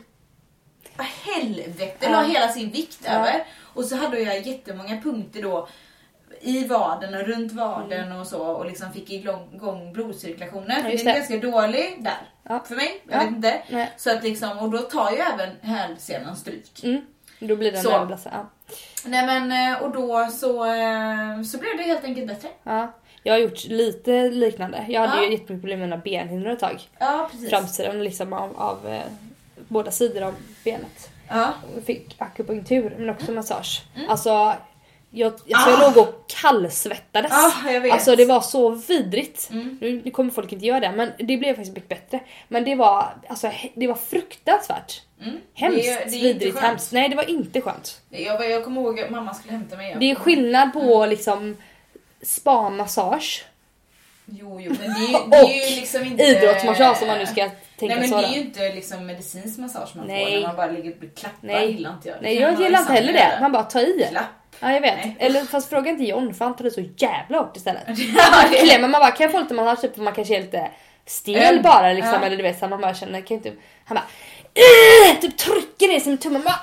[1.25, 2.09] helvete, Ja.
[2.09, 3.11] la hela sin vikt Ja.
[3.11, 3.43] över.
[3.63, 5.67] Och så hade jag jättemånga punkter då
[6.41, 10.71] i vaden och runt vaden och så och liksom fick igång blodcirkulationen.
[10.75, 10.91] För Mm.
[10.91, 12.29] just den är ganska dålig där.
[12.43, 12.63] Ja.
[12.67, 13.19] För mig, jag Ja.
[13.25, 13.61] vet inte.
[13.69, 13.91] Nej.
[13.97, 16.83] Så att liksom, och då tar ju även hälsenan stryk.
[16.83, 17.01] mm.
[17.39, 17.89] Då blir den Så.
[18.31, 18.49] Ja.
[19.05, 22.49] Nej men eh, och då så, eh, så blev det helt enkelt bättre.
[22.63, 22.93] Ja.
[23.23, 24.85] Jag har gjort lite liknande.
[24.89, 25.25] Jag hade Ja.
[25.25, 26.81] ju jättemycket problem med mina benhinnor ett tag.
[26.99, 27.49] Ja precis.
[27.49, 29.01] Framsidan liksom av, av eh,
[29.67, 31.09] båda sidor av benet.
[31.29, 31.53] Ja.
[31.85, 33.81] Fick akupunktur men också massage.
[33.95, 34.09] Mm.
[34.09, 34.53] Alltså,
[35.09, 35.81] jag, jag Ah.
[35.87, 37.31] låg och kallsvettades.
[37.31, 37.93] Ja, jag vet.
[37.93, 39.49] Alltså det var så vidrigt.
[39.51, 39.77] Mm.
[39.81, 42.19] Nu, nu kommer folk inte göra det men det blev faktiskt mycket bättre.
[42.47, 45.01] Men det var, alltså, det var fruktansvärt.
[45.21, 45.37] Mm.
[45.53, 46.91] Hemskt Det det vidrigt hemskt.
[46.91, 48.01] Nej det var inte skönt.
[48.09, 49.95] Jag, jag kommer ihåg att mamma skulle hämta mig.
[49.99, 51.09] Det är skillnad på Mm.
[51.09, 51.57] liksom
[52.21, 53.45] spa-massage
[54.25, 56.23] Jo, jo, men det är, ju- det är ju liksom inte...
[56.23, 57.35] idrottsmassage om man nu ska
[57.79, 58.17] tänka Nej men så.
[58.17, 60.25] det är ju inte liksom medicinsk massage man Nej.
[60.25, 61.39] får när man bara ligger och blir klappad.
[61.41, 61.71] Nej.
[61.71, 62.17] gillar inte jag.
[62.17, 63.35] Det Nej kan jag gillar inte detsamma heller göra.
[63.35, 63.41] det.
[63.41, 64.07] Man bara tar i.
[64.09, 64.23] Klapp.
[64.59, 64.95] Ja jag vet.
[64.95, 65.15] Nej.
[65.19, 67.83] Eller fast fråga inte John för han tar det så jävla hårt istället.
[67.87, 70.41] Ja, det- Klämmer man bara kan jag få lite massage typ för man kanske är
[70.41, 70.71] lite
[71.05, 71.61] stel Mm.
[71.63, 72.25] bara liksom Ja.
[72.25, 73.53] eller du vet så här, man bara känner kan inte
[73.85, 74.05] han bara
[75.21, 76.59] typ trycker ner sin tumme man bara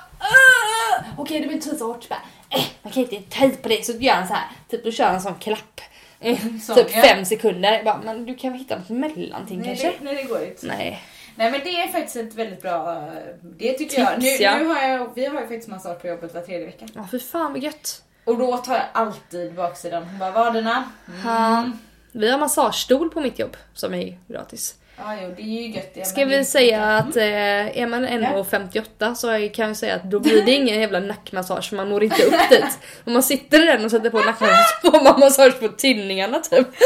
[1.19, 2.21] okej det blir inte så hårt så bara
[2.55, 5.09] "Eh, man kan inte ta på det så gör han så här typ då kör
[5.09, 5.81] en sån klapp
[6.25, 7.03] Eh, Sån, typ ja.
[7.03, 9.87] fem sekunder bara, men du kan väl hitta något mellanting Nej kanske?
[9.87, 10.67] det, nej det går inte.
[10.67, 11.03] Nej.
[11.37, 13.09] Nej men det är faktiskt ett väldigt bra...
[13.43, 14.19] Det tycker jag.
[14.19, 14.59] Nu, Tips, ja.
[14.59, 15.11] nu har jag.
[15.15, 16.87] Vi har ju faktiskt massage på jobbet var tredje vecka.
[16.95, 18.03] Ja fy fan vad gött.
[18.25, 20.05] Och då tar jag alltid baksidan.
[20.05, 20.85] Hon bara vaderna.
[21.09, 21.21] Mm.
[21.25, 21.71] Ja.
[22.13, 24.75] Vi har massagestol på mitt jobb som är gratis.
[24.97, 25.95] Ja jo det är ju gött.
[25.95, 30.21] det, Ska vi säga att eh, är man 1,58 så kan jag säga att då
[30.21, 32.79] blir det ingen jävla nackmassage för man når inte upp dit.
[33.05, 36.39] Om man sitter i den och sätter på nackmassage så får man massage på tinningarna
[36.39, 36.69] typ.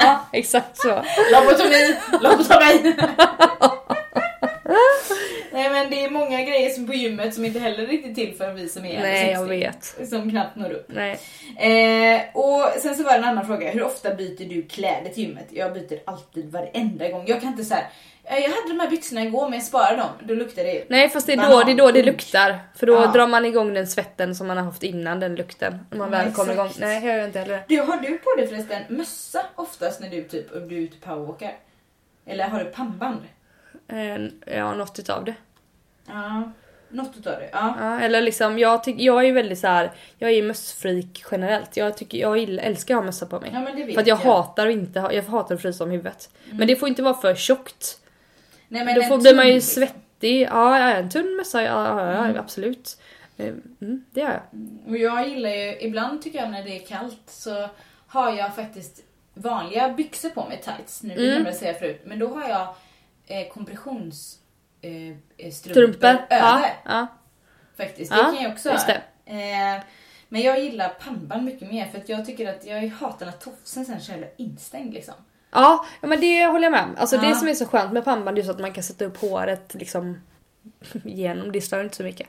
[0.00, 1.02] ja, exakt så.
[1.32, 1.96] Lobotomi!
[2.20, 2.96] Lobotomi!
[5.56, 8.34] Nej men det är många grejer som på gymmet som inte heller är riktigt till
[8.36, 9.48] för vi som är Nej jag 60,
[9.98, 10.08] vet.
[10.10, 10.86] Som knappt når upp.
[10.88, 11.18] Nej.
[11.56, 13.70] Eh, och sen så var det en annan fråga.
[13.70, 15.46] Hur ofta byter du kläder till gymmet?
[15.50, 17.24] Jag byter alltid varenda gång.
[17.26, 17.82] Jag kan inte säga
[18.28, 20.08] jag hade de här byxorna igår men jag sparar dem.
[20.24, 22.58] Då luktar det Nej fast det är då det, är då det luktar.
[22.76, 23.06] För då Ja.
[23.06, 25.78] drar man igång den svetten som man har haft innan den lukten.
[25.90, 26.70] När man Ja, väl kommer igång.
[26.78, 27.64] Nej jag gör inte heller det.
[27.68, 30.96] Du, har du på dig förresten mössa oftast när du typ om du är ute
[30.96, 31.52] powerwalkar?
[32.26, 33.20] Eller har du pannband?
[33.88, 35.34] Eh, Ja något utav det.
[36.06, 36.52] Ja,
[36.88, 37.48] något utav det.
[37.52, 37.74] Ja.
[37.80, 39.90] Ja, eller liksom, jag, tyck, jag är väldigt så här.
[40.18, 41.76] jag är mössfreak generellt.
[41.76, 43.50] Jag, tycker, jag älskar att ha mössa på mig.
[43.54, 44.24] ja men det vet för att jag jag.
[44.24, 46.30] hatar att inte ha, jag hatar att frysa om huvudet.
[46.50, 48.00] Men det får inte vara för tjockt.
[48.68, 50.42] Nej, men Då får, blir man ju svettig.
[50.50, 52.36] Ja, en tunn mössa, ja, ja, Mm.
[52.38, 53.00] absolut.
[53.36, 53.46] Eh,
[53.80, 54.42] Mm, det gör jag.
[54.88, 57.68] Och jag gillar ju, ibland tycker jag när det är kallt så
[58.06, 59.02] har jag faktiskt
[59.34, 61.02] vanliga byxor på mig, tights.
[61.02, 61.24] Nu Mm.
[61.24, 62.02] glömde jag säga förut.
[62.04, 62.68] Men då har jag
[63.26, 64.38] eh, kompressions
[64.80, 65.08] eh,
[65.38, 65.52] eh,
[66.30, 66.74] över.
[66.84, 67.06] Ja.
[67.76, 68.68] Faktiskt, det kan jag också.
[69.24, 69.82] Eh,
[70.28, 73.86] men jag gillar pannband mycket mer för att jag tycker att jag hatar när tofsen
[73.86, 75.14] sen så jävla instängd liksom.
[75.50, 76.96] Ja, men det håller jag med om.
[76.98, 79.16] Alltså det som är så skönt med pannband är just att man kan sätta upp
[79.20, 80.20] håret liksom
[81.04, 81.52] genom.
[81.52, 82.28] Det stör inte så mycket.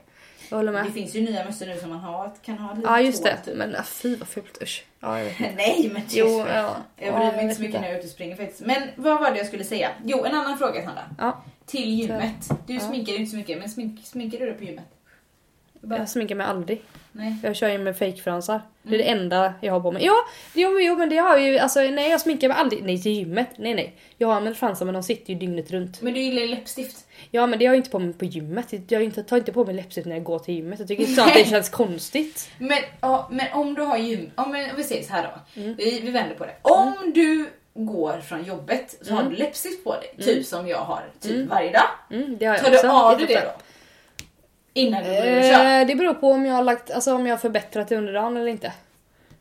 [0.50, 0.94] Jag håller Det med.
[0.94, 3.38] finns ju nya mössor nu som man har, kan ha lite Ja just det.
[3.46, 3.56] typ.
[3.58, 4.86] Men ah, fy vad fult usch.
[5.00, 5.52] Ja, inte.
[5.56, 6.16] Nej men tyst.
[6.18, 6.76] Jo, ja.
[6.96, 7.80] Jag Ja, bryr mig inte vet så mycket inte.
[7.80, 8.62] när jag är ute och springer faktiskt.
[8.62, 9.90] Men vad var det jag skulle säga?
[10.06, 11.04] Jo, en annan fråga Sandra.
[11.18, 11.44] Ja.
[11.66, 12.50] Till gymmet.
[12.68, 12.80] Du Ja.
[12.80, 14.86] sminkar ju inte så mycket, men smink, sminkar du dig på gymmet?
[15.82, 16.82] Bara, Jag sminkar mig aldrig.
[17.18, 17.36] Nej.
[17.44, 18.62] Jag kör ju med fejkfransar.
[18.84, 19.20] Det är det Mm.
[19.24, 20.06] enda jag har på mig.
[20.06, 20.16] Ja,
[20.54, 21.58] jo, jo men det har jag ju.
[21.58, 22.84] Alltså nej jag sminkar mig aldrig.
[22.84, 23.48] Nej till gymmet.
[23.58, 23.96] Nej nej.
[24.18, 26.02] Jag har med fransar men de sitter ju dygnet runt.
[26.02, 26.98] Men du gillar ju läppstift.
[27.32, 28.74] Ja men det har jag inte på mig på gymmet.
[28.88, 30.80] Jag tar inte på mig läppstift när jag går till gymmet.
[30.80, 32.50] Jag tycker inte att det känns konstigt.
[32.58, 34.32] Men, ja, men om du har gym...
[34.36, 35.24] Om vi vi säger så här
[35.56, 35.62] då.
[35.62, 35.76] Mm.
[35.76, 36.54] Vi, vi vänder på det.
[36.62, 39.34] Om du går från jobbet så har Mm.
[39.34, 40.26] du läppstift på dig, Mm.
[40.26, 41.48] typ som jag har typ Mm.
[41.48, 41.90] varje dag.
[42.12, 43.62] Mm, det har jag Tar du av dig det då?
[44.78, 45.80] Innan du börjar köra?
[45.82, 48.14] Eh, det beror på om jag har lagt, alltså om jag har förbättrat det under
[48.14, 48.74] dagen eller inte.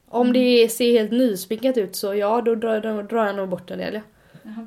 [0.09, 0.32] Om Mm.
[0.32, 3.78] det ser helt nysminkat ut så ja, då drar, då drar jag nog bort en
[3.78, 4.01] del ja.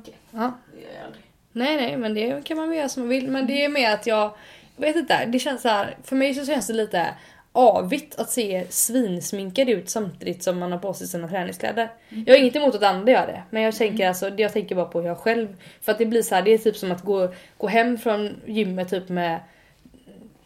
[0.00, 0.14] Okej.
[0.30, 0.52] ja.
[0.74, 1.24] Det gör jag aldrig.
[1.52, 3.30] Nej nej men det kan man väl göra som man vill.
[3.30, 4.30] Men det är mer att jag,
[4.76, 5.96] jag vet inte, det känns så här.
[6.04, 7.06] för mig så känns det lite
[7.52, 11.88] avigt att se svinsminkad ut samtidigt som man har på sig sina träningskläder.
[12.26, 14.74] Jag har inget emot att andra gör det, men jag tänker alltså, det jag tänker
[14.74, 15.48] bara på jag själv.
[15.80, 18.40] För att det blir så här, det är typ som att gå, gå hem från
[18.46, 19.40] gymmet typ med,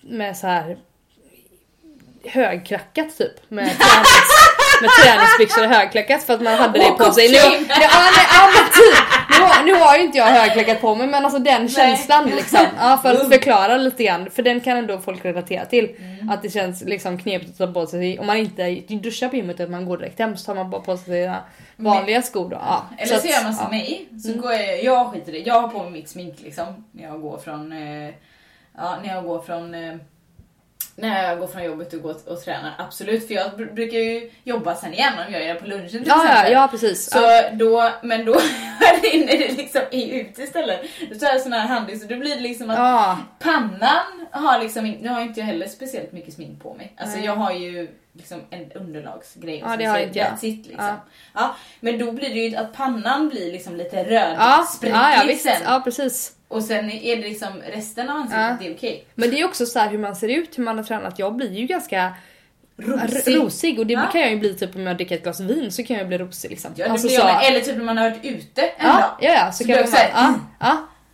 [0.06, 0.76] med så här
[2.24, 3.50] högklackat typ.
[3.50, 4.30] Med, tränings,
[4.80, 7.28] med träningsbyxor och högklackat för att man hade det på sig.
[7.28, 8.98] Nu, ja, nej, ja, men typ.
[9.30, 12.66] nu, har, nu har ju inte jag högklackat på mig men alltså den känslan liksom.
[12.80, 14.30] Ja, för att förklara lite grann.
[14.30, 15.96] För den kan ändå folk relatera till.
[16.30, 19.60] Att det känns liksom knepigt att ta på sig om man inte duschar på gymmet
[19.60, 21.42] och man går direkt hem så tar man bara på sig sina
[21.76, 22.56] vanliga skor då.
[22.60, 23.70] Ja, Eller så gör man som ja.
[23.78, 24.08] mig.
[24.22, 24.40] Så Mm.
[24.40, 25.48] går jag, jag skiter i det.
[25.48, 26.84] Jag har på mig mitt smink liksom.
[26.92, 27.72] När jag går från...
[27.72, 28.14] Eh,
[28.76, 29.74] ja, när jag går från...
[29.74, 29.94] Eh,
[30.96, 32.74] när jag går från jobbet och går och tränar.
[32.78, 35.88] Absolut, för jag br- brukar ju jobba sen igen om jag gör det på lunchen
[35.88, 36.52] till Ja, ja, exempel.
[36.52, 37.10] ja precis.
[37.10, 37.42] Så ja.
[37.52, 38.32] då, men då
[38.80, 39.02] när
[39.38, 40.80] det liksom ute istället,
[41.12, 44.58] då tar jag sån här handduk så då blir det liksom att Ja, pannan har
[44.58, 46.92] liksom nu har inte jag heller speciellt mycket smink på mig.
[46.96, 47.26] Alltså Nej.
[47.26, 50.28] jag har ju liksom en underlagsgrej och Ja, det har inte jag.
[50.44, 50.86] it, liksom.
[50.86, 50.96] Ja.
[51.34, 51.56] Ja.
[51.80, 55.36] men då blir det ju att pannan blir liksom lite röd, ja, sprickig ja, ja
[55.36, 55.62] sen.
[55.64, 56.32] Ja precis.
[56.54, 58.56] Och sen är det liksom resten av ansiktet, Ja.
[58.60, 59.04] det är okej.
[59.14, 61.18] Men det är också så här hur man ser ut, hur man har tränat.
[61.18, 62.12] Jag blir ju ganska
[62.76, 63.36] Rosig.
[63.36, 64.06] rosig och det Ja.
[64.12, 66.18] kan jag ju bli typ om jag dricker ett glas vin så kan jag bli
[66.18, 66.70] rosig liksom.
[66.76, 67.36] Ja, Alltså, så, med.
[67.48, 69.10] Eller typ när man har varit ute en ja, dag.
[69.20, 70.40] ja, ja, så, Så kan jag såhär, ja, mm.
[70.60, 70.70] ja,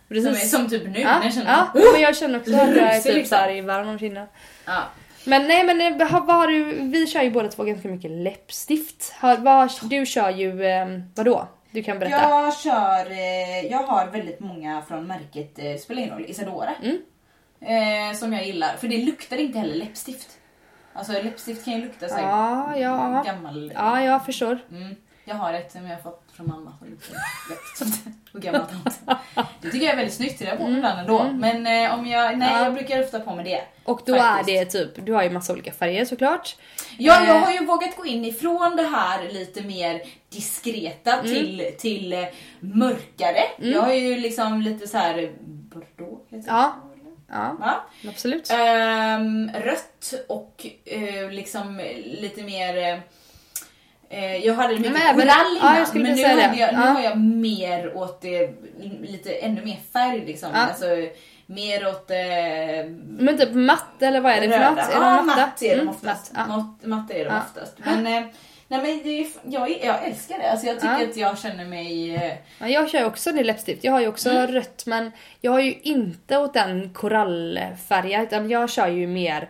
[0.07, 0.51] Som, precis.
[0.51, 1.91] som typ nu, Ja, när jag känner ja, uh!
[1.93, 3.37] men jag känner också att jag är typ liksom.
[3.37, 4.27] såhär i varm om kinden.
[4.65, 4.81] ja.
[5.23, 9.13] Men nej men eh, vad har du, vi kör ju båda två ganska mycket läppstift.
[9.19, 11.47] Har, vad, du kör ju, eh, vadå?
[11.71, 12.15] Du kan berätta.
[12.29, 16.71] Jag kör, eh, jag har väldigt många från märket, eh, spelar ingen roll, Isadora.
[16.83, 16.97] Mm.
[17.61, 20.29] Eh, som jag gillar, för det luktar inte heller läppstift.
[20.93, 23.23] Alltså läppstift kan ju lukta så här Ja, ja.
[23.25, 23.71] gammal.
[23.75, 24.59] Ja, jag förstår.
[24.71, 24.95] Mm.
[25.25, 27.15] Jag har ett som jag har fått från mamma som luktar
[27.49, 28.05] läppstift.
[28.33, 28.99] Och gammal tant.
[29.61, 31.19] Det tycker jag är väldigt snyggt, det jag på mig ibland ändå.
[31.19, 31.37] Mm.
[31.39, 32.63] Men eh, om jag, nej Ja.
[32.63, 33.61] jag brukar ofta på mig det.
[33.83, 34.49] Och då Faktiskt.
[34.49, 36.55] är det typ, du har ju massa olika färger såklart.
[36.97, 37.43] Ja, jag Eh.
[37.43, 41.25] har ju vågat gå in ifrån det här lite mer diskreta Mm.
[41.25, 42.25] till, till eh,
[42.59, 43.41] mörkare.
[43.57, 46.21] Jag har ju liksom lite så här bordeaux.
[46.31, 46.75] heter det Ja.
[47.33, 47.85] Ja, Ja.
[48.09, 48.51] absolut.
[48.51, 52.77] Ehm, rött och eh, liksom lite mer...
[52.77, 52.99] Eh,
[54.43, 55.27] jag hade mycket Men korall
[55.61, 56.87] ja, innan, skulle men nu, hade jag, nu Ja.
[56.87, 58.53] har jag mer åt det,
[59.01, 60.49] lite ännu mer färg liksom.
[60.53, 60.59] Ja.
[60.59, 60.85] Alltså,
[61.45, 64.69] mer åt eh, Men typ matt eller vad är det för röda.
[64.69, 64.79] något?
[64.79, 65.41] Är Ja, de matta?
[65.41, 66.33] matt är de Mm, oftast.
[66.33, 66.47] matt,
[66.81, 66.87] ja.
[66.87, 67.41] Matt, är de Ja.
[67.49, 67.77] oftast.
[67.77, 68.23] Men, eh,
[68.67, 70.51] nej, men det jag, jag älskar det.
[70.51, 71.05] Alltså, jag tycker Ja.
[71.09, 72.15] att jag känner mig...
[72.15, 73.83] Eh, Ja, jag kör också det läppstift.
[73.83, 74.47] Jag har ju också Mm.
[74.47, 79.47] rött men jag har ju inte åt den korallfärgen utan jag kör ju mer eh,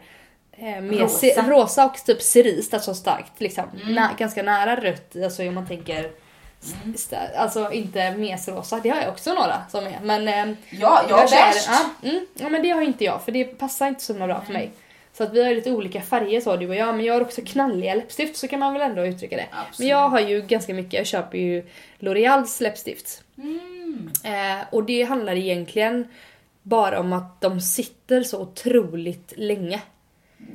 [0.58, 1.42] mer Rosa.
[1.50, 1.86] rosa.
[1.86, 3.64] och typ cerise, alltså starkt liksom.
[3.82, 3.96] Mm.
[3.96, 6.12] Nä, ganska nära rött, alltså om man tänker
[6.84, 6.96] Mm.
[7.38, 10.00] Alltså inte mesrosa, det har jag också några som är.
[10.04, 11.70] Men eh, ja, jag, kör- värst.
[12.04, 14.42] ja, mm, ja men det har inte jag för det passar inte så himla bra
[14.42, 14.72] för mig.
[15.14, 17.42] Så att vi har lite olika färger så du och jag men jag har också
[17.46, 19.48] knalliga läppstift så kan man väl ändå uttrycka det.
[19.52, 19.80] Absolut.
[19.80, 21.66] Men jag har ju ganska mycket, jag köper ju
[22.00, 23.24] L'Oreals läppstift.
[23.38, 24.12] Mm.
[24.24, 26.08] Eh, och det handlar egentligen
[26.64, 29.82] bara om att de sitter så otroligt länge.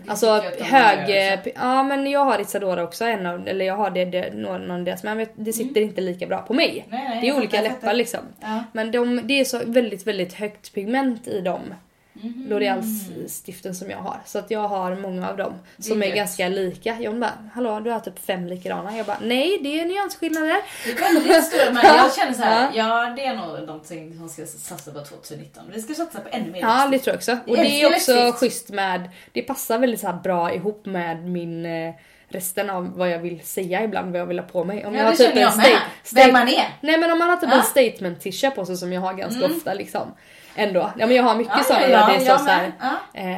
[0.04, 1.32] Det Alltså de hög...
[1.32, 1.50] eh, också.
[1.54, 4.84] Ja men jag har Isadora också, en av, eller jag har det, det någon, av
[4.84, 6.86] deras men det sitter inte lika bra på mig.
[6.88, 7.94] Nej, nej, Det är olika läppar fattar.
[7.94, 8.20] liksom.
[8.40, 8.64] Ja.
[8.72, 11.74] Men de, det är så väldigt väldigt högt pigment i dem.
[12.22, 12.46] Mhm.
[12.48, 14.20] L'Oreal-stiften som jag har.
[14.26, 16.16] Så att jag har många av dem som är gött.
[16.16, 17.00] ganska lika.
[17.00, 18.96] John bara, hallå du har typ fem likadana.
[18.96, 20.56] Jag bara, nej det är nyansskillnader.
[20.84, 24.28] Det är väldigt stora men jag känner så här, ja det är nog någonting som
[24.28, 25.64] ska satsa på 2019.
[25.74, 27.38] Vi ska satsa på ännu mer Ja det tror jag också.
[27.46, 31.94] Och det är också schysst med, det passar väldigt så bra ihop med min eh,
[32.28, 34.86] resten av vad jag vill säga ibland, vad jag vill ha på mig.
[34.86, 35.78] Om Ja, jag har typ en jag med.
[36.14, 36.68] Vem man är.
[36.80, 37.56] Nej men om man har typ Ja.
[37.58, 40.14] en statement t-shirt på sig som jag har ganska ofta liksom.
[40.56, 40.92] Ändå.
[40.98, 42.72] Ja men jag har mycket Ja, sådana ja, där det ja, är så, så här,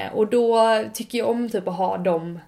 [0.07, 2.41] eh, Och då tycker jag om typ att ha dem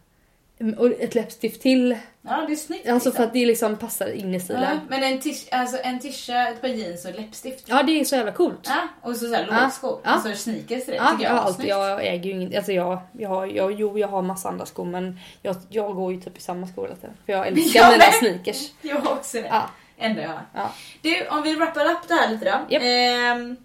[0.60, 1.96] mm, och ett läppstift till.
[2.22, 2.88] Ja det är snyggt.
[2.88, 3.12] Alltså liksom.
[3.12, 4.62] för att det liksom passar in i stilen.
[4.62, 7.64] ja, men en, tish, alltså en tisha, ett par jeans och läppstift.
[7.68, 8.60] Ja det är så jävla coolt.
[8.68, 9.62] Ja, och så, så här Ja.
[9.62, 10.00] lågskor.
[10.04, 10.16] Ja.
[10.16, 10.96] Och så sneakers till det.
[10.96, 11.68] Ja, tycker jag jag snyggt.
[11.70, 15.20] jag äger ju inget, alltså jag, jag, jag, jo jag har massa andra skor men
[15.42, 17.16] jag, jag går ju typ i samma skor tiden.
[17.26, 18.70] För jag älskar Jag mina sneakers.
[18.82, 19.48] Jag har också det.
[19.48, 19.70] Ja.
[19.98, 20.40] Enda jag har.
[20.54, 20.70] Ja.
[21.02, 22.74] Du, om vi wrappar upp det här lite då.
[22.74, 22.82] Japp.
[22.84, 23.56] Ehm,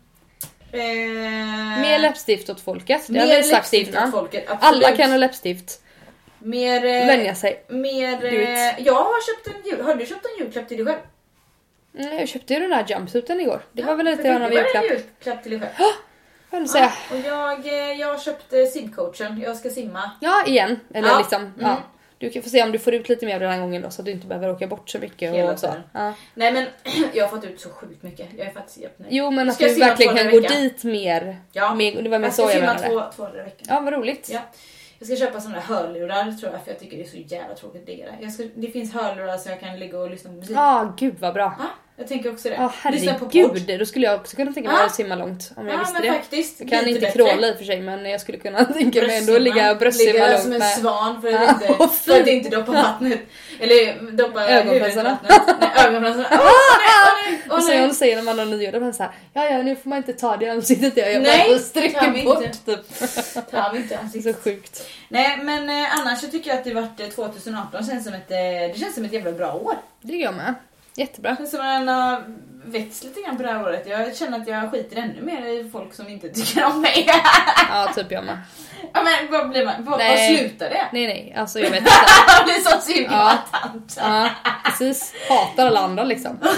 [0.78, 4.12] ehm, Mer läppstift åt folket, det har mer vi sagt innan.
[4.12, 4.46] folket.
[4.60, 5.82] Alla kan ha läppstift.
[6.40, 6.86] Mer...
[6.86, 7.64] eh, Vänja sig.
[7.68, 8.26] Mer...
[8.26, 9.82] Eh, Jag har köpt en jul...
[9.86, 11.00] Har du köpt en julklapp till dig själv?
[11.98, 13.62] Mm, Jag köpte ju den där jumpsuiten igår.
[13.72, 14.84] Det var väl lite av en det var julklapp.
[14.84, 15.88] en julklapp till dig själv.
[16.52, 16.92] Jag säga.
[17.12, 19.42] Och jag, eh, jag köpte simcoachen.
[19.46, 20.12] Jag ska simma.
[20.22, 20.80] Ja, igen.
[20.94, 21.18] Eller Ja.
[21.18, 21.78] liksom, ja.
[22.18, 24.02] Du kan få se om du får ut lite mer den här gången då så
[24.02, 25.74] att du inte behöver åka bort så mycket Hela och så.
[25.92, 26.14] Ja.
[26.34, 26.66] Nej men
[27.14, 28.28] jag har fått ut så sjukt mycket.
[28.38, 29.14] Jag är faktiskt jättenöjd.
[29.14, 31.38] Jo men att jag du verkligen kan gå dit mer.
[31.52, 31.76] Ja.
[31.76, 33.10] mer det var mer jag så ska jag simma menade.
[33.10, 33.68] två, två dagar i veckan.
[33.70, 34.30] Ja vad roligt.
[34.34, 34.40] Ja.
[35.00, 37.56] Jag ska köpa såna där hörlurar tror jag för jag tycker det är så jävla
[37.56, 38.18] tråkigt att ligga där.
[38.22, 40.56] Jag ska, det finns hörlurar så jag kan ligga och lyssna på musik.
[40.58, 41.56] Ja gud vad bra.
[41.60, 41.66] Ja,
[41.98, 42.56] jag tänker också det.
[42.56, 42.72] Ja podd.
[42.82, 44.86] herregud, då skulle jag också kunna tänka mig Ja.
[44.86, 46.08] att simma långt om jag Ja visste det.
[46.14, 46.60] faktiskt.
[46.60, 49.38] Jag kan inte kråla i och för sig men jag skulle kunna tänka mig ändå
[49.38, 52.72] ligga bröstsimma Ligga långt som en svan för att, inte, åh, för att inte doppa
[52.72, 53.20] vattnet.
[53.60, 55.18] Eller doppa Ögonfransarna.
[55.30, 56.28] Nej, ögonfransarna.
[56.32, 56.40] Åh
[57.30, 57.96] nej, åh Och så nej, hon nej.
[57.96, 60.14] säger när man har nyår, då är man såhär ja ja nu får man inte
[60.14, 60.98] ta det i ansiktet.
[60.98, 62.58] Jag, jag Nej, bara sträcker bort inte.
[62.76, 63.52] typ.
[63.52, 64.36] Tar vi inte ansiktet.
[64.36, 64.86] så sjukt.
[65.10, 68.32] Nej men eh, annars så tycker jag att det vart eh, 2018 känns som ett,
[68.32, 68.38] eh,
[68.74, 69.76] det känns som ett jävla bra år.
[70.02, 70.54] Det tycker jag med.
[70.96, 71.36] Jättebra.
[71.36, 72.24] Som att man har
[72.66, 73.84] växt lite grann på det här året.
[73.88, 77.10] Jag känner att jag skiter ännu mer i folk som inte tycker om mig.
[77.70, 78.38] Ja typ jag med.
[78.94, 79.74] ja men vad blir man?
[79.80, 80.86] Vad, vad slutar det?
[80.92, 81.92] Nej nej, alltså jag vet inte.
[82.38, 82.82] Jag blir så Ja.
[82.82, 83.98] sylvatant.
[84.02, 84.30] Ja,
[84.66, 85.14] precis.
[85.30, 86.40] Hatar alla andra liksom.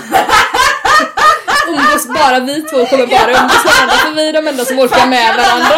[1.67, 5.07] Umgås bara vi två kommer bara umgås varandra för vi är de enda som orkar
[5.07, 5.75] med varandra.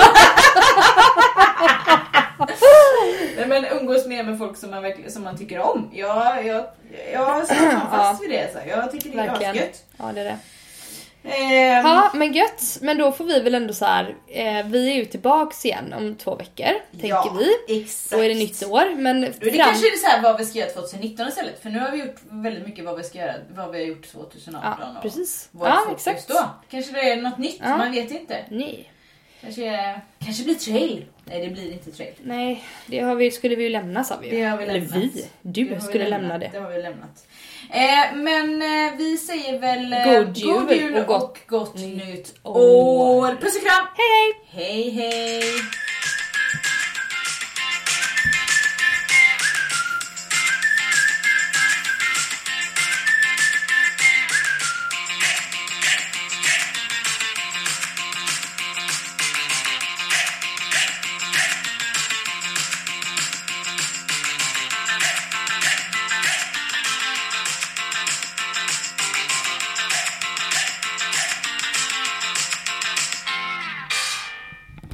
[3.38, 5.90] Nej, men umgås mer med folk som man, verkligen, som man tycker om.
[5.94, 6.66] Jag, jag,
[7.14, 8.53] jag står fast vid det.
[8.53, 8.60] Så.
[8.70, 9.84] Jag tycker det är asgött.
[9.98, 10.38] Ja det är det.
[11.24, 14.16] Ehm, Ja men gött, men då får vi väl ändå så här.
[14.28, 17.38] Eh, vi är ju tillbaks igen om två veckor, tänker ja,
[17.68, 17.82] vi.
[17.82, 18.11] Exakt.
[18.11, 19.52] Då är det nytt år, men är det fram...
[19.66, 21.61] kanske är så här vad vi ska göra 2019 istället.
[21.61, 24.07] För nu har vi gjort väldigt mycket vad vi ska göra, vad vi har gjort
[24.11, 24.74] 2018.
[24.80, 25.49] Ja, och precis.
[25.52, 26.28] Vårt Ja, exakt.
[26.28, 26.49] då.
[26.70, 27.78] Kanske det är något nytt, Ja.
[27.78, 28.45] man vet inte.
[28.49, 28.91] Nej.
[29.41, 31.06] Kanske, kanske blir trail.
[31.30, 32.14] Nej det blir inte trail.
[32.23, 34.35] Nej, det har vi, skulle vi ju lämna sa vi ju.
[34.35, 34.95] Det har vi Eller lämnat.
[35.15, 35.26] vi.
[35.41, 36.22] Du Det skulle lämnat.
[36.22, 36.49] lämna det.
[36.53, 37.27] Det har vi lämnat.
[37.69, 41.76] Eh, men eh, vi säger väl eh, God jul god jul och gott och gott
[41.76, 42.57] nytt år.
[42.60, 43.35] år.
[43.41, 43.85] Puss och kram!
[43.97, 44.64] Hej hej!
[44.65, 45.43] Hej hej!